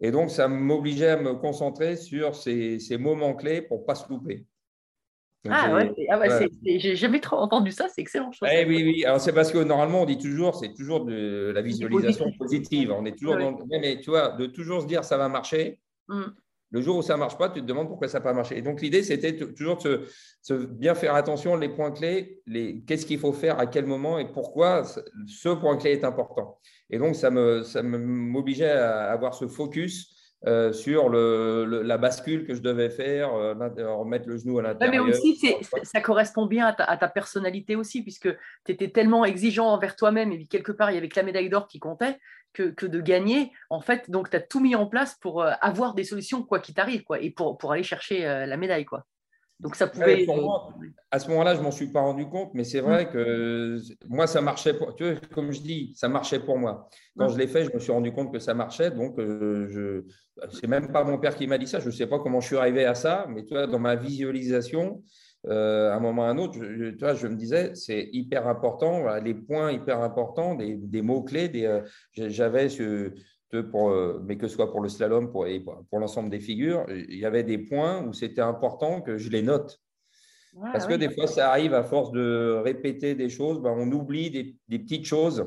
Et 0.00 0.10
donc, 0.10 0.30
ça 0.30 0.48
m'obligeait 0.48 1.10
à 1.10 1.16
me 1.20 1.34
concentrer 1.34 1.96
sur 1.96 2.34
ces, 2.34 2.78
ces 2.78 2.96
moments 2.96 3.34
clés 3.34 3.60
pour 3.62 3.80
ne 3.80 3.84
pas 3.84 3.94
se 3.94 4.08
louper. 4.08 4.46
Ah 5.48 5.66
j'ai- 5.68 5.74
ouais, 5.74 5.92
ah 6.10 6.18
ouais, 6.18 6.26
voilà. 6.26 6.38
c'est- 6.38 6.50
c'est- 6.64 6.78
j'ai 6.80 6.96
jamais 6.96 7.20
trop 7.20 7.36
entendu 7.36 7.70
ça, 7.70 7.88
c'est 7.88 8.02
excellent. 8.02 8.30
je 8.32 8.38
Eh 8.52 8.66
oui, 8.66 8.82
oui. 8.84 9.04
Alors, 9.06 9.20
c'est 9.20 9.32
parce 9.32 9.50
que 9.50 9.58
normalement, 9.58 10.02
on 10.02 10.04
dit 10.04 10.18
toujours, 10.18 10.54
c'est 10.54 10.74
toujours 10.74 11.04
de 11.06 11.50
la 11.54 11.62
visualisation 11.62 12.30
positive. 12.38 12.92
On 12.92 13.04
est 13.06 13.16
toujours 13.16 13.38
dans 13.38 13.50
le- 13.52 13.64
Mais 13.80 14.00
tu 14.00 14.10
vois, 14.10 14.30
de 14.30 14.46
toujours 14.46 14.82
se 14.82 14.86
dire 14.86 15.02
ça 15.04 15.16
va 15.16 15.28
marcher. 15.28 15.80
Mm. 16.08 16.22
Le 16.72 16.80
jour 16.82 16.98
où 16.98 17.02
ça 17.02 17.14
ne 17.14 17.18
marche 17.18 17.36
pas, 17.36 17.48
tu 17.48 17.60
te 17.62 17.66
demandes 17.66 17.88
pourquoi 17.88 18.06
ça 18.06 18.18
n'a 18.18 18.22
pas 18.24 18.32
marché. 18.32 18.56
Et 18.56 18.62
donc, 18.62 18.80
l'idée, 18.80 19.02
c'était 19.02 19.34
toujours 19.36 19.78
de 19.78 19.82
se, 19.82 20.00
se 20.42 20.54
bien 20.66 20.94
faire 20.94 21.14
attention, 21.16 21.56
les 21.56 21.68
points 21.68 21.90
clés, 21.90 22.42
les, 22.46 22.82
qu'est-ce 22.84 23.06
qu'il 23.06 23.18
faut 23.18 23.32
faire, 23.32 23.58
à 23.58 23.66
quel 23.66 23.86
moment 23.86 24.18
et 24.20 24.30
pourquoi 24.30 24.84
ce- 24.84 25.48
point 25.54 25.76
clé 25.78 25.92
est 25.92 26.04
important. 26.04 26.58
Et 26.90 26.98
donc, 26.98 27.16
ça 27.16 27.30
me- 27.30 27.62
ça 27.64 27.82
me- 27.82 27.98
m'obligeait 27.98 28.70
à 28.70 29.10
avoir 29.10 29.34
ce 29.34 29.48
focus 29.48 30.14
euh, 30.46 30.72
sur 30.72 31.08
le, 31.08 31.64
le- 31.66 31.82
la 31.82 31.98
bascule 31.98 32.46
que 32.46 32.54
je 32.54 32.62
devais 32.62 32.88
faire, 32.90 33.34
euh, 33.34 33.54
l'int- 33.54 33.74
remettre 33.94 34.28
le 34.28 34.38
genou 34.38 34.58
à 34.58 34.62
Ouais, 34.62 34.68
l'intérieur. 34.68 35.04
mais 35.04 35.10
aussi, 35.10 35.38
ça 35.82 36.00
correspond 36.00 36.46
bien 36.46 36.66
à 36.66 36.72
ta, 36.72 36.84
à 36.84 36.96
ta 36.96 37.08
personnalité 37.08 37.76
aussi, 37.76 38.02
puisque 38.02 38.28
tu 38.64 38.72
étais 38.72 38.88
tellement 38.90 39.24
exigeant 39.24 39.68
envers 39.68 39.96
toi-même, 39.96 40.32
et 40.32 40.36
puis 40.36 40.48
quelque 40.48 40.72
part, 40.72 40.90
il 40.90 40.94
y 40.94 40.98
avait 40.98 41.08
que 41.08 41.16
la 41.20 41.24
médaille 41.24 41.50
d'or 41.50 41.68
qui 41.68 41.78
comptait, 41.78 42.18
que, 42.52 42.64
que 42.70 42.86
de 42.86 43.00
gagner. 43.00 43.52
En 43.68 43.80
fait, 43.80 44.10
donc, 44.10 44.30
tu 44.30 44.36
as 44.36 44.40
tout 44.40 44.60
mis 44.60 44.74
en 44.74 44.86
place 44.86 45.16
pour 45.20 45.42
euh, 45.42 45.52
avoir 45.60 45.94
des 45.94 46.04
solutions, 46.04 46.42
quoi 46.42 46.58
qu'il 46.58 46.74
t'arrive, 46.74 47.02
quoi, 47.04 47.20
et 47.20 47.30
pour, 47.30 47.58
pour 47.58 47.72
aller 47.72 47.82
chercher 47.82 48.26
euh, 48.26 48.46
la 48.46 48.56
médaille. 48.56 48.86
quoi. 48.86 49.04
Donc, 49.60 49.76
ça 49.76 49.86
pouvait. 49.86 50.16
Ouais, 50.20 50.24
pour 50.26 50.36
moi, 50.40 50.68
à 51.10 51.18
ce 51.18 51.28
moment-là, 51.28 51.54
je 51.54 51.60
m'en 51.60 51.70
suis 51.70 51.88
pas 51.88 52.00
rendu 52.00 52.26
compte, 52.26 52.50
mais 52.54 52.64
c'est 52.64 52.80
vrai 52.80 53.10
que 53.10 53.78
moi, 54.08 54.26
ça 54.26 54.40
marchait. 54.40 54.74
Pour, 54.74 54.94
tu 54.94 55.04
vois, 55.04 55.20
comme 55.32 55.52
je 55.52 55.60
dis, 55.60 55.92
ça 55.96 56.08
marchait 56.08 56.40
pour 56.40 56.58
moi. 56.58 56.88
Quand 57.18 57.26
Mm. 57.26 57.32
je 57.32 57.38
l'ai 57.38 57.46
fait, 57.46 57.64
je 57.64 57.72
me 57.74 57.78
suis 57.78 57.92
rendu 57.92 58.12
compte 58.12 58.32
que 58.32 58.38
ça 58.38 58.54
marchait. 58.54 58.90
Donc, 58.90 59.18
euh, 59.18 59.66
je, 59.68 60.48
c'est 60.50 60.66
même 60.66 60.90
pas 60.92 61.04
mon 61.04 61.18
père 61.18 61.36
qui 61.36 61.46
m'a 61.46 61.58
dit 61.58 61.66
ça. 61.66 61.78
Je 61.80 61.86
ne 61.86 61.90
sais 61.92 62.06
pas 62.06 62.18
comment 62.18 62.40
je 62.40 62.46
suis 62.46 62.56
arrivé 62.56 62.84
à 62.86 62.94
ça, 62.94 63.26
mais 63.28 63.44
tu 63.44 63.54
vois, 63.54 63.66
dans 63.66 63.78
ma 63.78 63.96
visualisation, 63.96 65.02
euh, 65.46 65.90
à 65.92 65.96
un 65.96 66.00
moment 66.00 66.22
ou 66.22 66.24
à 66.26 66.28
un 66.28 66.38
autre, 66.38 66.54
je, 66.54 66.64
je- 66.76 66.90
tu 66.90 66.98
vois, 66.98 67.14
je 67.14 67.26
me 67.26 67.34
disais, 67.36 67.74
c'est 67.74 68.08
hyper 68.12 68.46
important. 68.46 69.00
voilà, 69.02 69.20
les 69.20 69.34
points 69.34 69.72
hyper 69.72 70.00
importants, 70.02 70.54
des, 70.54 70.76
des 70.76 71.02
mots 71.02 71.22
clés. 71.22 71.48
Des, 71.48 71.64
euh, 71.66 71.80
j'avais 72.14 72.68
ce, 72.68 73.12
pour, 73.58 73.90
euh, 73.90 74.20
mais 74.24 74.36
que 74.36 74.48
ce 74.48 74.54
soit 74.54 74.70
pour 74.70 74.80
le 74.80 74.88
slalom 74.88 75.30
pour, 75.30 75.46
et 75.46 75.60
pour, 75.60 75.98
l'ensemble 75.98 76.30
des 76.30 76.40
figures, 76.40 76.84
il 76.88 77.18
y 77.18 77.24
avait 77.24 77.42
des 77.44 77.58
points 77.58 78.06
où 78.06 78.12
c'était 78.12 78.40
important 78.40 79.00
que 79.00 79.18
je 79.18 79.30
les 79.30 79.42
note. 79.42 79.80
Ouais, 80.54 80.70
Parce 80.72 80.86
que 80.86 80.94
des 80.94 81.10
fois, 81.10 81.26
ça 81.26 81.50
arrive 81.50 81.74
à 81.74 81.84
force 81.84 82.10
de 82.12 82.60
répéter 82.64 83.14
des 83.14 83.28
choses, 83.28 83.60
ben, 83.60 83.70
on 83.76 83.90
oublie 83.92 84.30
des, 84.30 84.56
des 84.68 84.78
petites 84.80 85.04
choses. 85.04 85.44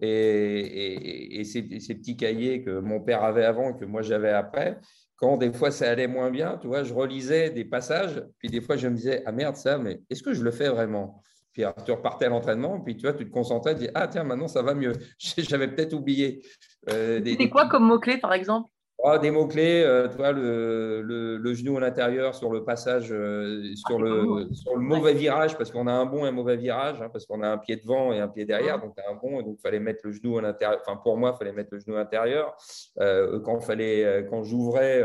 Et, 0.00 0.08
et- 0.08 1.40
et 1.40 1.44
ces, 1.44 1.80
ces 1.80 1.94
petits 1.94 2.16
cahiers 2.16 2.62
que 2.62 2.78
mon 2.78 3.00
père 3.00 3.24
avait 3.24 3.44
avant 3.44 3.70
et 3.70 3.78
que 3.78 3.84
moi 3.84 4.02
j'avais 4.02 4.30
après, 4.30 4.78
quand 5.16 5.36
des 5.38 5.52
fois 5.52 5.70
ça 5.70 5.90
allait 5.90 6.06
moins 6.06 6.30
bien, 6.30 6.58
tu 6.58 6.66
vois, 6.66 6.82
je 6.84 6.92
relisais 6.94 7.50
des 7.50 7.64
passages, 7.64 8.22
puis 8.38 8.48
des 8.48 8.60
fois 8.60 8.76
je 8.76 8.88
me 8.88 8.96
disais, 8.96 9.22
ah 9.26 9.32
merde, 9.32 9.56
ça, 9.56 9.78
mais 9.78 10.00
est-ce 10.10 10.22
que 10.22 10.34
je 10.34 10.42
le 10.42 10.50
fais 10.50 10.68
vraiment? 10.68 11.22
Puis 11.54 11.62
alors, 11.64 11.82
tu 11.84 11.92
repartais 11.92 12.26
à 12.26 12.28
l'entraînement, 12.28 12.80
puis 12.80 12.96
tu 12.96 13.02
vois, 13.02 13.12
tu 13.14 13.24
te 13.26 13.32
concentrais, 13.32 13.74
tu 13.74 13.82
dis, 13.82 13.88
ah 13.94 14.08
tiens, 14.08 14.24
maintenant 14.24 14.48
ça 14.48 14.60
va 14.60 14.74
mieux. 14.74 14.92
J'avais 15.38 15.68
peut-être 15.68 15.94
oublié. 15.94 16.42
euh, 16.90 17.20
des- 17.20 17.30
C'était 17.30 17.48
quoi 17.48 17.68
comme 17.68 17.84
mot-clé, 17.86 18.18
par 18.18 18.32
exemple? 18.34 18.68
Ah, 19.06 19.18
des 19.18 19.30
mots-clés, 19.30 19.82
euh, 19.84 20.08
tu 20.08 20.16
vois, 20.16 20.32
le, 20.32 21.02
le- 21.02 21.36
le 21.36 21.54
genou 21.54 21.76
à 21.76 21.80
l'intérieur 21.80 22.34
sur 22.34 22.50
le 22.50 22.64
passage, 22.64 23.08
euh, 23.12 23.72
sur, 23.74 23.98
Ah, 23.98 24.02
le, 24.02 24.54
sur 24.54 24.76
le 24.76 24.80
mauvais 24.82 25.12
virage, 25.14 25.58
parce 25.58 25.70
qu'on 25.70 25.86
a 25.88 25.92
un 25.92 26.06
bon 26.06 26.24
et 26.24 26.28
un 26.28 26.32
mauvais 26.32 26.56
virage, 26.56 27.02
hein, 27.02 27.08
parce 27.12 27.26
qu'on 27.26 27.42
a 27.42 27.48
un 27.48 27.58
pied 27.58 27.76
devant 27.76 28.12
et 28.12 28.20
un 28.20 28.28
pied 28.28 28.44
derrière, 28.46 28.80
donc 28.80 28.94
tu 28.96 29.02
as 29.02 29.10
un 29.10 29.14
bon, 29.16 29.40
et 29.40 29.42
donc 29.44 29.56
il 29.58 29.60
fallait 29.62 29.80
mettre 29.80 30.00
le 30.04 30.12
genou 30.12 30.38
à 30.38 30.42
l'intérieur. 30.42 30.80
Enfin, 30.86 30.96
pour 30.96 31.16
moi, 31.18 31.32
il 31.34 31.38
fallait 31.38 31.52
mettre 31.52 31.70
le 31.72 31.80
genou 31.80 31.96
à 31.96 32.00
l'intérieur. 32.00 32.56
Euh, 33.00 33.40
quand, 33.40 33.60
fallait, 33.60 34.26
quand 34.30 34.42
j'ouvrais 34.42 35.02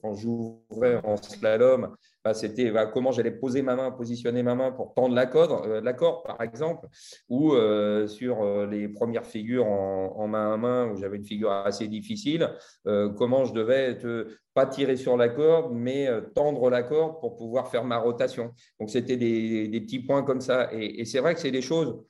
quand 0.00 0.14
j'ouvrais 0.14 1.00
en 1.04 1.16
slalom, 1.16 1.94
bah, 2.24 2.32
c'était 2.32 2.70
bah, 2.70 2.86
comment 2.86 3.12
j'allais 3.12 3.30
poser 3.30 3.60
ma 3.60 3.76
main, 3.76 3.90
positionner 3.90 4.42
ma 4.42 4.54
main 4.54 4.72
pour 4.72 4.94
tendre 4.94 5.14
la 5.14 5.26
corde, 5.26 5.66
euh, 5.66 5.80
la 5.82 5.92
corde 5.92 6.24
par 6.24 6.40
exemple, 6.40 6.88
ou 7.28 7.52
euh, 7.52 8.06
sur 8.06 8.42
euh, 8.42 8.66
les 8.66 8.88
premières 8.88 9.26
figures 9.26 9.66
en, 9.66 10.26
main 10.26 10.54
à 10.54 10.56
main, 10.56 10.90
où 10.90 10.96
j'avais 10.96 11.18
une 11.18 11.24
figure 11.24 11.52
assez 11.52 11.86
difficile, 11.86 12.50
euh, 12.86 13.10
comment 13.10 13.44
je 13.44 13.52
devais 13.52 13.98
te, 13.98 14.28
pas 14.54 14.64
tirer 14.64 14.96
sur 14.96 15.18
la 15.18 15.28
corde, 15.28 15.72
mais 15.74 16.08
tendre 16.34 16.70
la 16.70 16.82
corde 16.82 17.20
pour 17.20 17.36
pouvoir 17.36 17.68
faire 17.68 17.84
ma 17.84 17.98
rotation. 17.98 18.52
Donc, 18.80 18.88
c'était 18.88 19.18
des, 19.18 19.68
des 19.68 19.80
petits 19.82 20.00
points 20.00 20.22
comme 20.22 20.40
ça. 20.40 20.72
Et, 20.72 21.00
et 21.00 21.04
c'est 21.04 21.18
vrai 21.18 21.34
que 21.34 21.40
c'est 21.40 21.50
des 21.50 21.60
choses, 21.60 22.02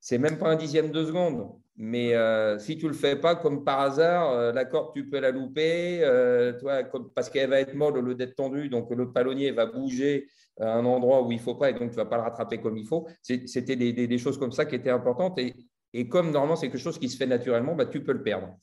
c'est 0.00 0.18
même 0.18 0.38
pas 0.38 0.48
un 0.48 0.56
dixième 0.56 0.90
de 0.90 1.04
seconde. 1.04 1.46
Mais 1.80 2.12
euh, 2.14 2.58
si 2.58 2.76
tu 2.76 2.86
ne 2.86 2.90
le 2.90 2.96
fais 2.96 3.14
pas, 3.14 3.36
comme 3.36 3.62
par 3.64 3.78
hasard, 3.80 4.32
euh, 4.32 4.52
la 4.52 4.64
corde, 4.64 4.92
tu 4.94 5.08
peux 5.08 5.20
la 5.20 5.30
louper, 5.30 6.00
euh, 6.02 6.52
toi, 6.58 6.82
comme- 6.82 7.10
parce 7.14 7.30
qu'elle 7.30 7.48
va 7.50 7.60
être 7.60 7.74
molle 7.74 7.96
au 7.98 8.02
lieu 8.02 8.14
d'être 8.16 8.34
tendue, 8.34 8.68
donc 8.68 8.90
le 8.90 9.12
palonnier 9.12 9.52
va 9.52 9.66
bouger 9.66 10.26
à 10.60 10.72
un 10.74 10.84
endroit 10.84 11.22
où 11.22 11.30
il 11.30 11.36
ne 11.36 11.40
faut 11.40 11.54
pas, 11.54 11.70
et 11.70 11.74
donc 11.74 11.82
tu 11.90 11.96
ne 11.98 12.02
vas 12.02 12.06
pas 12.06 12.16
le 12.16 12.22
rattraper 12.24 12.60
comme 12.60 12.76
il 12.76 12.84
faut. 12.86 13.06
C'était 13.22 13.76
des, 13.76 13.92
des- 13.92 14.08
des 14.08 14.18
choses 14.18 14.38
comme 14.38 14.50
ça 14.50 14.66
qui 14.66 14.74
étaient 14.74 14.90
importantes. 14.90 15.38
Et, 15.38 15.54
et 15.94 16.08
comme 16.08 16.32
normalement, 16.32 16.56
c'est 16.56 16.68
quelque 16.68 16.80
chose 16.80 16.98
qui 16.98 17.08
se 17.08 17.16
fait 17.16 17.26
naturellement, 17.26 17.76
bah, 17.76 17.86
tu 17.86 18.02
peux 18.02 18.12
le 18.12 18.24
perdre. 18.24 18.56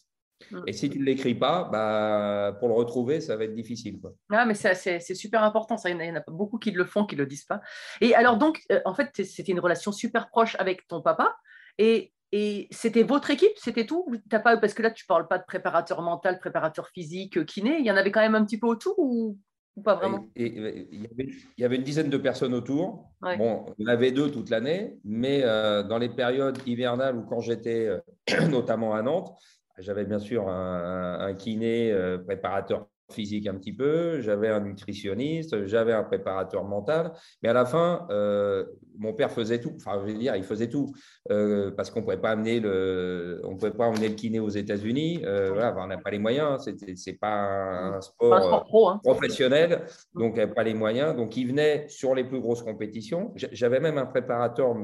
Et 0.67 0.73
si 0.73 0.89
tu 0.89 0.99
ne 0.99 1.05
l'écris 1.05 1.35
pas, 1.35 1.69
bah, 1.71 2.57
pour 2.59 2.67
le 2.67 2.73
retrouver, 2.73 3.21
ça 3.21 3.37
va 3.37 3.45
être 3.45 3.55
difficile. 3.55 4.01
quoi. 4.01 4.11
Ah, 4.29 4.45
mais 4.45 4.53
c'est 4.55 4.99
super 5.15 5.41
important, 5.43 5.77
ça. 5.77 5.89
Il 5.89 5.93
y 5.93 5.95
en 5.95 5.99
a- 6.01 6.03
il 6.03 6.09
y 6.09 6.11
en 6.11 6.15
a 6.15 6.21
pas 6.21 6.33
beaucoup 6.33 6.57
qui 6.59 6.71
le 6.71 6.83
font, 6.83 7.05
qui 7.05 7.15
ne 7.15 7.21
le 7.21 7.27
disent 7.27 7.45
pas. 7.45 7.61
Et 8.01 8.13
alors, 8.13 8.37
donc, 8.37 8.61
euh, 8.73 8.81
en 8.83 8.93
fait, 8.93 9.09
c'était 9.23 9.53
une 9.53 9.61
relation 9.61 9.93
super 9.93 10.27
proche 10.29 10.57
avec 10.59 10.85
ton 10.89 11.01
papa. 11.01 11.33
Et, 11.77 12.11
et 12.37 12.67
c'était 12.69 13.03
votre 13.03 13.31
équipe, 13.31 13.53
c'était 13.55 13.85
tout? 13.85 14.03
Ou 14.07 14.17
t'as 14.29 14.39
pas, 14.41 14.57
Parce 14.57 14.73
que 14.73 14.81
là, 14.81 14.91
tu 14.91 15.05
ne 15.05 15.07
parles 15.07 15.25
pas 15.29 15.37
de 15.37 15.45
préparateur 15.45 16.01
mental, 16.01 16.37
préparateur 16.37 16.89
physique, 16.89 17.45
kiné. 17.45 17.77
Il 17.79 17.85
y 17.85 17.91
en 17.91 17.95
avait 17.95 18.11
quand 18.11 18.19
même 18.19 18.35
un 18.35 18.43
petit 18.43 18.59
peu 18.59 18.67
autour 18.67 18.99
ou, 18.99 19.37
ou 19.77 19.81
pas 19.81 19.95
vraiment? 19.95 20.27
Et- 20.35 20.47
et- 20.47 20.87
il, 20.91 21.03
y 21.03 21.05
avait, 21.05 21.29
il 21.57 21.61
y 21.61 21.63
avait 21.63 21.77
une 21.77 21.83
dizaine 21.83 22.09
de 22.09 22.17
personnes 22.17 22.53
autour. 22.53 23.09
Ouais. 23.21 23.37
Bon, 23.37 23.65
il 23.77 23.85
y 23.87 23.89
en 23.89 23.93
avait 23.93 24.11
deux 24.11 24.29
toute 24.31 24.49
l'année, 24.49 24.97
mais 25.05 25.43
euh, 25.45 25.81
dans 25.83 25.97
les 25.97 26.09
périodes 26.09 26.57
hivernales 26.65 27.15
ou 27.15 27.23
quand 27.23 27.39
j'étais 27.39 27.87
euh, 27.87 27.99
notamment 28.49 28.95
à 28.95 29.01
Nantes, 29.01 29.33
j'avais 29.77 30.03
bien 30.03 30.19
sûr 30.19 30.49
un, 30.49 31.19
un- 31.21 31.27
un 31.27 31.33
kiné, 31.35 31.89
euh, 31.93 32.17
préparateur 32.17 32.89
physique 33.11 33.47
un 33.47 33.55
petit 33.55 33.73
peu, 33.73 34.19
j'avais 34.21 34.49
un 34.49 34.61
nutritionniste, 34.61 35.65
j'avais 35.65 35.93
un 35.93 36.03
préparateur 36.03 36.63
mental, 36.63 37.11
mais 37.41 37.49
à 37.49 37.53
la 37.53 37.65
fin, 37.65 38.07
euh, 38.09 38.65
mon 38.97 39.13
père 39.13 39.31
faisait 39.31 39.59
tout. 39.59 39.73
Enfin, 39.75 39.99
je 40.01 40.11
veux 40.11 40.17
dire, 40.17 40.35
il 40.35 40.43
faisait 40.43 40.69
tout 40.69 40.91
euh, 41.31 41.71
parce 41.71 41.91
qu'on 41.91 41.99
ne 41.99 42.05
pouvait 42.05 42.17
pas 42.17 42.31
amener 42.31 42.59
le, 42.59 43.41
on 43.43 43.55
pouvait 43.55 43.71
pas 43.71 43.85
emmener 43.85 44.09
le 44.09 44.15
kiné 44.15 44.39
aux 44.39 44.49
États-Unis. 44.49 45.21
Euh, 45.23 45.51
voilà, 45.51 45.75
on 45.77 45.87
n'a 45.87 45.97
pas 45.97 46.11
les 46.11 46.19
moyens. 46.19 46.63
C'était, 46.63 46.95
c'est 46.95 47.13
pas 47.13 47.35
un 47.35 48.01
sport. 48.01 48.29
Pas 48.29 48.37
un 48.37 48.41
sport 48.41 48.63
pro, 48.65 48.89
hein. 48.89 48.99
professionnel, 49.03 49.85
donc 50.13 50.35
n'avait 50.35 50.53
pas 50.53 50.63
les 50.63 50.73
moyens. 50.73 51.15
Donc, 51.15 51.37
il 51.37 51.47
venait 51.47 51.85
sur 51.87 52.15
les 52.15 52.23
plus 52.23 52.39
grosses 52.39 52.63
compétitions. 52.63 53.33
J'avais 53.35 53.79
même 53.79 53.97
un 53.97 54.05
préparateur 54.05 54.75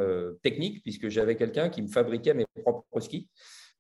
technique, 0.43 0.83
puisque 0.83 1.09
j'avais 1.09 1.35
quelqu'un 1.35 1.69
qui 1.69 1.81
me 1.81 1.87
fabriquait 1.87 2.33
mes 2.33 2.45
propres 2.63 2.99
skis. 2.99 3.29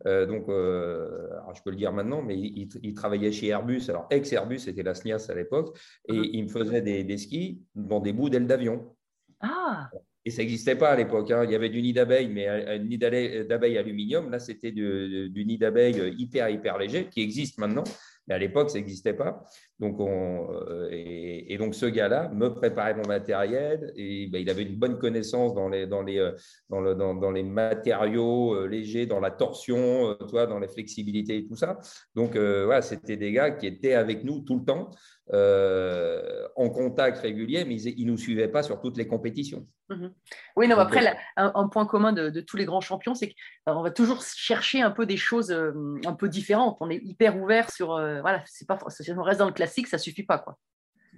Euh, 0.07 0.25
donc, 0.25 0.49
euh, 0.49 1.29
alors, 1.31 1.53
je 1.55 1.61
peux 1.63 1.69
le 1.69 1.75
dire 1.75 1.93
maintenant, 1.93 2.21
mais 2.21 2.37
il, 2.37 2.57
il- 2.63 2.79
il 2.83 2.93
travaillait 2.93 3.31
chez 3.31 3.47
Airbus. 3.47 3.83
Alors, 3.89 4.07
ex-Airbus, 4.09 4.59
c'était 4.59 4.83
la 4.83 4.93
SNIAS 4.95 5.27
à 5.29 5.35
l'époque, 5.35 5.77
et 6.07 6.13
Mhm. 6.13 6.25
il 6.33 6.43
me 6.45 6.49
faisait 6.49 6.81
des, 6.81 7.03
des 7.03 7.17
skis 7.17 7.61
dans 7.75 7.99
des 7.99 8.13
bouts 8.13 8.29
d'ailes 8.29 8.47
d'avion. 8.47 8.95
Ah, 9.39 9.89
Et 10.23 10.29
ça 10.29 10.41
n'existait 10.43 10.75
pas 10.75 10.89
à 10.89 10.95
l'époque. 10.95 11.31
hein. 11.31 11.43
Il 11.45 11.51
y 11.51 11.55
avait 11.55 11.69
du 11.69 11.81
nid 11.81 11.93
d'abeille, 11.93 12.27
mais 12.29 12.47
un 12.47 12.77
nid 12.77 12.97
d'abeille 12.99 13.47
d'abeille 13.47 13.75
aluminium. 13.77 14.29
Là, 14.29 14.37
c'était 14.39 14.71
du, 14.71 15.29
du 15.31 15.45
nid 15.45 15.57
d'abeille 15.57 16.13
hyper, 16.17 16.47
hyper 16.49 16.77
léger, 16.77 17.07
qui 17.09 17.21
existe 17.21 17.57
maintenant. 17.57 17.83
Mais 18.27 18.35
à 18.35 18.37
l'époque, 18.37 18.69
ça 18.69 18.77
n'existait 18.77 19.15
pas. 19.15 19.43
Donc, 19.81 19.99
on, 19.99 20.47
euh, 20.53 20.87
et, 20.91 21.57
donc, 21.57 21.73
ce 21.73 21.87
gars-là 21.87 22.29
me 22.29 22.53
préparait 22.53 22.93
mon 22.93 23.07
matériel. 23.07 23.91
Et 23.95 24.27
ben, 24.27 24.39
il 24.39 24.49
avait 24.49 24.61
une 24.61 24.75
bonne 24.75 24.99
connaissance 24.99 25.55
dans 25.55 25.69
les, 25.69 25.87
euh, 26.19 27.43
matériaux 27.43 28.53
euh, 28.53 28.67
légers, 28.67 29.07
dans 29.07 29.19
la 29.19 29.31
torsion, 29.31 30.15
toi, 30.29 30.45
dans 30.45 30.59
les 30.59 30.67
flexibilités 30.67 31.37
et 31.37 31.47
tout 31.47 31.55
ça. 31.55 31.79
Donc, 32.15 32.37
voilà, 32.37 32.83
c'était 32.83 33.17
des 33.17 33.31
gars 33.31 33.51
qui 33.51 33.65
étaient 33.65 33.95
avec 33.95 34.23
nous 34.23 34.41
tout 34.41 34.59
le 34.59 34.65
temps, 34.65 34.91
euh, 35.33 36.47
en 36.55 36.69
contact 36.69 37.19
régulier, 37.19 37.63
mais 37.65 37.81
ils 37.81 38.05
ne 38.05 38.11
nous 38.11 38.17
suivaient 38.17 38.47
pas 38.49 38.63
sur 38.63 38.81
toutes 38.81 38.97
les 38.97 39.07
compétitions. 39.07 39.65
Oui, 39.89 39.97
non, 39.97 40.09
mais 40.55 40.67
Donc, 40.69 40.79
après, 40.79 41.07
euh, 41.07 41.13
un, 41.37 41.51
un 41.55 41.67
point 41.67 41.85
commun 41.85 42.13
de, 42.13 42.29
de 42.29 42.41
tous 42.41 42.57
les 42.57 42.65
grands 42.65 42.81
champions, 42.81 43.13
c'est 43.15 43.33
qu'on 43.65 43.81
va 43.81 43.91
toujours 43.91 44.23
chercher 44.23 44.81
un 44.81 44.91
peu 44.91 45.05
des 45.05 45.17
choses 45.17 45.51
euh, 45.51 45.71
un 46.05 46.13
peu 46.13 46.29
différentes. 46.29 46.77
On 46.79 46.89
est 46.89 47.01
hyper 47.03 47.41
ouvert 47.41 47.71
sur. 47.71 47.93
euh, 47.93 48.21
voilà, 48.21 48.43
c'est 48.45 48.67
pas, 48.67 48.79
si 48.89 49.11
on 49.11 49.21
reste 49.23 49.39
dans 49.39 49.47
le 49.47 49.53
classique, 49.53 49.87
ça 49.87 49.97
suffit 49.97 50.23
pas. 50.23 50.39
Quoi. 50.39 50.57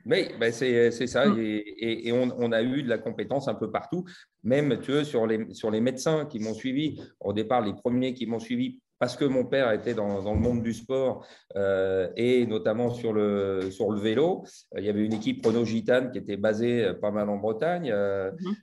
Oui, 0.05 0.27
ben 0.39 0.51
c'est 0.51 0.91
ça. 1.07 1.27
Mm. 1.27 1.39
Et, 1.39 1.55
et- 1.57 2.07
et 2.09 2.11
on, 2.11 2.29
on 2.37 2.51
a 2.51 2.61
eu 2.61 2.83
de 2.83 2.89
la 2.89 2.97
compétence 2.97 3.47
un 3.47 3.55
peu 3.55 3.71
partout, 3.71 4.03
même 4.43 4.79
tu 4.81 4.91
vois, 4.91 5.05
sur, 5.05 5.25
les, 5.27 5.53
sur 5.53 5.71
les 5.71 5.79
médecins 5.79 6.25
qui 6.25 6.39
m'ont 6.39 6.53
suivi. 6.53 7.01
Au 7.19 7.31
départ, 7.31 7.61
les 7.61 7.73
premiers 7.73 8.13
qui 8.13 8.25
m'ont 8.25 8.39
suivi, 8.39 8.81
parce 9.03 9.17
que 9.17 9.25
mon 9.25 9.43
père 9.43 9.69
était 9.73 9.93
dans, 9.93 10.23
dans 10.23 10.33
le 10.33 10.39
monde 10.39 10.63
du 10.63 10.73
sport 10.73 11.25
euh, 11.57 12.07
et 12.15 12.45
notamment 12.47 12.89
sur 12.89 13.11
le, 13.11 13.69
sur 13.69 13.91
le 13.91 13.99
vélo. 13.99 14.45
Euh, 14.73 14.79
Il 14.79 14.85
y 14.85 14.89
avait 14.89 15.03
une 15.03 15.11
équipe 15.11 15.45
Renault 15.45 15.65
Gitane 15.65 16.09
qui 16.09 16.19
était 16.19 16.37
basée 16.37 16.85
euh, 16.85 16.93
pas 16.93 17.11
mal 17.11 17.27
en 17.29 17.35
Bretagne 17.35 17.91
euh, 17.91 18.31
Mhm. 18.31 18.55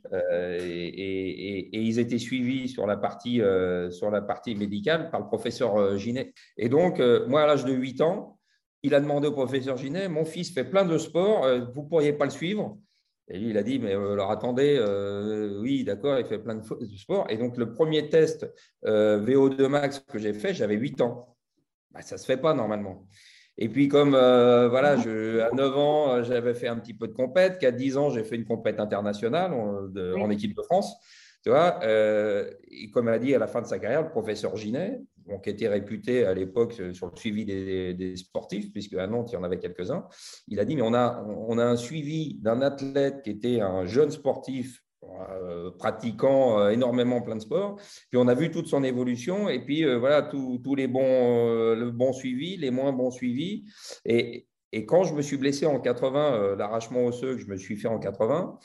et, 0.62 0.86
et- 0.86 1.28
et- 1.58 1.76
et 1.76 1.80
ils 1.82 1.98
étaient 1.98 2.16
suivis 2.18 2.70
sur 2.70 2.86
la 2.86 2.96
partie, 2.96 3.42
euh, 3.42 3.90
sur 3.90 4.10
la 4.10 4.22
partie 4.22 4.54
médicale 4.54 5.10
par 5.10 5.20
le 5.20 5.26
professeur 5.26 5.98
Ginet. 5.98 6.32
Et 6.56 6.70
donc, 6.70 7.02
moi, 7.28 7.42
à 7.42 7.46
l'âge 7.46 7.66
de 7.66 7.74
8 7.74 8.00
ans, 8.00 8.38
il 8.82 8.94
a 8.94 9.00
demandé 9.00 9.28
au 9.28 9.32
professeur 9.32 9.76
Ginet, 9.76 10.08
mon 10.08 10.24
fils 10.24 10.54
fait 10.54 10.64
plein 10.64 10.86
de 10.86 10.96
sport, 10.96 11.46
vous 11.74 11.82
ne 11.82 11.86
pourriez 11.88 12.14
pas 12.14 12.24
le 12.24 12.30
suivre? 12.30 12.78
Et 13.32 13.38
lui, 13.38 13.50
il 13.50 13.58
a 13.58 13.62
dit, 13.62 13.78
mais 13.78 13.94
euh, 13.94 14.12
alors 14.14 14.30
attendez, 14.32 14.76
euh, 14.78 15.60
oui, 15.60 15.84
d'accord, 15.84 16.18
il 16.18 16.26
fait 16.26 16.38
plein 16.40 16.56
de, 16.56 16.62
fo- 16.62 16.78
de 16.80 16.96
sport. 16.96 17.26
Et 17.30 17.36
donc, 17.36 17.56
le 17.56 17.72
premier 17.72 18.08
test 18.08 18.46
euh, 18.86 19.20
VO2 19.24 19.68
max 19.68 20.00
que 20.00 20.18
j'ai 20.18 20.32
fait, 20.32 20.52
j'avais 20.52 20.74
8 20.74 21.00
ans. 21.00 21.36
Bah, 21.92 22.02
ça 22.02 22.16
ne 22.16 22.20
se 22.20 22.24
fait 22.26 22.36
pas 22.36 22.54
normalement. 22.54 23.06
Et 23.56 23.68
puis, 23.68 23.88
comme 23.88 24.14
euh, 24.14 24.68
voilà, 24.68 24.96
je, 24.96 25.40
à 25.40 25.50
9 25.52 25.76
ans, 25.76 26.22
j'avais 26.24 26.54
fait 26.54 26.66
un 26.68 26.76
petit 26.76 26.94
peu 26.94 27.06
de 27.06 27.12
compète, 27.12 27.58
qu'à 27.58 27.70
10 27.70 27.96
ans, 27.96 28.10
j'ai 28.10 28.24
fait 28.24 28.36
une 28.36 28.46
compète 28.46 28.80
internationale 28.80 29.52
en, 29.52 29.82
de- 29.82 30.12
Oui. 30.14 30.22
en 30.22 30.30
équipe 30.30 30.56
de 30.56 30.62
France. 30.62 30.96
Tu 31.42 31.50
vois, 31.50 31.78
euh, 31.84 32.50
et 32.70 32.90
comme 32.90 33.08
a 33.08 33.18
dit 33.18 33.34
à 33.34 33.38
la 33.38 33.46
fin 33.46 33.62
de 33.62 33.66
sa 33.66 33.78
carrière, 33.78 34.02
le 34.02 34.10
professeur 34.10 34.56
Ginet, 34.56 35.00
qui 35.38 35.50
était 35.50 35.68
réputé 35.68 36.24
à 36.24 36.34
l'époque 36.34 36.74
sur 36.92 37.06
le 37.06 37.16
suivi 37.16 37.44
des, 37.44 38.16
sportifs, 38.16 38.72
puisque 38.72 38.94
à 38.94 39.06
Nantes, 39.06 39.30
il 39.32 39.34
y 39.34 39.38
en 39.38 39.44
avait 39.44 39.58
quelques-uns. 39.58 40.06
Il 40.48 40.60
a 40.60 40.64
dit, 40.64 40.76
mais 40.76 40.82
on 40.82 40.94
a, 40.94 41.24
on 41.48 41.58
a 41.58 41.64
un 41.64 41.76
suivi 41.76 42.38
d'un 42.40 42.60
athlète 42.60 43.22
qui 43.22 43.30
était 43.30 43.60
un 43.60 43.86
jeune 43.86 44.10
sportif 44.10 44.82
euh, 45.02 45.70
pratiquant 45.78 46.68
énormément 46.68 47.22
plein 47.22 47.36
de 47.36 47.40
sports. 47.40 47.76
Puis 48.10 48.18
on 48.18 48.28
a 48.28 48.34
vu 48.34 48.50
toute 48.50 48.66
son 48.66 48.84
évolution 48.84 49.48
et 49.48 49.64
puis 49.64 49.84
voilà 49.96 50.22
tous 50.22 50.74
les 50.74 50.88
bons, 50.88 51.74
le 51.74 51.90
bon 51.90 52.12
suivi, 52.12 52.56
les 52.56 52.70
moins 52.70 52.92
bons 52.92 53.10
suivis. 53.10 53.64
Et, 54.04 54.46
et 54.72 54.86
quand 54.86 55.04
je 55.04 55.14
me 55.14 55.22
suis 55.22 55.36
blessé 55.36 55.66
en 55.66 55.80
80, 55.80 56.56
l'arrachement 56.56 57.06
osseux 57.06 57.36
que 57.36 57.40
je 57.40 57.46
me 57.46 57.56
suis 57.56 57.76
fait 57.76 57.88
en 57.88 57.98
80, 57.98 58.58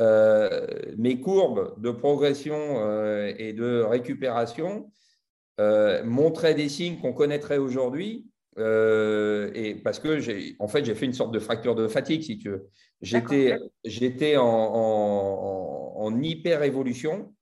euh, 0.00 0.66
mes 0.98 1.20
courbes 1.20 1.80
de 1.80 1.90
progression 1.90 2.54
euh, 2.56 3.32
et 3.38 3.54
de 3.54 3.80
récupération 3.80 4.92
euh, 5.60 6.02
montraient 6.04 6.54
des 6.54 6.68
signes 6.68 6.98
qu'on 6.98 7.12
connaîtrait 7.12 7.58
aujourd'hui. 7.58 8.26
et 8.58 9.80
parce 9.84 9.98
que 9.98 10.18
j'ai, 10.18 10.56
en 10.58 10.68
fait, 10.68 10.84
j'ai 10.84 10.94
fait 10.94 11.06
une 11.06 11.12
sorte 11.12 11.32
de 11.32 11.38
fracture 11.38 11.74
de 11.74 11.88
fatigue, 11.88 12.22
si 12.22 12.38
tu 12.38 12.50
veux. 12.50 12.68
J'étais, 13.02 13.56
j'étais 13.84 14.36
en, 14.36 14.44
en, 14.44 16.22
hyper 16.22 16.62
évolution, 16.62 17.34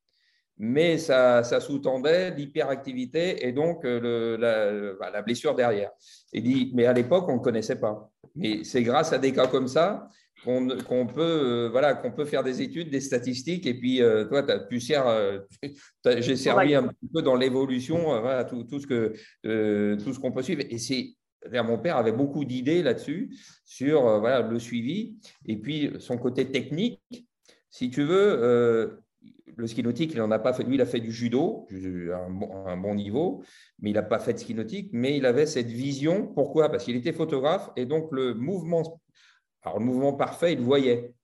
mais 0.58 0.98
ça, 0.98 1.44
ça 1.44 1.60
sous-tendait 1.60 2.30
l'hyperactivité 2.32 3.46
et 3.46 3.52
donc 3.52 3.84
le, 3.84 4.36
la, 4.36 4.94
bah, 4.98 5.10
la, 5.10 5.22
blessure 5.22 5.54
derrière. 5.54 5.90
Et 6.32 6.40
dit, 6.40 6.72
mais 6.74 6.86
à 6.86 6.92
l'époque, 6.92 7.28
on 7.28 7.34
ne 7.34 7.40
connaissait 7.40 7.78
pas. 7.78 8.10
Mais 8.34 8.64
c'est 8.64 8.82
grâce 8.82 9.12
à 9.12 9.18
des 9.18 9.32
cas 9.32 9.46
comme 9.46 9.68
ça 9.68 10.08
qu'on 10.44 11.06
peut, 11.06 11.20
euh, 11.20 11.68
voilà, 11.70 11.94
qu'on 11.94 12.12
peut 12.12 12.24
faire 12.24 12.42
des 12.42 12.62
études, 12.62 12.90
des 12.90 13.00
statistiques, 13.00 13.66
et 13.66 13.74
puis 13.74 14.02
euh, 14.02 14.24
toi, 14.24 14.42
tu 14.68 14.80
sers, 14.80 15.06
euh, 15.06 15.38
j'ai 16.18 16.36
servi 16.36 16.74
un 16.74 16.88
petit 16.88 17.08
peu 17.12 17.22
dans 17.22 17.36
l'évolution, 17.36 18.20
voilà, 18.20 18.44
tout, 18.44 18.64
tout, 18.64 18.78
ce 18.78 18.86
que 18.86 19.14
tout 19.96 20.12
ce 20.12 20.18
qu'on 20.18 20.32
peut 20.32 20.42
suivre. 20.42 20.62
Et 20.70 20.78
c'est 20.78 21.14
mon 21.52 21.78
père 21.78 21.96
avait 21.96 22.12
beaucoup 22.12 22.44
d'idées 22.44 22.82
là-dessus, 22.82 23.36
sur 23.64 24.20
voilà, 24.20 24.42
le 24.42 24.58
suivi, 24.58 25.16
et 25.46 25.56
puis 25.56 25.92
son 25.98 26.18
côté 26.18 26.50
technique. 26.50 27.00
Si 27.70 27.90
tu 27.90 28.04
veux, 28.04 29.02
le 29.56 29.66
ski 29.66 29.82
nautique, 29.82 30.12
il 30.14 30.20
en 30.20 30.30
a 30.30 30.38
pas 30.38 30.52
fait. 30.52 30.64
Lui, 30.64 30.76
il 30.76 30.80
a 30.80 30.86
fait 30.86 31.00
du 31.00 31.12
judo, 31.12 31.66
un 31.70 32.30
bon, 32.30 32.66
un 32.66 32.76
bon 32.76 32.94
niveau, 32.94 33.42
mais 33.80 33.90
il 33.90 33.94
n'a 33.94 34.02
pas 34.02 34.18
fait 34.18 34.32
de 34.32 34.38
ski 34.38 34.54
nautique. 34.54 34.90
Mais 34.92 35.16
il 35.16 35.26
avait 35.26 35.46
cette 35.46 35.66
vision. 35.66 36.26
Pourquoi? 36.26 36.70
Parce 36.70 36.84
qu'il 36.84 36.96
était 36.96 37.12
photographe 37.12 37.70
et 37.76 37.84
donc 37.84 38.10
le 38.12 38.34
mouvement 38.34 39.00
alors, 39.64 39.78
le 39.78 39.84
mouvement 39.84 40.12
parfait, 40.12 40.52
il 40.52 40.58
le 40.58 40.64
voyait. 40.64 41.14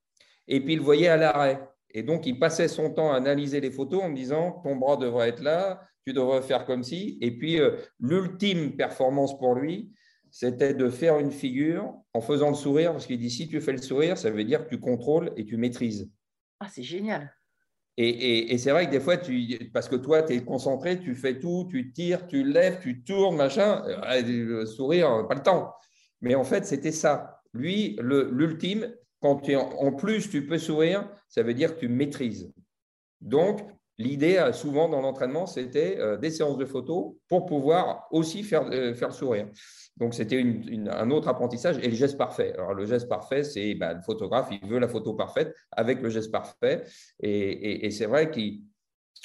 Et 0.47 0.59
puis, 0.59 0.73
il 0.73 0.79
le 0.79 0.83
voyait 0.83 1.07
à 1.07 1.17
l'arrêt. 1.17 1.67
Et 1.91 2.03
donc, 2.03 2.25
il 2.25 2.39
passait 2.39 2.67
son 2.67 2.91
temps 2.91 3.11
à 3.11 3.17
analyser 3.17 3.61
les 3.61 3.71
photos 3.71 4.03
en 4.03 4.09
me 4.09 4.15
disant 4.15 4.61
ton 4.63 4.75
bras 4.75 4.97
devrait 4.97 5.29
être 5.29 5.41
là, 5.41 5.81
tu 6.05 6.13
devrais 6.13 6.41
faire 6.41 6.65
comme 6.65 6.83
ci. 6.83 7.17
Et 7.21 7.37
puis, 7.37 7.59
euh, 7.59 7.77
l'ultime 7.99 8.75
performance 8.75 9.37
pour 9.37 9.55
lui, 9.55 9.91
c'était 10.31 10.73
de 10.73 10.89
faire 10.89 11.19
une 11.19 11.31
figure 11.31 11.93
en 12.13 12.21
faisant 12.21 12.49
le 12.49 12.55
sourire, 12.55 12.93
parce 12.93 13.05
qu'il 13.05 13.19
dit 13.19 13.29
si 13.29 13.47
tu 13.47 13.61
fais 13.61 13.73
le 13.73 13.81
sourire, 13.81 14.17
ça 14.17 14.31
veut 14.31 14.43
dire 14.43 14.63
que 14.63 14.69
tu 14.69 14.79
contrôles 14.79 15.31
et 15.35 15.45
tu 15.45 15.57
maîtrises. 15.57 16.09
Ah, 16.59 16.67
c'est 16.69 16.83
génial. 16.83 17.31
Et, 17.97 18.57
c'est 18.57 18.71
vrai 18.71 18.87
que 18.87 18.91
des 18.91 19.01
fois, 19.01 19.17
tu, 19.17 19.69
parce 19.73 19.87
que 19.89 19.97
toi, 19.97 20.23
tu 20.23 20.33
es 20.33 20.43
concentré, 20.43 20.99
tu 20.99 21.13
fais 21.13 21.37
tout, 21.37 21.67
tu 21.69 21.91
tires, 21.91 22.25
tu 22.25 22.43
lèves, 22.43 22.79
tu 22.81 23.03
tournes, 23.03 23.35
machin, 23.35 23.83
le 23.85 24.65
sourire, 24.65 25.27
pas 25.27 25.35
le 25.35 25.43
temps. 25.43 25.73
Mais 26.21 26.33
en 26.33 26.43
fait, 26.43 26.65
c'était 26.65 26.93
ça. 26.93 27.40
Lui, 27.53 27.97
l'ultime, 28.01 28.93
quand 29.19 29.41
en, 29.49 29.91
plus 29.93 30.29
tu 30.29 30.45
peux 30.45 30.57
sourire, 30.57 31.07
ça 31.29 31.43
veut 31.43 31.53
dire 31.53 31.75
que 31.75 31.81
tu 31.81 31.87
maîtrises. 31.87 32.51
Donc, 33.19 33.61
l'idée, 33.97 34.37
euh, 34.37 34.51
souvent 34.51 34.89
dans 34.89 35.01
l'entraînement, 35.01 35.45
c'était 35.45 35.97
euh, 35.99 36.17
des 36.17 36.31
séances 36.31 36.57
de 36.57 36.65
photos 36.65 37.13
pour 37.27 37.45
pouvoir 37.45 38.07
aussi 38.11 38.43
faire, 38.43 38.67
euh, 38.71 38.95
faire 38.95 39.13
sourire. 39.13 39.47
Donc, 39.97 40.15
c'était 40.15 40.43
un 40.89 41.11
autre 41.11 41.27
apprentissage 41.27 41.77
et 41.79 41.87
le 41.87 41.95
geste 41.95 42.17
parfait. 42.17 42.53
Alors, 42.53 42.73
le 42.73 42.85
geste 42.85 43.07
parfait, 43.07 43.43
c'est 43.43 43.75
bah, 43.75 43.93
le 43.93 44.01
photographe, 44.01 44.49
il 44.51 44.67
veut 44.67 44.79
la 44.79 44.87
photo 44.87 45.13
parfaite 45.13 45.53
avec 45.71 46.01
le 46.01 46.09
geste 46.09 46.31
parfait. 46.31 46.83
et 47.19 47.91
c'est 47.91 48.07
vrai 48.07 48.31
qu'il 48.31 48.61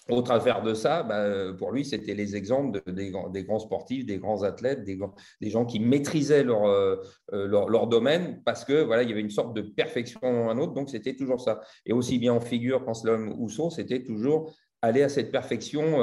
au 0.08 0.22
travers 0.22 0.62
de 0.62 0.74
ça, 0.74 1.02
bah, 1.02 1.52
pour 1.58 1.72
lui, 1.72 1.84
c'était 1.84 2.14
les 2.14 2.36
exemples 2.36 2.80
des, 2.86 3.10
grands 3.10 3.58
sportifs, 3.58 4.06
des 4.06 4.18
grands 4.18 4.42
athlètes, 4.44 4.84
des, 4.84 5.50
gens 5.50 5.64
qui 5.64 5.80
maîtrisaient 5.80 6.46
euh, 6.46 6.96
euh, 7.32 7.46
leur, 7.48 7.86
domaine 7.88 8.40
parce 8.44 8.64
que 8.64 8.82
voilà, 8.84 9.02
il 9.02 9.08
y 9.08 9.12
avait 9.12 9.20
une 9.20 9.30
sorte 9.30 9.54
de 9.54 9.62
perfection 9.62 10.20
à 10.22 10.52
un 10.52 10.58
autre. 10.58 10.74
Donc, 10.74 10.90
c'était 10.90 11.16
toujours 11.16 11.40
ça. 11.40 11.60
Et 11.84 11.92
aussi 11.92 12.18
bien 12.18 12.34
en 12.34 12.40
figure 12.40 12.84
qu'en 12.84 12.94
slalom 12.94 13.34
ou 13.38 13.48
saut, 13.48 13.70
c'était 13.70 14.04
toujours 14.04 14.54
aller 14.80 15.02
à 15.02 15.08
cette 15.08 15.32
perfection 15.32 16.00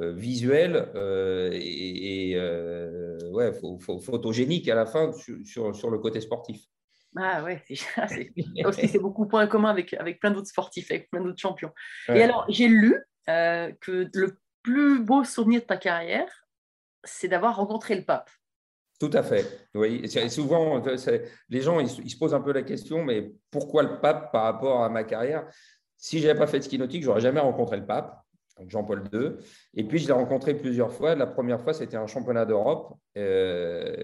euh, 0.00 0.12
visuelle 0.12 0.90
et, 1.52 2.36
ouais, 3.30 3.52
photogénique 4.00 4.68
à 4.68 4.74
la 4.74 4.86
fin 4.86 5.12
sur, 5.44 5.90
le 5.90 5.98
côté 5.98 6.20
sportif. 6.20 6.62
Ah 7.18 7.44
ouais, 7.44 7.62
c'est 7.66 8.98
beaucoup 9.00 9.24
de 9.24 9.30
points 9.30 9.46
communs 9.46 9.70
avec, 9.70 9.94
avec 9.94 10.20
plein 10.20 10.32
d'autres 10.32 10.48
sportifs, 10.48 10.90
avec 10.90 11.08
plein 11.10 11.22
d'autres 11.22 11.40
champions. 11.40 11.70
Et 12.08 12.22
alors, 12.22 12.44
j'ai 12.50 12.68
lu 12.68 13.00
euh, 13.28 13.72
que 13.80 14.08
le 14.14 14.38
plus 14.62 15.00
beau 15.00 15.24
souvenir 15.24 15.60
de 15.60 15.66
ta 15.66 15.76
carrière, 15.76 16.46
c'est 17.04 17.28
d'avoir 17.28 17.56
rencontré 17.56 17.94
le 17.94 18.04
pape. 18.04 18.30
Tout 18.98 19.10
à 19.12 19.22
fait. 19.22 19.68
Oui. 19.74 20.08
souvent, 20.30 20.82
les 21.48 21.60
gens 21.60 21.80
ils, 21.80 21.88
se 21.88 22.16
posent 22.16 22.34
un 22.34 22.40
peu 22.40 22.52
la 22.52 22.62
question, 22.62 23.04
mais 23.04 23.30
pourquoi 23.50 23.82
le 23.82 24.00
pape 24.00 24.32
par 24.32 24.44
rapport 24.44 24.82
à 24.82 24.88
ma 24.88 25.04
carrière? 25.04 25.46
Si 25.96 26.18
je 26.18 26.26
n'avais 26.26 26.38
pas 26.38 26.46
fait 26.46 26.58
de 26.58 26.64
ski 26.64 26.78
nautique, 26.78 27.02
j'aurais 27.02 27.20
jamais 27.20 27.40
rencontré 27.40 27.76
le 27.76 27.84
pape, 27.84 28.22
Jean-Paul 28.66 29.04
II. 29.12 29.32
Et 29.74 29.84
puis, 29.84 29.98
je 29.98 30.06
l'ai 30.06 30.14
rencontré 30.14 30.54
plusieurs 30.54 30.92
fois. 30.92 31.14
La 31.14 31.26
première 31.26 31.60
fois, 31.60 31.74
c'était 31.74 31.98
un 31.98 32.06
championnat 32.06 32.46
d'Europe. 32.46 32.94
Euh, 33.18 33.94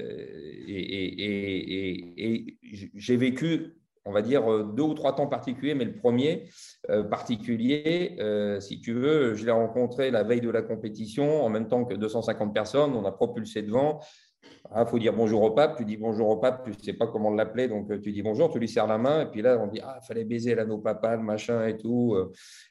et 0.68 2.59
j'ai 2.95 3.16
vécu 3.16 3.82
on 4.05 4.12
va 4.12 4.22
dire, 4.22 4.50
euh, 4.50 4.64
deux 4.64 4.82
ou 4.82 4.94
trois 4.94 5.14
temps 5.14 5.26
particuliers, 5.26 5.74
mais 5.74 5.84
le 5.84 5.94
premier 5.94 6.48
euh, 6.90 7.03
particulier, 7.05 8.16
euh, 8.20 8.61
si 8.61 8.80
tu 8.80 8.92
veux, 8.92 9.34
je 9.34 9.44
l'ai 9.44 9.53
rencontré 9.53 10.11
la 10.11 10.22
veille 10.22 10.40
de 10.40 10.50
la 10.50 10.62
compétition, 10.62 11.44
en 11.44 11.48
même 11.48 11.68
temps 11.68 11.84
que 11.84 11.94
250 11.94 12.53
personnes, 12.53 12.94
on 12.94 13.05
a 13.05 13.12
propulsé 13.12 13.62
devant. 13.62 14.00
Il 14.44 14.70
ah, 14.74 14.86
faut 14.86 14.98
dire 14.98 15.12
bonjour 15.12 15.42
au 15.42 15.50
pape, 15.50 15.76
tu 15.76 15.84
dis 15.84 15.96
bonjour 15.96 16.28
au 16.28 16.36
pape, 16.36 16.64
tu 16.64 16.70
ne 16.70 16.82
sais 16.82 16.92
pas 16.94 17.07
comment 17.07 17.30
l'appeler, 17.30 17.68
donc 17.68 18.00
tu 18.00 18.12
dis 18.12 18.22
bonjour, 18.22 18.50
tu 18.50 18.59
lui 18.59 18.68
serres 18.68 18.86
la 18.86 18.98
main, 18.98 19.22
et 19.22 19.26
puis 19.26 19.42
là, 19.42 19.59
on 19.61 19.66
dit, 19.66 19.80
ah, 19.82 20.00
fallait 20.07 20.24
baiser 20.24 20.55
l'anneau 20.55 20.78
papal, 20.78 21.20
machin 21.20 21.66
et 21.66 21.76
tout. 21.76 22.16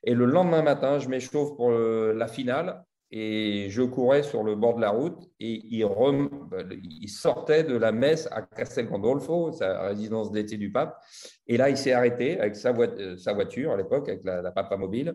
Et 0.04 0.14
le 0.14 0.26
lendemain 0.26 0.62
matin, 0.62 1.00
je 1.00 1.08
m'échauffe 1.08 1.56
pour 1.56 1.72
la 1.72 2.28
finale, 2.28 2.84
et 3.12 3.70
je 3.70 3.82
courais 3.82 4.24
sur 4.24 4.42
le 4.42 4.56
bord 4.56 4.76
de 4.76 4.82
la 4.82 4.92
route 4.92 5.30
et 5.42 5.62
il, 5.70 7.10
sortait 7.10 7.66
de 7.66 7.76
la 7.76 7.92
messe 7.92 8.30
à 8.32 8.42
Castel 8.42 8.88
Gandolfo, 8.88 9.52
sa 9.52 9.82
résidence 9.82 10.32
d'été 10.32 10.56
du 10.56 10.72
pape. 10.72 10.98
Et 11.46 11.58
là, 11.58 11.70
il 11.70 11.76
s'est 11.76 11.92
arrêté 11.92 12.40
avec 12.40 12.56
sa, 12.56 12.70
euh, 12.70 13.34
voiture 13.34 13.74
à 13.74 13.78
l'époque, 13.78 14.08
avec 14.08 14.24
la, 14.24 14.52
Papa 14.52 14.78
Mobile. 14.78 15.14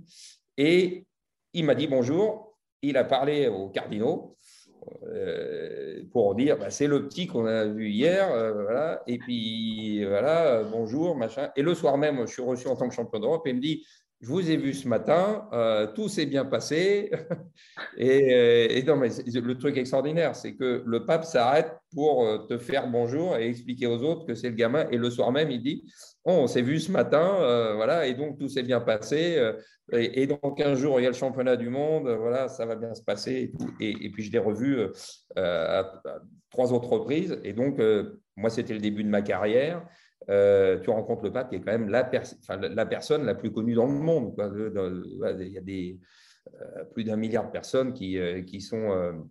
Et 0.58 1.06
il 1.54 1.64
m'a 1.64 1.74
dit 1.74 1.86
bonjour. 1.86 2.58
Il 2.82 2.98
a 2.98 3.04
parlé 3.04 3.48
aux 3.48 3.70
cardinaux 3.70 4.36
euh, 5.04 6.02
pour 6.12 6.34
dire 6.34 6.58
bah, 6.58 6.68
c'est 6.68 6.86
le 6.86 7.08
petit 7.08 7.26
qu'on 7.26 7.46
a 7.46 7.64
vu 7.64 7.88
hier. 7.88 8.30
Euh. 8.30 8.96
Et 9.06 9.16
puis 9.16 10.04
voilà, 10.04 10.64
bonjour, 10.64 11.16
machin. 11.16 11.50
Et 11.56 11.62
le 11.62 11.74
soir 11.74 11.96
même, 11.96 12.26
je 12.26 12.32
suis 12.32 12.42
reçu 12.42 12.68
en 12.68 12.76
tant 12.76 12.90
que 12.90 12.94
champion 12.94 13.20
d'Europe 13.20 13.46
et 13.46 13.50
il 13.50 13.56
me 13.56 13.60
dit 13.62 13.86
je 14.26 14.32
vous 14.32 14.50
ai 14.50 14.56
vu 14.56 14.74
ce 14.74 14.88
matin, 14.88 15.48
euh, 15.52 15.86
tout 15.86 16.08
s'est 16.08 16.26
bien 16.26 16.44
passé. 16.44 17.12
et, 17.96 18.82
non, 18.84 18.96
mais 18.96 19.08
le 19.08 19.54
truc 19.56 19.76
extraordinaire, 19.76 20.34
c'est 20.34 20.56
que 20.56 20.82
le 20.84 21.06
pape 21.06 21.24
s'arrête 21.24 21.72
pour 21.94 22.24
euh, 22.24 22.38
te 22.38 22.58
faire 22.58 22.90
bonjour 22.90 23.36
et 23.36 23.48
expliquer 23.48 23.86
aux 23.86 24.02
autres 24.02 24.26
que 24.26 24.34
c'est 24.34 24.48
le 24.48 24.56
gamin. 24.56 24.88
Et 24.90 24.96
le 24.96 25.10
soir 25.10 25.30
même, 25.30 25.52
il 25.52 25.62
dit 25.62 25.84
oh, 26.24 26.32
On 26.32 26.46
s'est 26.48 26.62
vu 26.62 26.80
ce 26.80 26.90
matin, 26.90 27.36
euh, 27.40 27.74
voilà, 27.76 28.08
et 28.08 28.14
donc 28.14 28.36
tout 28.36 28.48
s'est 28.48 28.64
bien 28.64 28.80
passé. 28.80 29.40
et, 29.92 30.26
dans 30.26 30.50
15 30.50 30.76
jours, 30.76 30.98
il 30.98 31.04
y 31.04 31.06
a 31.06 31.10
le 31.10 31.14
championnat 31.14 31.56
du 31.56 31.68
monde, 31.68 32.08
voilà, 32.08 32.48
ça 32.48 32.66
va 32.66 32.74
bien 32.74 32.94
se 32.94 33.04
passer. 33.04 33.52
Et, 33.78 34.10
puis, 34.10 34.24
je 34.24 34.32
l'ai 34.32 34.40
revu 34.40 34.88
à, 35.36 36.02
trois 36.50 36.72
autres 36.72 36.88
reprises. 36.88 37.38
Et 37.44 37.52
donc, 37.52 37.80
moi, 38.36 38.50
c'était 38.50 38.74
le 38.74 38.80
début 38.80 39.04
de 39.04 39.08
ma 39.08 39.22
carrière. 39.22 39.86
Euh, 40.28 40.80
tu 40.80 40.90
rencontres 40.90 41.24
le 41.24 41.32
pape 41.32 41.50
qui 41.50 41.56
est 41.56 41.60
quand 41.60 41.72
même 41.72 41.88
la, 41.88 42.10
la 42.48 42.86
personne 42.86 43.24
la 43.24 43.34
plus 43.34 43.52
connue 43.52 43.74
dans 43.74 43.86
le 43.86 43.92
monde. 43.92 44.34
Il 44.38 45.48
y 45.48 45.58
a 45.58 45.60
des, 45.60 45.98
euh, 46.54 46.84
plus 46.92 47.04
d'un 47.04 47.16
milliard 47.16 47.46
de 47.46 47.52
personnes 47.52 47.92
qui, 47.92 48.18
euh, 48.18 48.42
qui 48.42 48.60
sont 48.60 49.26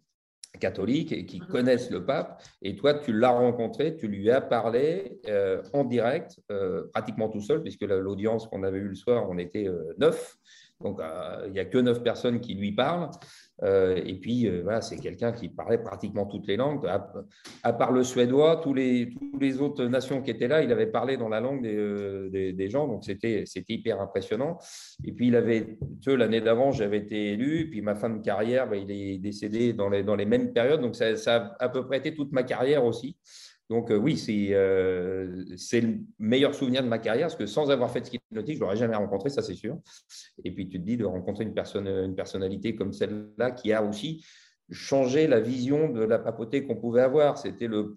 catholiques 0.60 1.12
et 1.12 1.26
qui 1.26 1.42
mhm. 1.42 1.48
connaissent 1.48 1.92
le 1.92 2.06
pape. 2.06 2.42
Et 2.62 2.78
toi, 2.78 2.94
tu 2.94 3.12
l'as 3.12 3.32
rencontré, 3.32 3.98
tu 3.98 4.08
lui 4.08 4.32
as 4.32 4.40
parlé 4.40 5.20
en 5.74 5.84
direct, 5.84 6.40
pratiquement 6.94 7.28
tout 7.28 7.42
seul, 7.42 7.62
puisque 7.62 7.82
l'audience 7.82 8.48
qu'on 8.48 8.64
avait 8.64 8.78
eue 8.80 8.90
le 8.90 8.96
soir, 8.96 9.30
on 9.30 9.38
était 9.38 9.68
neuf. 9.98 10.38
Donc, 10.80 11.02
il 11.46 11.52
n'y 11.52 11.60
a 11.60 11.66
que 11.66 11.78
neuf 11.78 12.04
personnes 12.04 12.40
qui 12.40 12.54
lui 12.54 12.72
parlent. 12.72 13.10
Euh, 13.64 14.02
et 14.06 14.16
puis, 14.16 14.48
euh, 14.48 14.82
c'est 14.82 14.98
quelqu'un 14.98 15.32
qui 15.32 15.48
parlait 15.48 15.78
pratiquement 15.78 16.26
toutes 16.26 16.48
les 16.48 16.58
langues. 16.58 16.86
À, 17.64 17.74
part 17.74 17.92
le 17.92 18.04
suédois, 18.04 18.58
tous 18.58 18.74
les, 18.74 19.14
autres 19.62 19.86
nations 19.86 20.22
qui 20.22 20.32
étaient 20.32 20.48
là, 20.48 20.62
il 20.62 20.72
avait 20.72 20.88
parlé 20.88 21.16
dans 21.16 21.30
la 21.30 21.40
langue 21.40 21.62
des, 21.62 21.76
euh, 21.76 22.70
gens. 22.70 22.88
Donc, 22.88 23.06
c'était 23.06 23.46
hyper 23.70 24.02
impressionnant. 24.02 24.58
Et 25.06 25.14
puis, 25.14 25.28
il 25.28 25.36
avait, 25.36 25.78
l'année 26.06 26.42
d'avant, 26.42 26.72
j'avais 26.72 26.98
été 26.98 27.32
élu. 27.32 27.70
Puis, 27.70 27.82
ma 27.82 27.96
fin 27.96 28.10
de 28.10 28.22
carrière, 28.22 28.70
ben, 28.70 28.78
il 28.78 28.92
est 28.92 29.18
décédé 29.20 29.74
dans 29.74 29.90
les, 29.90 30.04
dans 30.04 30.16
les 30.16 30.26
mêmes 30.26 30.52
périodes. 30.52 30.82
Donc, 30.82 30.96
ça, 30.96 31.14
a 31.28 31.64
à 31.64 31.70
peu 31.70 31.86
près 31.86 31.98
été 31.98 32.14
toute 32.14 32.32
ma 32.34 32.44
carrière 32.44 32.84
aussi. 32.84 33.18
Donc 33.70 33.90
euh, 33.90 33.98
oui, 33.98 34.24
euh, 34.30 35.44
c'est 35.58 35.82
le 35.82 35.98
meilleur 36.20 36.54
souvenir 36.54 36.84
de 36.84 36.88
ma 36.88 37.00
carrière, 37.00 37.28
parce 37.28 37.36
que 37.36 37.48
sans 37.48 37.72
avoir 37.72 37.92
fait 37.92 38.02
de 38.02 38.06
ski 38.06 38.20
nautique, 38.32 38.56
je 38.56 38.62
l'aurais 38.62 38.76
jamais 38.76 38.96
rencontré, 38.96 39.30
ça 39.30 39.42
c'est 39.42 39.56
sûr. 39.56 39.80
Et 40.44 40.52
puis 40.52 40.70
tu 40.70 40.80
te 40.80 40.86
dis 40.86 40.98
de 40.98 41.06
rencontrer 41.06 41.46
une, 41.46 41.54
personne, 41.54 41.88
une 41.88 42.16
personnalité 42.16 42.76
comme 42.76 42.94
celle-là 42.94 43.52
qui 43.52 43.74
a 43.74 43.84
aussi 43.84 44.24
changé 44.72 45.28
la 45.28 45.40
vision 45.40 45.90
de 45.90 46.02
la 46.02 46.20
papauté 46.20 46.66
qu'on 46.66 46.76
pouvait 46.76 47.02
avoir. 47.02 47.38
C'était 47.40 47.68
le, 47.68 47.96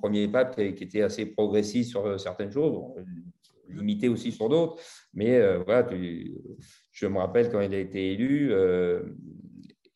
premier 0.00 0.22
étape 0.22 0.56
qui, 0.56 0.84
était 0.84 1.02
assez 1.02 1.26
progressiste 1.26 1.90
sur 1.90 2.06
euh, 2.06 2.16
certaines 2.16 2.50
choses, 2.50 2.82
limité 3.68 4.08
aussi 4.08 4.32
sur 4.32 4.48
d'autres. 4.48 4.82
Mais 5.12 5.38
voilà, 5.64 5.86
je 6.92 7.06
me 7.06 7.18
rappelle 7.18 7.50
quand 7.50 7.60
il 7.60 7.74
a 7.74 7.78
été 7.78 8.12
élu, 8.12 8.50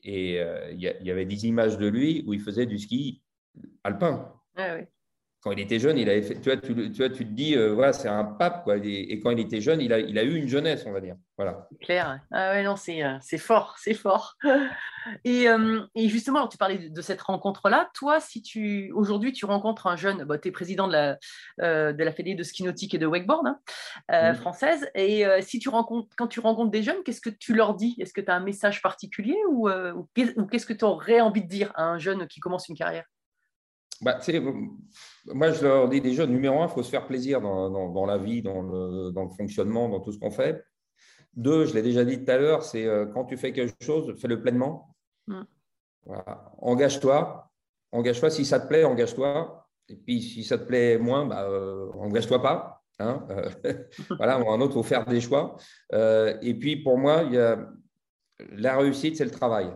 et 0.05 0.40
il 0.72 0.78
y, 0.78 1.11
avait 1.11 1.24
des 1.24 1.47
images 1.47 1.78
de 1.78 1.86
lui 1.86 2.22
où 2.26 2.34
il 2.34 2.40
faisait 2.40 2.66
du 2.66 2.78
ski 2.78 3.22
alpin. 3.82 4.30
Ah 4.57 4.76
quand 5.42 5.50
il 5.50 5.59
était 5.59 5.80
jeune, 5.80 5.98
il 5.98 6.09
avait 6.09 6.22
fait, 6.22 6.36
tu, 6.36 6.50
vois, 6.50 6.57
tu, 6.57 6.72
tu, 6.72 6.98
vois, 6.98 7.09
tu 7.09 7.26
te 7.26 7.32
dis, 7.32 7.57
euh, 7.57 7.72
voilà, 7.72 7.92
c'est 7.92 8.09
un 8.09 8.22
pape. 8.22 8.62
Quoi, 8.62 8.76
et, 8.76 9.18
quand 9.18 9.30
il 9.30 9.40
était 9.40 9.61
jeune, 9.61 9.80
il 9.80 9.92
a, 9.92 9.98
il 9.98 10.16
a 10.16 10.22
eu 10.22 10.36
une 10.36 10.46
jeunesse, 10.46 10.84
on 10.86 10.92
va 10.92 11.00
dire. 11.00 11.16
Voilà. 11.36 11.68
Clair. 11.80 12.20
Ah 12.30 12.53
ouais, 12.53 12.62
non, 12.62 12.76
c'est, 12.76 13.03
euh, 13.03 13.16
c'est 13.20 13.38
fort, 13.38 13.74
c'est 13.78 13.94
fort. 13.94 14.36
Et, 15.24 15.48
euh, 15.48 15.80
et, 15.96 16.09
justement, 16.09 16.38
alors, 16.38 16.48
tu 16.48 16.59
parlais 16.59 16.78
de, 16.78 17.03
cette 17.03 17.20
rencontre-là. 17.22 17.90
Toi, 17.92 18.20
si 18.20 18.40
tu 18.40 18.92
aujourd'hui 18.94 19.32
tu 19.32 19.46
rencontres 19.46 19.88
un 19.88 19.96
jeune, 19.96 20.22
bah, 20.22 20.38
tu 20.38 20.46
es 20.46 20.53
président 20.53 20.86
de 20.86 20.92
la, 20.92 21.92
de 21.92 22.05
la 22.05 22.12
Fédé 22.12 22.36
de 22.36 22.42
ski 22.44 22.62
nautique 22.62 22.94
et 22.94 22.98
de 22.98 23.07
wakeboard 23.07 23.48
hein, 24.09 24.34
française, 24.34 24.88
et 24.94 25.24
si 25.40 25.59
tu 25.59 25.70
rencontres, 25.70 26.09
quand 26.16 26.28
tu 26.28 26.38
rencontres 26.38 26.70
des 26.70 26.84
jeunes, 26.84 27.03
qu'est-ce 27.05 27.20
que 27.20 27.30
tu 27.30 27.53
leur 27.53 27.74
dis? 27.74 27.96
Est-ce 27.98 28.12
que 28.12 28.20
tu 28.20 28.30
as 28.30 28.36
un 28.36 28.44
message 28.44 28.80
particulier 28.80 29.36
ou, 29.50 29.68
ou 29.68 30.46
qu'est-ce 30.46 30.66
que 30.66 30.72
tu 30.72 30.84
aurais 30.84 31.20
envie 31.20 31.42
de 31.42 31.48
dire 31.48 31.72
à 31.74 31.82
un 31.82 31.98
jeune 31.98 32.28
qui 32.28 32.38
commence 32.38 32.68
une 32.68 32.76
carrière? 32.76 33.07
Bah, 34.03 34.18
moi, 35.26 35.53
je 35.53 35.62
leur 35.62 35.88
dis 35.88 36.00
déjà, 36.00 36.26
numéro 36.26 36.61
un, 36.61 36.66
il 36.66 36.70
faut 36.70 36.82
se 36.82 36.90
faire 36.90 37.07
plaisir 37.07 37.40
dans, 37.40 37.70
dans, 37.70 38.07
la 38.07 38.18
vie, 38.18 38.42
dans 38.42 38.61
le, 38.61 39.12
dans 39.12 39.22
le, 39.22 39.30
fonctionnement, 39.30 39.88
dans 39.88 40.00
tout 40.00 40.11
ce 40.11 40.18
qu'on 40.18 40.32
fait. 40.32 40.64
Deux, 41.34 41.66
je 41.66 41.74
l'ai 41.74 41.82
déjà 41.82 42.05
dit 42.05 42.24
tout 42.24 42.30
à 42.30 42.36
l'heure, 42.36 42.64
c'est 42.64 42.84
euh, 42.84 43.07
quand 43.07 43.24
tu 43.24 43.36
fais 43.36 43.53
quelque 43.53 43.82
chose, 43.82 44.12
fais-le 44.20 44.42
pleinement. 44.42 44.96
Mm. 45.28 45.42
Voilà. 46.05 46.53
Engage-toi. 46.59 47.48
Engage-toi. 47.92 48.30
Si 48.30 48.44
ça 48.44 48.59
te 48.59 48.66
plaît, 48.66 48.84
engage-toi. 48.84 49.68
Et 49.88 49.96
puis, 49.96 50.20
si 50.20 50.42
ça 50.42 50.59
te 50.59 50.64
plaît 50.64 50.98
moins, 50.98 51.24
bah, 51.24 51.44
euh, 51.48 51.90
engage-toi 51.92 52.42
pas. 52.42 52.82
Hein 52.98 53.24
euh, 53.30 53.74
voilà, 54.16 54.36
un 54.36 54.61
autre, 54.61 54.72
il 54.72 54.74
faut 54.74 54.82
faire 54.82 55.07
des 55.07 55.20
choix. 55.20 55.57
et 55.92 56.55
puis, 56.59 56.76
pour 56.82 56.98
moi, 56.98 57.22
il 57.24 57.34
y 57.34 57.38
a, 57.38 57.68
la 58.50 58.76
réussite, 58.76 59.16
c'est 59.16 59.24
le 59.24 59.30
travail. 59.30 59.72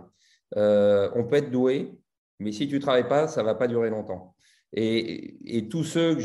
on 0.56 1.24
peut 1.28 1.36
être 1.36 1.50
doué, 1.52 1.96
mais 2.38 2.52
si 2.52 2.68
tu 2.68 2.76
ne 2.76 2.80
travailles 2.80 3.08
pas, 3.08 3.28
ça 3.28 3.42
ne 3.42 3.46
va 3.46 3.54
pas 3.54 3.68
durer 3.68 3.90
longtemps. 3.90 4.34
Et, 4.72 5.68
tous 5.70 5.84
ceux 5.84 6.18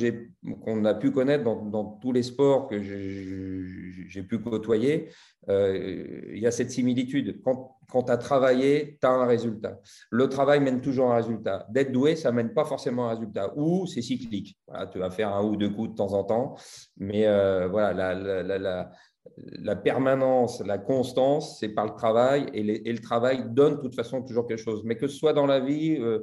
qu'on 0.61 0.83
a 0.83 0.93
pu 0.93 1.11
connaître 1.11 1.43
dans, 1.43 1.85
tous 2.01 2.11
les 2.11 2.23
sports 2.23 2.67
que 2.67 2.81
j'ai 2.81 4.23
pu 4.23 4.39
côtoyer, 4.39 5.09
euh, 5.49 6.21
il 6.33 6.39
y 6.39 6.47
a 6.47 6.51
cette 6.51 6.71
similitude. 6.71 7.41
Quand, 7.43 7.77
tu 8.03 8.11
as 8.11 8.17
travaillé, 8.17 8.97
tu 8.99 9.07
as 9.07 9.11
un 9.11 9.25
résultat. 9.25 9.79
Le 10.09 10.27
travail 10.27 10.59
mène 10.59 10.81
toujours 10.81 11.11
un 11.11 11.15
résultat. 11.15 11.65
D'être 11.69 11.91
doué, 11.91 12.15
ça 12.15 12.31
ne 12.31 12.37
mène 12.37 12.53
pas 12.53 12.65
forcément 12.65 13.07
un 13.07 13.11
résultat. 13.11 13.53
Ou 13.55 13.85
c'est 13.87 14.01
cyclique. 14.01 14.57
Tu 14.91 14.99
vas 14.99 15.11
faire 15.11 15.33
un 15.33 15.43
ou 15.43 15.55
deux 15.55 15.69
coups 15.69 15.91
de 15.91 15.95
temps 15.95 16.13
en 16.13 16.23
temps. 16.23 16.55
Mais 16.97 17.27
euh, 17.27 17.67
voilà, 17.67 18.13
la, 18.13 18.91
la 19.37 19.75
permanence, 19.75 20.61
la 20.65 20.77
constance, 20.77 21.59
c'est 21.59 21.69
par 21.69 21.85
le 21.85 21.93
travail 21.93 22.47
et, 22.53 22.63
le 22.63 22.99
travail 22.99 23.45
donne 23.47 23.75
de 23.75 23.81
toute 23.81 23.95
façon 23.95 24.21
toujours 24.23 24.47
quelque 24.47 24.61
chose. 24.61 24.81
Mais 24.83 24.95
que 24.95 25.07
ce 25.07 25.15
soit 25.15 25.33
dans 25.33 25.45
la 25.45 25.59
vie, 25.59 25.97
euh, 25.99 26.19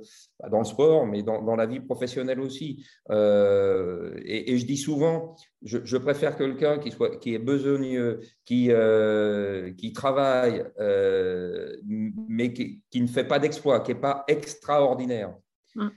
dans 0.50 0.58
le 0.58 0.64
sport, 0.64 1.06
mais 1.06 1.22
dans, 1.22 1.56
la 1.56 1.66
vie 1.66 1.80
professionnelle 1.80 2.40
aussi. 2.40 2.84
Euh, 3.10 4.18
et, 4.24 4.56
je 4.58 4.66
dis 4.66 4.76
souvent, 4.76 5.36
je, 5.62 5.96
préfère 5.96 6.36
quelqu'un 6.36 6.78
qui, 6.78 6.90
soit, 6.90 7.16
qui 7.18 7.34
est 7.34 7.38
besogneux, 7.38 8.20
qui, 8.44 8.68
euh, 8.70 9.72
qui 9.74 9.92
travaille, 9.92 10.64
mais 11.86 12.52
qui, 12.52 12.82
ne 13.00 13.06
fait 13.06 13.24
pas 13.24 13.38
d'exploit, 13.38 13.80
qui 13.80 13.94
n'est 13.94 14.00
pas 14.00 14.24
extraordinaire. 14.28 15.34
Mmh. 15.74 15.88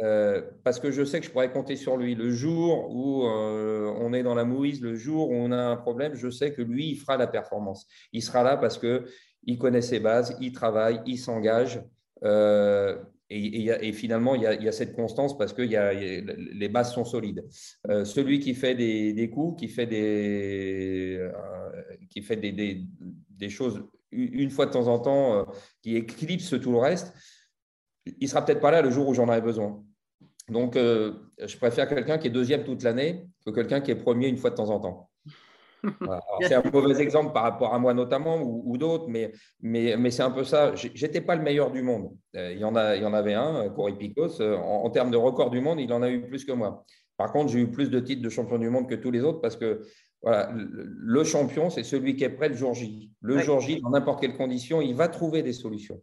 Euh, 0.00 0.42
parce 0.64 0.80
que 0.80 0.90
je 0.90 1.04
sais 1.04 1.20
que 1.20 1.26
je 1.26 1.30
pourrais 1.30 1.52
compter 1.52 1.76
sur 1.76 1.96
lui. 1.96 2.14
Le 2.14 2.30
jour 2.30 2.90
où 2.90 3.24
euh, 3.26 3.94
on 4.00 4.12
est 4.12 4.22
dans 4.22 4.34
la 4.34 4.44
mouise, 4.44 4.80
le 4.80 4.94
jour 4.96 5.30
où 5.30 5.34
on 5.34 5.52
a 5.52 5.56
un 5.56 5.76
problème, 5.76 6.14
je 6.14 6.28
sais 6.30 6.52
que 6.52 6.62
lui, 6.62 6.90
il 6.90 6.96
fera 6.96 7.16
la 7.16 7.26
performance. 7.26 7.86
Il 8.12 8.22
sera 8.22 8.42
là 8.42 8.56
parce 8.56 8.78
qu'il 8.78 9.58
connaît 9.58 9.82
ses 9.82 10.00
bases, 10.00 10.36
il 10.40 10.52
travaille, 10.52 11.00
il 11.06 11.18
s'engage. 11.18 11.82
Euh, 12.24 12.98
et, 13.30 13.92
finalement, 13.92 14.34
il 14.36 14.42
y, 14.42 14.46
a, 14.46 14.72
cette 14.72 14.94
constance 14.94 15.36
parce 15.36 15.52
que 15.52 15.62
les 15.62 16.68
bases 16.68 16.92
sont 16.92 17.04
solides. 17.04 17.44
celui 18.04 18.38
qui 18.38 18.54
fait 18.54 18.76
des, 18.76 19.30
coups, 19.30 19.58
qui 19.58 19.68
fait 19.68 19.86
des, 19.86 21.18
choses 23.48 23.82
une 24.12 24.50
fois 24.50 24.66
de 24.66 24.70
temps 24.70 24.86
en 24.86 25.00
temps, 25.00 25.46
qui 25.82 25.96
éclipse 25.96 26.60
tout 26.60 26.70
le 26.70 26.78
reste, 26.78 27.12
il 28.06 28.14
ne 28.22 28.26
sera 28.26 28.44
peut-être 28.44 28.60
pas 28.60 28.70
là 28.70 28.82
le 28.82 28.90
jour 28.90 29.08
où 29.08 29.14
j'en 29.14 29.28
aurai 29.28 29.40
besoin. 29.40 29.82
Donc, 30.48 30.76
euh, 30.76 31.12
je 31.44 31.56
préfère 31.56 31.88
quelqu'un 31.88 32.18
qui 32.18 32.26
est 32.26 32.30
deuxième 32.30 32.64
toute 32.64 32.82
l'année 32.82 33.26
que 33.46 33.50
quelqu'un 33.50 33.80
qui 33.80 33.90
est 33.90 33.96
premier 33.96 34.28
une 34.28 34.36
fois 34.36 34.50
de 34.50 34.56
temps 34.56 34.70
en 34.70 34.80
temps. 34.80 35.10
C'est 36.40 36.54
un 36.54 36.62
mauvais 36.70 37.00
exemple 37.02 37.32
par 37.32 37.42
rapport 37.42 37.74
à 37.74 37.78
moi 37.78 37.92
notamment 37.92 38.40
ou, 38.42 38.76
d'autres, 38.78 39.06
mais, 39.08 39.32
mais, 39.60 39.96
mais 39.98 40.10
c'est 40.10 40.22
un 40.22 40.30
peu 40.30 40.42
ça. 40.42 40.74
J'étais 40.74 41.20
pas 41.20 41.36
le 41.36 41.42
meilleur 41.42 41.70
du 41.70 41.82
monde. 41.82 42.10
Euh, 42.36 42.52
il 42.54 42.58
y 42.58 42.64
en, 42.64 42.74
a, 42.74 42.96
il 42.96 43.02
y 43.02 43.04
en 43.04 43.12
avait 43.12 43.34
un, 43.34 43.68
Cory 43.68 43.94
Picos. 43.98 44.40
Euh, 44.40 44.56
en, 44.56 44.88
termes 44.88 45.10
de 45.10 45.18
record 45.18 45.50
du 45.50 45.60
monde, 45.60 45.80
il 45.80 45.92
en 45.92 46.00
a 46.02 46.08
eu 46.08 46.26
plus 46.26 46.46
que 46.46 46.52
moi. 46.52 46.86
Par 47.18 47.32
contre, 47.32 47.52
j'ai 47.52 47.60
eu 47.60 47.70
plus 47.70 47.90
de 47.90 48.00
titres 48.00 48.22
de 48.22 48.30
champion 48.30 48.58
du 48.58 48.70
monde 48.70 48.88
que 48.88 48.94
tous 48.94 49.10
les 49.10 49.22
autres 49.22 49.42
parce 49.42 49.56
que 49.56 49.82
voilà, 50.22 50.50
le 50.54 51.22
champion, 51.22 51.68
c'est 51.68 51.84
celui 51.84 52.16
qui 52.16 52.24
est 52.24 52.30
prêt 52.30 52.48
le 52.48 52.56
jour 52.56 52.72
J. 52.72 53.12
Le 53.20 53.38
jour 53.40 53.60
J, 53.60 53.82
dans 53.82 53.90
n'importe 53.90 54.22
quelle 54.22 54.38
condition, 54.38 54.80
il 54.80 54.94
va 54.94 55.08
trouver 55.08 55.42
des 55.42 55.52
solutions 55.52 56.00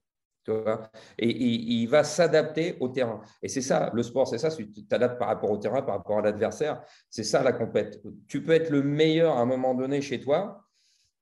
et, 0.47 1.27
il 1.27 1.87
va 1.87 2.03
s'adapter 2.03 2.77
au 2.79 2.89
terrain. 2.89 3.21
Et 3.41 3.47
c'est 3.47 3.61
ça, 3.61 3.91
le 3.93 4.03
sport, 4.03 4.27
c'est 4.27 4.37
ça, 4.37 4.49
tu 4.49 4.85
t'adaptes 4.85 5.19
par 5.19 5.27
rapport 5.27 5.51
au 5.51 5.57
terrain, 5.57 5.81
par 5.81 5.97
rapport 5.97 6.19
à 6.19 6.21
l'adversaire. 6.21 6.81
C'est 7.09 7.23
ça 7.23 7.43
la 7.43 7.53
compète. 7.53 8.01
Tu 8.27 8.43
peux 8.43 8.53
être 8.53 8.69
le 8.69 8.83
meilleur 8.83 9.37
à 9.37 9.41
un 9.41 9.45
moment 9.45 9.73
donné 9.73 10.01
chez 10.01 10.19
toi, 10.19 10.65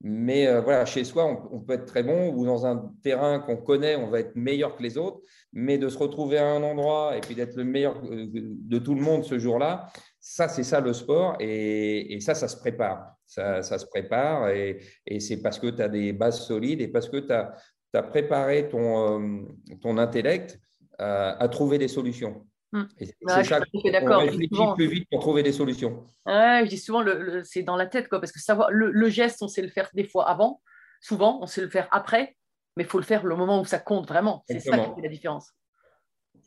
mais 0.01 0.47
euh, 0.47 0.61
voilà, 0.61 0.86
chez 0.86 1.03
soi, 1.03 1.49
on, 1.51 1.59
peut 1.59 1.74
être 1.74 1.86
très 1.86 2.03
bon, 2.03 2.34
ou 2.34 2.45
dans 2.45 2.65
un 2.65 2.93
terrain 3.03 3.39
qu'on 3.39 3.57
connaît, 3.57 3.97
on 3.97 4.09
va 4.09 4.22
être 4.22 4.36
meilleur 4.36 4.78
que 4.78 4.84
les 4.84 4.97
autres, 4.97 5.20
mais 5.51 5.78
de 5.78 5.89
se 5.89 5.97
retrouver 5.97 6.38
à 6.38 6.47
un 6.47 6.63
endroit 6.63 7.17
et 7.17 7.20
puis 7.20 7.36
d'être 7.36 7.55
le 7.57 7.65
meilleur 7.65 7.97
euh, 8.05 8.28
de 8.32 8.80
tout 8.80 8.95
le 8.95 9.01
monde 9.01 9.26
ce 9.26 9.38
jour-là, 9.38 9.88
ça, 10.22 10.47
c'est 10.47 10.63
ça 10.63 10.80
le 10.80 10.93
sport, 10.93 11.36
et, 11.39 12.17
ça, 12.22 12.34
ça 12.34 12.47
se 12.47 12.57
prépare. 12.57 13.15
Ça, 13.26 13.61
se 13.61 13.86
prépare, 13.86 14.49
et, 14.49 14.80
et 15.05 15.20
c'est 15.20 15.41
parce 15.41 15.59
que 15.59 15.67
tu 15.67 15.82
as 15.84 15.89
des 15.89 16.13
bases 16.13 16.41
solides 16.47 16.82
et 16.82 16.88
parce 16.88 17.07
que 17.09 17.17
tu 17.17 17.32
as, 17.32 17.53
tu 17.94 17.98
as 18.00 18.04
préparé 18.04 18.70
ton, 18.70 19.20
euh, 19.20 19.42
ton 19.82 19.98
intellect 19.98 20.60
à, 20.98 21.48
trouver 21.50 21.78
des 21.78 21.88
solutions. 21.88 22.46
Hmm. 22.72 22.84
c'est 23.00 23.44
ça 23.46 23.62
qu'on 24.02 24.20
réfléchit 24.20 24.74
plus 24.76 24.88
vite 24.88 25.08
pour 25.10 25.22
trouver 25.22 25.42
des 25.42 25.54
solutions. 25.54 26.06
je 26.28 26.68
dis 26.68 26.78
souvent, 26.78 27.02
le, 27.02 27.42
c'est 27.44 27.64
dans 27.64 27.78
la 27.78 27.88
tête, 27.88 28.10
quoi, 28.10 28.20
parce 28.20 28.32
que 28.32 28.40
savoir 28.40 28.70
le, 28.70 29.10
geste, 29.10 29.42
on 29.42 29.48
sait 29.48 29.62
le 29.62 29.70
faire 29.70 29.90
des 29.94 30.04
fois 30.04 30.30
avant, 30.30 30.62
souvent, 31.02 31.40
on 31.42 31.48
sait 31.48 31.62
le 31.62 31.70
faire 31.70 31.88
après, 31.92 32.36
mais 32.76 32.84
il 32.84 32.90
faut 32.90 33.00
le 33.00 33.06
faire 33.06 33.26
le 33.26 33.36
moment 33.36 33.62
où 33.62 33.66
ça 33.66 33.80
compte 33.80 34.08
vraiment. 34.08 34.44
C'est 34.48 34.60
ça 34.60 34.78
qui 34.78 34.96
fait 34.96 35.02
la 35.02 35.10
différence. 35.10 35.52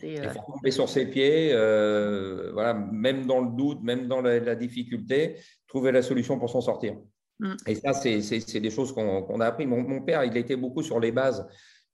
Il 0.02 0.16
faut 0.18 0.38
euh, 0.38 0.54
tomber 0.54 0.70
sur 0.70 0.88
ses 0.88 1.06
pieds, 1.06 1.50
euh, 1.52 2.50
voilà, 2.52 2.74
même 2.74 3.26
dans 3.26 3.40
le 3.40 3.56
doute, 3.56 3.82
même 3.82 4.06
dans 4.06 4.20
la 4.20 4.54
difficulté, 4.54 5.36
trouver 5.66 5.92
la 5.92 6.02
solution 6.02 6.38
pour 6.38 6.50
s'en 6.50 6.60
sortir. 6.60 6.96
Mm. 7.42 7.56
Et 7.66 7.74
ça, 7.74 7.92
c'est 7.92 8.60
des 8.60 8.70
choses 8.70 8.92
qu'on 8.92 9.40
a 9.40 9.46
appris. 9.46 9.66
Mon, 9.66 10.00
père, 10.02 10.24
il 10.24 10.36
était 10.36 10.56
beaucoup 10.56 10.82
sur 10.82 11.00
les 11.00 11.12
bases 11.12 11.46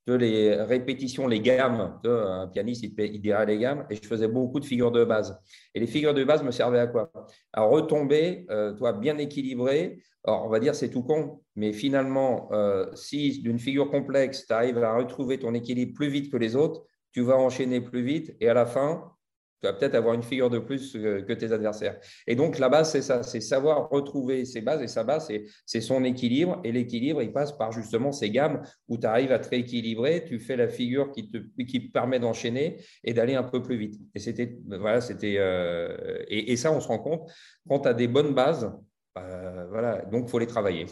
de 0.07 0.15
les 0.15 0.55
répétitions, 0.55 1.27
les 1.27 1.41
gammes. 1.41 1.99
Un 2.05 2.49
pianiste, 2.49 2.85
il, 2.85 3.21
dirait 3.21 3.47
les 3.47 3.59
gammes. 3.59 3.87
Et 3.91 3.97
je 3.97 4.07
faisais 4.07 4.29
beaucoup 4.29 4.61
de 4.61 4.67
figures 4.67 4.93
de 4.93 5.05
base. 5.05 5.39
Et 5.75 5.81
les 5.81 5.87
figures 5.87 6.15
de 6.15 6.23
base 6.23 6.43
me 6.43 6.51
servaient 6.51 6.81
à 6.81 6.87
quoi? 6.87 7.11
À 7.53 7.63
retomber, 7.63 8.47
euh, 8.51 8.75
toi, 8.75 8.93
bien 8.93 9.17
équilibré. 9.17 10.03
Alors, 10.25 10.45
on 10.45 10.49
va 10.51 10.61
dire 10.61 10.75
c'est 10.75 10.91
tout 10.91 11.03
con, 11.03 11.41
mais 11.57 11.73
finalement, 11.73 12.51
euh, 12.53 12.87
si 12.95 13.41
d'une 13.41 13.59
figure 13.59 13.91
complexe, 13.91 14.47
tu 14.47 14.53
arrives 14.53 14.77
à 14.79 14.95
retrouver 14.95 15.39
ton 15.39 15.55
équilibre 15.55 15.95
plus 15.95 16.09
vite 16.09 16.31
que 16.31 16.37
les 16.37 16.57
autres, 16.57 16.85
tu 17.13 17.23
vas 17.23 17.37
enchaîner 17.37 17.81
plus 17.81 18.03
vite 18.03 18.37
et 18.41 18.49
à 18.49 18.55
la 18.55 18.67
fin, 18.67 19.13
tu 19.61 19.67
vas 19.67 19.73
peut-être 19.73 19.95
avoir 19.95 20.15
une 20.15 20.23
figure 20.23 20.51
de 20.51 20.59
plus 20.59 20.93
que, 20.93 21.21
que 21.21 21.33
tes 21.33 21.53
adversaires. 21.53 21.99
Et 22.27 22.35
donc, 22.37 22.59
la 22.59 22.69
base, 22.69 22.93
c'est 22.93 23.03
ça, 23.03 23.23
c'est 23.23 23.41
savoir 23.41 23.89
retrouver 23.91 24.45
ses 24.45 24.61
bases. 24.61 24.83
Et 24.83 24.89
sa 24.89 25.05
base, 25.05 25.29
c'est- 25.67 25.81
son 25.81 26.05
équilibre. 26.05 26.61
Et 26.65 26.73
l'équilibre, 26.73 27.23
il 27.23 27.33
passe 27.33 27.53
par 27.53 27.73
justement 27.73 28.13
ces 28.13 28.31
gammes 28.31 28.63
où 28.89 28.99
tu 28.99 29.07
arrives 29.07 29.33
à 29.33 29.39
te 29.39 29.49
rééquilibrer, 29.49 30.25
tu 30.25 30.39
fais 30.39 30.57
la 30.57 30.69
figure 30.69 31.11
qui 31.13 31.31
te, 31.31 31.39
qui 31.63 31.81
permet 31.81 32.19
d'enchaîner 32.19 32.77
et 33.05 33.13
d'aller 33.15 33.35
un 33.35 33.43
peu 33.45 33.63
plus 33.63 33.77
vite. 33.77 34.01
Et 34.15 34.19
c'était, 34.19 34.57
voilà, 34.67 35.01
c'était, 35.01 35.37
euh, 35.39 36.23
et, 36.29 36.53
et 36.53 36.57
ça, 36.57 36.73
on 36.73 36.81
se 36.81 36.89
rend 36.89 36.99
compte 36.99 37.31
quand 37.69 37.81
tu 37.81 37.89
as 37.89 37.95
des 37.95 38.09
bonnes 38.09 38.35
bases, 38.35 38.73
bah, 39.15 39.67
voilà, 39.71 40.05
donc 40.07 40.25
il 40.27 40.31
faut 40.31 40.39
les 40.39 40.47
travailler. 40.47 40.87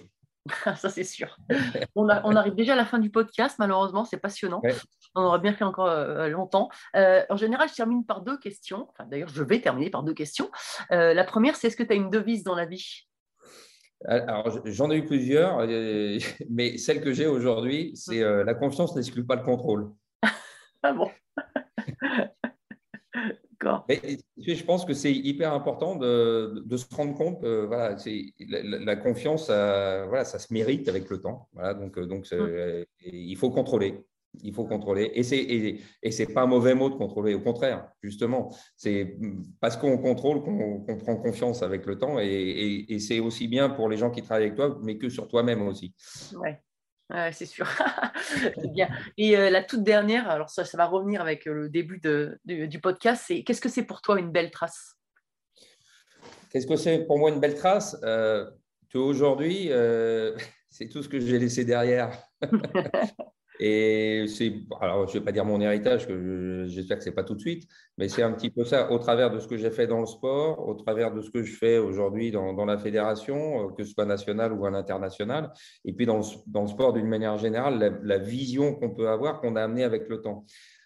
Ça, 0.76 0.88
c'est 0.88 1.04
sûr. 1.04 1.36
On, 1.94 2.08
a- 2.08 2.22
on 2.24 2.36
arrive 2.36 2.54
déjà 2.54 2.74
à 2.74 2.76
la 2.76 2.84
fin 2.84 2.98
du 2.98 3.10
podcast, 3.10 3.56
malheureusement, 3.58 4.04
c'est 4.04 4.18
passionnant. 4.18 4.60
Ouais. 4.62 4.74
On 5.14 5.22
aurait 5.22 5.38
bien 5.38 5.54
fait 5.54 5.64
encore 5.64 5.86
euh, 5.86 6.28
longtemps. 6.28 6.68
Euh, 6.94 7.22
en 7.30 7.36
général, 7.36 7.68
je 7.68 7.74
termine 7.74 8.04
par 8.04 8.20
deux 8.20 8.38
questions. 8.38 8.86
Enfin, 8.90 9.08
D'ailleurs, 9.08 9.28
je 9.28 9.42
vais 9.42 9.60
terminer 9.60 9.90
par 9.90 10.02
deux 10.02 10.14
questions. 10.14 10.50
Euh, 10.92 11.14
la 11.14 11.24
première, 11.24 11.56
c'est 11.56 11.68
est-ce 11.68 11.76
que 11.76 11.82
tu 11.82 11.92
as 11.92 11.96
une 11.96 12.10
devise 12.10 12.44
dans 12.44 12.54
la 12.54 12.66
vie? 12.66 13.06
Alors, 14.06 14.60
j'en 14.66 14.90
ai 14.90 14.96
eu 14.96 15.06
plusieurs, 15.06 15.58
mais 16.50 16.76
celle 16.76 17.00
que 17.00 17.12
j'ai 17.12 17.26
aujourd'hui, 17.26 17.92
c'est 17.94 18.20
la 18.20 18.54
confiance 18.54 18.94
n'exclut 18.94 19.24
pas 19.24 19.36
le 19.36 19.42
contrôle. 19.42 19.90
Ah 20.82 20.92
bon? 20.92 21.10
Je 23.88 24.64
pense 24.64 24.84
que 24.84 24.94
c'est 24.94 25.12
hyper 25.12 25.52
important 25.52 25.96
de, 25.96 26.62
de 26.64 26.76
se 26.76 26.86
rendre 26.94 27.14
compte 27.14 27.40
que 27.40 27.66
voilà, 27.66 27.96
c'est, 27.98 28.32
la, 28.48 28.96
confiance, 28.96 29.46
ça, 29.46 30.06
voilà, 30.06 30.24
ça 30.24 30.38
se 30.38 30.52
mérite 30.52 30.88
avec 30.88 31.08
le 31.10 31.20
temps. 31.20 31.48
Voilà, 31.52 31.74
donc, 31.74 31.96
euh, 31.98 32.06
donc 32.06 32.26
c'est- 32.26 32.86
et 33.00 33.16
il 33.16 33.36
faut 33.36 33.50
contrôler. 33.50 34.04
Il 34.42 34.52
faut 34.52 34.64
contrôler. 34.66 35.10
Et 35.14 35.22
c'est 35.22 35.38
et, 35.38 35.80
et 36.02 36.10
c'est 36.10 36.26
pas 36.34 36.42
un 36.42 36.46
mauvais 36.46 36.74
mot 36.74 36.90
de 36.90 36.94
contrôler. 36.96 37.32
Au 37.32 37.40
contraire, 37.40 37.88
justement, 38.02 38.54
c'est 38.76 39.16
parce 39.60 39.78
qu'on 39.78 39.96
contrôle 39.96 40.42
qu'on 40.42 40.84
prend 40.98 41.16
confiance 41.16 41.62
avec 41.62 41.86
le 41.86 41.96
temps. 41.96 42.18
Et, 42.18 42.26
et- 42.26 42.94
et 42.94 42.98
c'est 42.98 43.18
aussi 43.20 43.48
bien 43.48 43.70
pour 43.70 43.88
les 43.88 43.96
gens 43.96 44.10
qui 44.10 44.20
travaillent 44.22 44.44
avec 44.46 44.56
toi, 44.56 44.78
mais 44.82 44.98
que 44.98 45.08
sur 45.08 45.26
toi-même 45.28 45.62
aussi. 45.66 45.94
Ouais, 46.38 46.60
Ouais, 47.10 47.32
c'est 47.32 47.46
sûr. 47.46 47.66
c'est 48.56 48.72
bien. 48.72 48.88
Et 49.16 49.36
euh, 49.36 49.48
la 49.50 49.62
toute 49.62 49.84
dernière, 49.84 50.28
alors 50.28 50.50
ça, 50.50 50.64
ça 50.64 50.76
va 50.76 50.86
revenir 50.86 51.20
avec 51.20 51.46
euh, 51.46 51.52
le 51.52 51.68
début 51.68 51.98
de- 51.98 52.38
du, 52.44 52.66
du 52.66 52.80
podcast, 52.80 53.24
c'est 53.26 53.44
qu'est-ce 53.44 53.60
que 53.60 53.68
c'est 53.68 53.84
pour 53.84 54.02
toi 54.02 54.18
une 54.18 54.30
belle 54.32 54.50
trace? 54.50 54.96
Qu'est-ce 56.50 56.66
que 56.66 56.76
c'est 56.76 57.04
pour 57.06 57.18
moi 57.18 57.30
une 57.30 57.40
belle 57.40 57.54
trace? 57.54 57.96
Euh, 58.02 58.50
Aujourd'hui, 58.94 59.66
euh, 59.70 60.34
c'est 60.70 60.88
tout 60.88 61.02
ce 61.02 61.08
que 61.08 61.20
j'ai 61.20 61.38
laissé 61.38 61.64
derrière. 61.64 62.10
Et 63.58 64.26
c'est, 64.28 64.52
alors 64.80 65.08
je 65.08 65.14
ne 65.14 65.18
vais 65.20 65.24
pas 65.24 65.32
dire 65.32 65.44
mon 65.44 65.60
héritage, 65.60 66.06
que 66.06 66.14
je- 66.14 66.66
j'espère 66.68 66.98
que 66.98 67.04
ce 67.04 67.08
n'est 67.08 67.14
pas 67.14 67.24
tout 67.24 67.34
de 67.34 67.40
suite, 67.40 67.66
mais 67.96 68.08
c'est 68.08 68.22
un 68.22 68.32
petit 68.32 68.50
peu 68.50 68.64
ça, 68.64 68.90
au 68.92 68.98
travers 68.98 69.30
de 69.30 69.38
ce 69.38 69.48
que 69.48 69.56
j'ai 69.56 69.70
fait 69.70 69.86
dans 69.86 70.00
le 70.00 70.06
sport, 70.06 70.66
au 70.68 70.74
travers 70.74 71.12
de 71.12 71.22
ce 71.22 71.30
que 71.30 71.42
je 71.42 71.56
fais 71.56 71.78
aujourd'hui 71.78 72.30
dans, 72.30 72.52
dans 72.52 72.66
la 72.66 72.76
fédération, 72.78 73.68
euh, 73.68 73.72
que 73.72 73.84
ce 73.84 73.92
soit 73.94 74.04
national 74.04 74.52
ou 74.52 74.66
à 74.66 74.70
l'international, 74.70 75.52
et 75.84 75.92
puis 75.94 76.04
dans 76.06 76.18
le, 76.18 76.24
dans 76.46 76.62
le 76.62 76.68
sport 76.68 76.92
d'une 76.92 77.06
manière 77.08 77.38
générale, 77.38 78.00
la, 78.02 78.18
vision 78.18 78.74
qu'on 78.74 78.90
peut 78.90 79.08
avoir, 79.08 79.40
qu'on 79.40 79.56
a 79.56 79.62
amenée 79.62 79.84
avec 79.84 80.08
le 80.08 80.20
temps. 80.20 80.44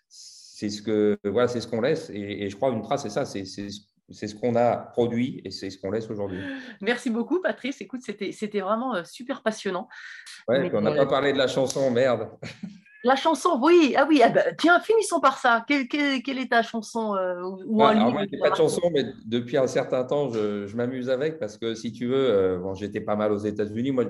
C'est 0.09 0.69
ce 0.69 0.83
que 0.83 1.19
voilà, 1.25 1.49
c'est 1.49 1.61
ce 1.61 1.67
qu'on 1.69 1.81
laisse, 1.81 2.11
et, 2.11 2.49
je 2.51 2.57
crois 2.57 2.71
une 2.71 2.83
trace, 2.83 3.03
c'est 3.03 3.11
ça, 3.11 3.25
c'est 3.25 3.45
c'est- 3.45 3.71
c'est 4.11 4.27
ce 4.27 4.35
qu'on 4.35 4.57
a 4.57 4.77
produit 4.77 5.41
et 5.45 5.51
c'est 5.51 5.71
ce 5.71 5.79
qu'on 5.79 5.91
laisse 5.91 6.09
aujourd'hui. 6.11 6.41
Merci 6.81 7.11
beaucoup, 7.11 7.41
Patrice. 7.41 7.81
Écoute, 7.81 8.01
c'était 8.03 8.61
vraiment 8.61 8.95
euh, 8.95 9.05
super 9.05 9.43
passionnant. 9.43 9.89
Ouais, 10.49 10.61
Mais, 10.61 10.69
puis 10.69 10.77
on 10.77 10.83
n'a 10.83 10.91
euh, 10.93 10.97
pas 10.97 11.07
parlé 11.07 11.33
de 11.33 11.39
la 11.39 11.47
chanson, 11.49 11.91
merde. 11.91 12.29
La 13.03 13.17
chanson, 13.17 13.59
oui, 13.63 13.95
ah 13.97 14.05
oui, 14.07 14.21
ah 14.23 14.29
bah, 14.29 14.43
tiens, 14.59 14.79
finissons 14.79 15.21
par 15.21 15.39
ça. 15.39 15.65
Quelle, 15.67 15.89
quelle- 15.89 16.23
quelle 16.23 16.37
est 16.39 16.51
ta 16.51 16.61
chanson 16.63 17.15
euh, 17.15 17.41
ou- 17.65 17.83
alors 17.83 18.09
livre 18.09 18.13
moi, 18.13 18.27
t'a 18.27 18.37
pas 18.37 18.51
de 18.51 18.57
chanson, 18.57 18.83
mais 18.93 19.07
depuis 19.25 19.57
un 19.57 19.67
certain 19.67 20.05
temps, 20.05 20.29
je, 20.29 20.67
je 20.67 20.77
m'amuse 20.77 21.09
avec 21.09 21.39
parce 21.39 21.57
que 21.57 21.75
si 21.75 21.93
tu 21.93 22.05
veux, 22.09 22.29
euh, 22.31 22.59
bon, 22.59 22.75
j'étais 22.75 23.01
pas 23.01 23.17
mal 23.17 23.33
aux 23.33 23.39
États-Unis. 23.39 23.93
Moi, 23.93 24.05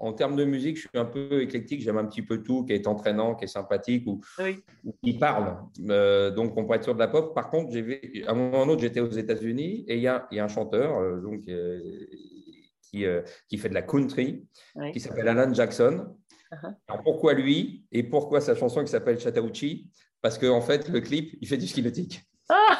en, 0.00 0.12
termes 0.12 0.36
de 0.36 0.44
musique, 0.44 0.76
je 0.76 0.82
suis 0.82 0.98
un 0.98 1.04
peu 1.04 1.42
éclectique. 1.42 1.82
J'aime 1.82 1.98
un 1.98 2.04
petit 2.06 2.22
peu 2.22 2.42
tout 2.42 2.64
qui 2.64 2.72
est 2.72 2.86
entraînant, 2.86 3.34
qui 3.34 3.44
est 3.44 3.48
sympathique 3.48 4.06
ou, 4.06 4.20
Oui. 4.38 4.58
ou 4.84 4.94
qui 5.02 5.18
parle. 5.18 5.58
Euh, 5.90 6.30
donc, 6.30 6.56
on 6.56 6.64
pourrait 6.64 6.78
être 6.78 6.84
sur 6.84 6.94
de 6.94 6.98
la 6.98 7.08
pop. 7.08 7.34
Par 7.34 7.50
contre, 7.50 7.76
à 7.76 8.30
un 8.30 8.34
moment 8.34 8.58
ou 8.60 8.62
un 8.62 8.68
autre, 8.68 8.80
j'étais 8.82 9.00
aux 9.00 9.10
États-Unis 9.10 9.84
et 9.88 9.96
il 9.96 10.02
y 10.02 10.08
a, 10.08 10.26
il 10.30 10.36
y 10.36 10.40
a 10.40 10.44
un 10.44 10.48
chanteur 10.48 10.98
euh, 10.98 11.20
donc, 11.20 11.46
euh, 11.48 11.80
qui, 12.82 13.04
qui 13.48 13.58
fait 13.58 13.68
de 13.68 13.74
la 13.74 13.82
country 13.82 14.46
Oui. 14.76 14.92
qui 14.92 15.00
s'appelle 15.00 15.28
Alan 15.28 15.52
Jackson. 15.52 16.14
Uh-huh. 16.52 16.74
Alors, 16.88 17.02
pourquoi 17.02 17.34
lui 17.34 17.84
et 17.90 18.02
pourquoi 18.04 18.40
sa 18.40 18.54
chanson 18.54 18.82
qui 18.84 18.90
s'appelle 18.90 19.18
Chattahoochee? 19.18 19.90
Parce 20.22 20.38
qu'en 20.38 20.56
en 20.56 20.60
fait, 20.60 20.88
le 20.88 21.00
clip, 21.00 21.36
il 21.40 21.48
fait 21.48 21.56
du 21.58 21.66
ski 21.66 21.82
nautique. 21.82 22.22
Ah 22.48 22.78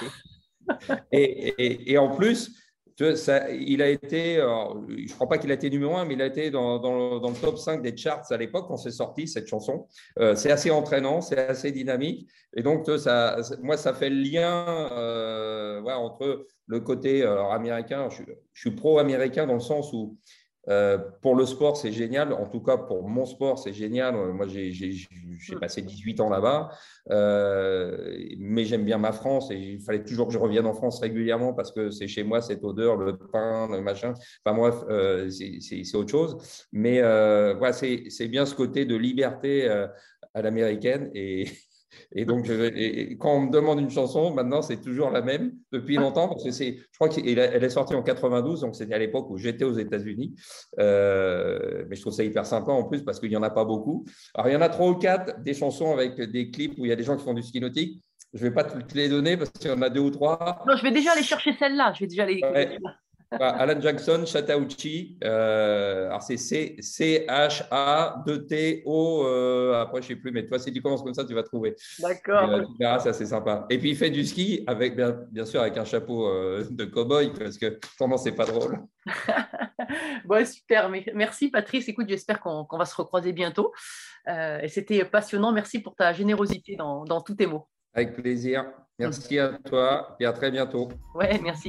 Et, 1.13 1.23
et- 1.59 1.93
et 1.93 1.99
en 1.99 2.15
plus, 2.17 2.57
tu 2.97 3.05
vois, 3.05 3.51
il 3.51 3.83
a 3.83 3.89
été, 3.89 4.37
je 4.37 4.41
ne 4.41 5.15
crois 5.15 5.29
pas 5.29 5.39
qu'il 5.39 5.51
a 5.51 5.55
été 5.55 5.69
numéro 5.69 5.97
un, 5.97 6.05
mais 6.05 6.15
il 6.15 6.23
a 6.23 6.27
été 6.27 6.51
dans, 6.51 6.79
le, 6.79 7.41
top 7.41 7.59
5 7.59 7.83
des 7.83 7.97
charts 7.97 8.31
à 8.31 8.37
l'époque 8.37 8.67
quand 8.69 8.77
c'est 8.77 8.93
sorti 8.93 9.27
cette 9.27 9.49
chanson. 9.49 9.89
Euh, 10.21 10.35
c'est 10.37 10.53
assez 10.53 10.71
entraînant, 10.71 11.21
c'est 11.21 11.39
assez 11.39 11.73
dynamique. 11.73 12.29
Et 12.57 12.63
donc, 12.63 12.89
ça, 12.99 13.39
moi, 13.63 13.77
ça 13.77 13.95
fait 13.95 14.11
le 14.11 14.23
lien 14.23 14.91
euh, 14.93 15.81
ouais, 15.83 15.93
entre 15.93 16.47
le 16.67 16.81
côté 16.81 17.23
alors, 17.23 17.53
américain. 17.53 18.09
Je 18.11 18.61
suis 18.61 18.71
pro-américain 18.71 19.47
dans 19.47 19.55
le 19.55 19.61
sens 19.61 19.93
où 19.93 20.17
euh, 20.69 20.99
pour 21.23 21.35
le 21.37 21.45
sport, 21.47 21.77
c'est 21.77 21.93
génial. 21.93 22.33
En 22.33 22.47
tout 22.47 22.61
cas, 22.61 22.77
pour 22.79 23.07
mon 23.09 23.27
sport, 23.27 23.59
c'est 23.59 23.73
génial. 23.73 24.15
Euh, 24.17 24.33
Moi, 24.33 24.47
j'ai 24.49 24.71
j'ai 24.73 25.57
passé 25.61 25.83
18 25.83 26.21
ans 26.21 26.31
là-bas, 26.31 26.71
Euh, 27.11 28.17
mais 28.39 28.65
j'aime 28.65 28.85
bien 28.85 28.99
ma 28.99 29.13
France 29.13 29.51
et 29.51 29.57
il 29.57 29.81
fallait 29.81 30.03
toujours 30.05 30.27
que 30.29 30.33
je 30.33 30.39
revienne 30.39 30.67
en 30.67 30.73
France 30.75 31.01
régulièrement 31.01 31.53
parce 31.53 31.71
que 31.71 31.91
c'est 31.91 32.09
chez 32.09 32.25
moi 32.25 32.41
cette 32.41 32.65
odeur, 32.65 32.97
le 32.97 33.17
pain, 33.19 33.69
le 33.71 33.81
machin. 33.83 34.15
Enfin 34.45 34.57
bref, 34.57 34.77
euh, 34.89 35.29
c'est- 35.31 35.95
autre 35.97 36.11
chose. 36.11 36.37
Mais 36.73 37.01
euh, 37.03 37.55
voilà, 37.59 37.73
c'est 37.75 38.05
c'est 38.09 38.29
bien 38.29 38.47
ce 38.47 38.55
côté 38.55 38.85
de 38.87 38.97
liberté 38.97 39.69
euh, 39.69 39.87
à 40.35 40.43
l'américaine 40.43 41.11
et, 41.15 41.45
et 42.13 42.25
donc, 42.25 42.45
je, 42.45 42.53
et- 42.53 43.13
et 43.13 43.17
quand 43.19 43.35
on 43.37 43.41
me 43.41 43.51
demande 43.51 43.81
une 43.81 43.91
chanson, 43.91 44.33
maintenant, 44.35 44.63
c'est 44.63 44.81
toujours 44.81 45.11
la 45.11 45.23
même 45.23 45.53
depuis 45.73 45.97
longtemps 45.97 46.29
parce 46.29 46.45
que 46.45 46.51
c'est, 46.51 46.77
je 46.77 46.97
crois 46.99 47.09
qu'elle 47.09 47.39
elle 47.39 47.65
est 47.65 47.69
sortie 47.71 47.95
en 47.95 48.03
92, 48.03 48.61
donc 48.61 48.75
c'était 48.77 48.95
à 48.95 48.99
l'époque 48.99 49.29
où 49.31 49.37
j'étais 49.37 49.65
aux 49.65 49.73
États-Unis. 49.77 50.35
Euh, 50.79 51.85
mais 51.89 51.97
je 51.97 52.01
trouve 52.01 52.13
ça 52.13 52.25
hyper 52.25 52.47
sympa 52.47 52.73
en 52.73 52.85
plus 52.85 53.03
parce 53.03 53.21
qu'il 53.21 53.31
n'y 53.31 53.37
en 53.37 53.43
a 53.43 53.51
pas 53.51 53.65
beaucoup. 53.65 54.05
Alors, 54.35 54.49
il 54.49 54.53
y 54.53 54.57
en 54.57 54.61
a 54.61 54.69
trois 54.69 54.89
ou 54.89 54.95
quatre 54.97 55.43
des 55.43 55.55
chansons 55.55 55.93
avec 55.93 56.21
des 56.21 56.51
clips 56.51 56.75
où 56.79 56.85
il 56.85 56.89
y 56.89 56.93
a 56.93 56.97
des 56.97 57.05
gens 57.05 57.17
qui 57.17 57.25
font 57.25 57.35
du 57.35 57.43
ski 57.43 57.61
nautique. 57.61 58.03
Je 58.33 58.45
ne 58.45 58.49
vais 58.49 58.55
pas 58.55 58.65
toutes 58.65 58.95
les 58.95 59.09
donner 59.09 59.37
parce 59.37 59.51
qu'il 59.51 59.71
y 59.71 59.73
en 59.73 59.81
a 59.83 59.89
deux 59.91 60.01
ou 60.01 60.11
trois. 60.11 60.65
Non, 60.67 60.77
je 60.77 60.83
vais 60.83 60.91
déjà 60.91 61.13
aller 61.13 61.23
chercher 61.23 61.53
celle-là. 61.59 61.93
Je 61.95 62.01
vais 62.01 62.07
déjà 62.09 62.25
aller. 62.25 62.41
Ouais. 62.43 62.79
Bah, 63.39 63.51
Alan 63.59 63.81
Jackson, 63.81 64.25
Chattahoochee. 64.27 65.17
Euh, 65.25 66.07
alors, 66.09 66.23
c'est 66.23 66.37
C- 66.37 66.77
C-H-A-2-T-O. 66.81 69.27
euh, 69.27 69.81
après, 69.81 70.03
je 70.03 70.07
ne 70.07 70.09
sais 70.15 70.21
plus, 70.21 70.31
mais 70.33 70.47
toi, 70.47 70.59
si 70.59 70.73
tu 70.73 70.83
commences 70.83 71.03
comme 71.03 71.15
ça, 71.15 71.25
tu 71.25 71.35
vas 71.35 71.43
trouver. 71.43 71.75
D'accord. 72.01 72.51
Euh, 72.51 72.63
tu 72.63 72.73
verras, 72.79 72.99
c'est 73.01 73.09
assez 73.11 73.27
sympa. 73.27 73.67
Et 73.71 73.79
puis, 73.79 73.91
il 73.91 73.97
fait 73.97 74.11
du 74.11 74.25
ski, 74.25 74.65
avec, 74.67 74.97
bien, 74.97 75.17
bien 75.31 75.45
sûr, 75.45 75.61
avec 75.61 75.77
un 75.77 75.85
chapeau 75.85 76.27
euh, 76.29 76.65
de 76.71 76.85
cow-boy, 76.85 77.33
parce 77.39 77.59
que 77.59 77.79
autrement, 77.95 78.17
c'est 78.17 78.33
pas 78.33 78.47
drôle. 78.47 78.79
Bon, 80.25 80.45
super. 80.47 80.91
Merci, 81.15 81.51
Patrice. 81.51 81.89
Écoute, 81.89 82.07
j'espère 82.09 82.41
qu'on 82.41 82.67
va 82.73 82.85
se 82.87 82.97
recroiser 82.97 83.33
bientôt. 83.33 83.73
Euh, 84.29 84.61
et 84.61 84.69
c'était 84.69 85.05
passionnant. 85.05 85.53
Merci 85.53 85.81
pour 85.81 85.95
ta 85.95 86.13
générosité 86.15 86.75
dans, 86.77 87.05
dans 87.05 87.21
tous 87.21 87.35
tes 87.35 87.47
mots. 87.47 87.67
Avec 87.93 88.15
plaisir. 88.15 88.65
Merci 88.99 89.39
à 89.39 89.59
toi 89.67 90.17
et 90.19 90.25
à 90.25 90.33
très 90.33 90.51
bientôt. 90.51 90.89
Ouais, 91.15 91.39
merci. 91.43 91.69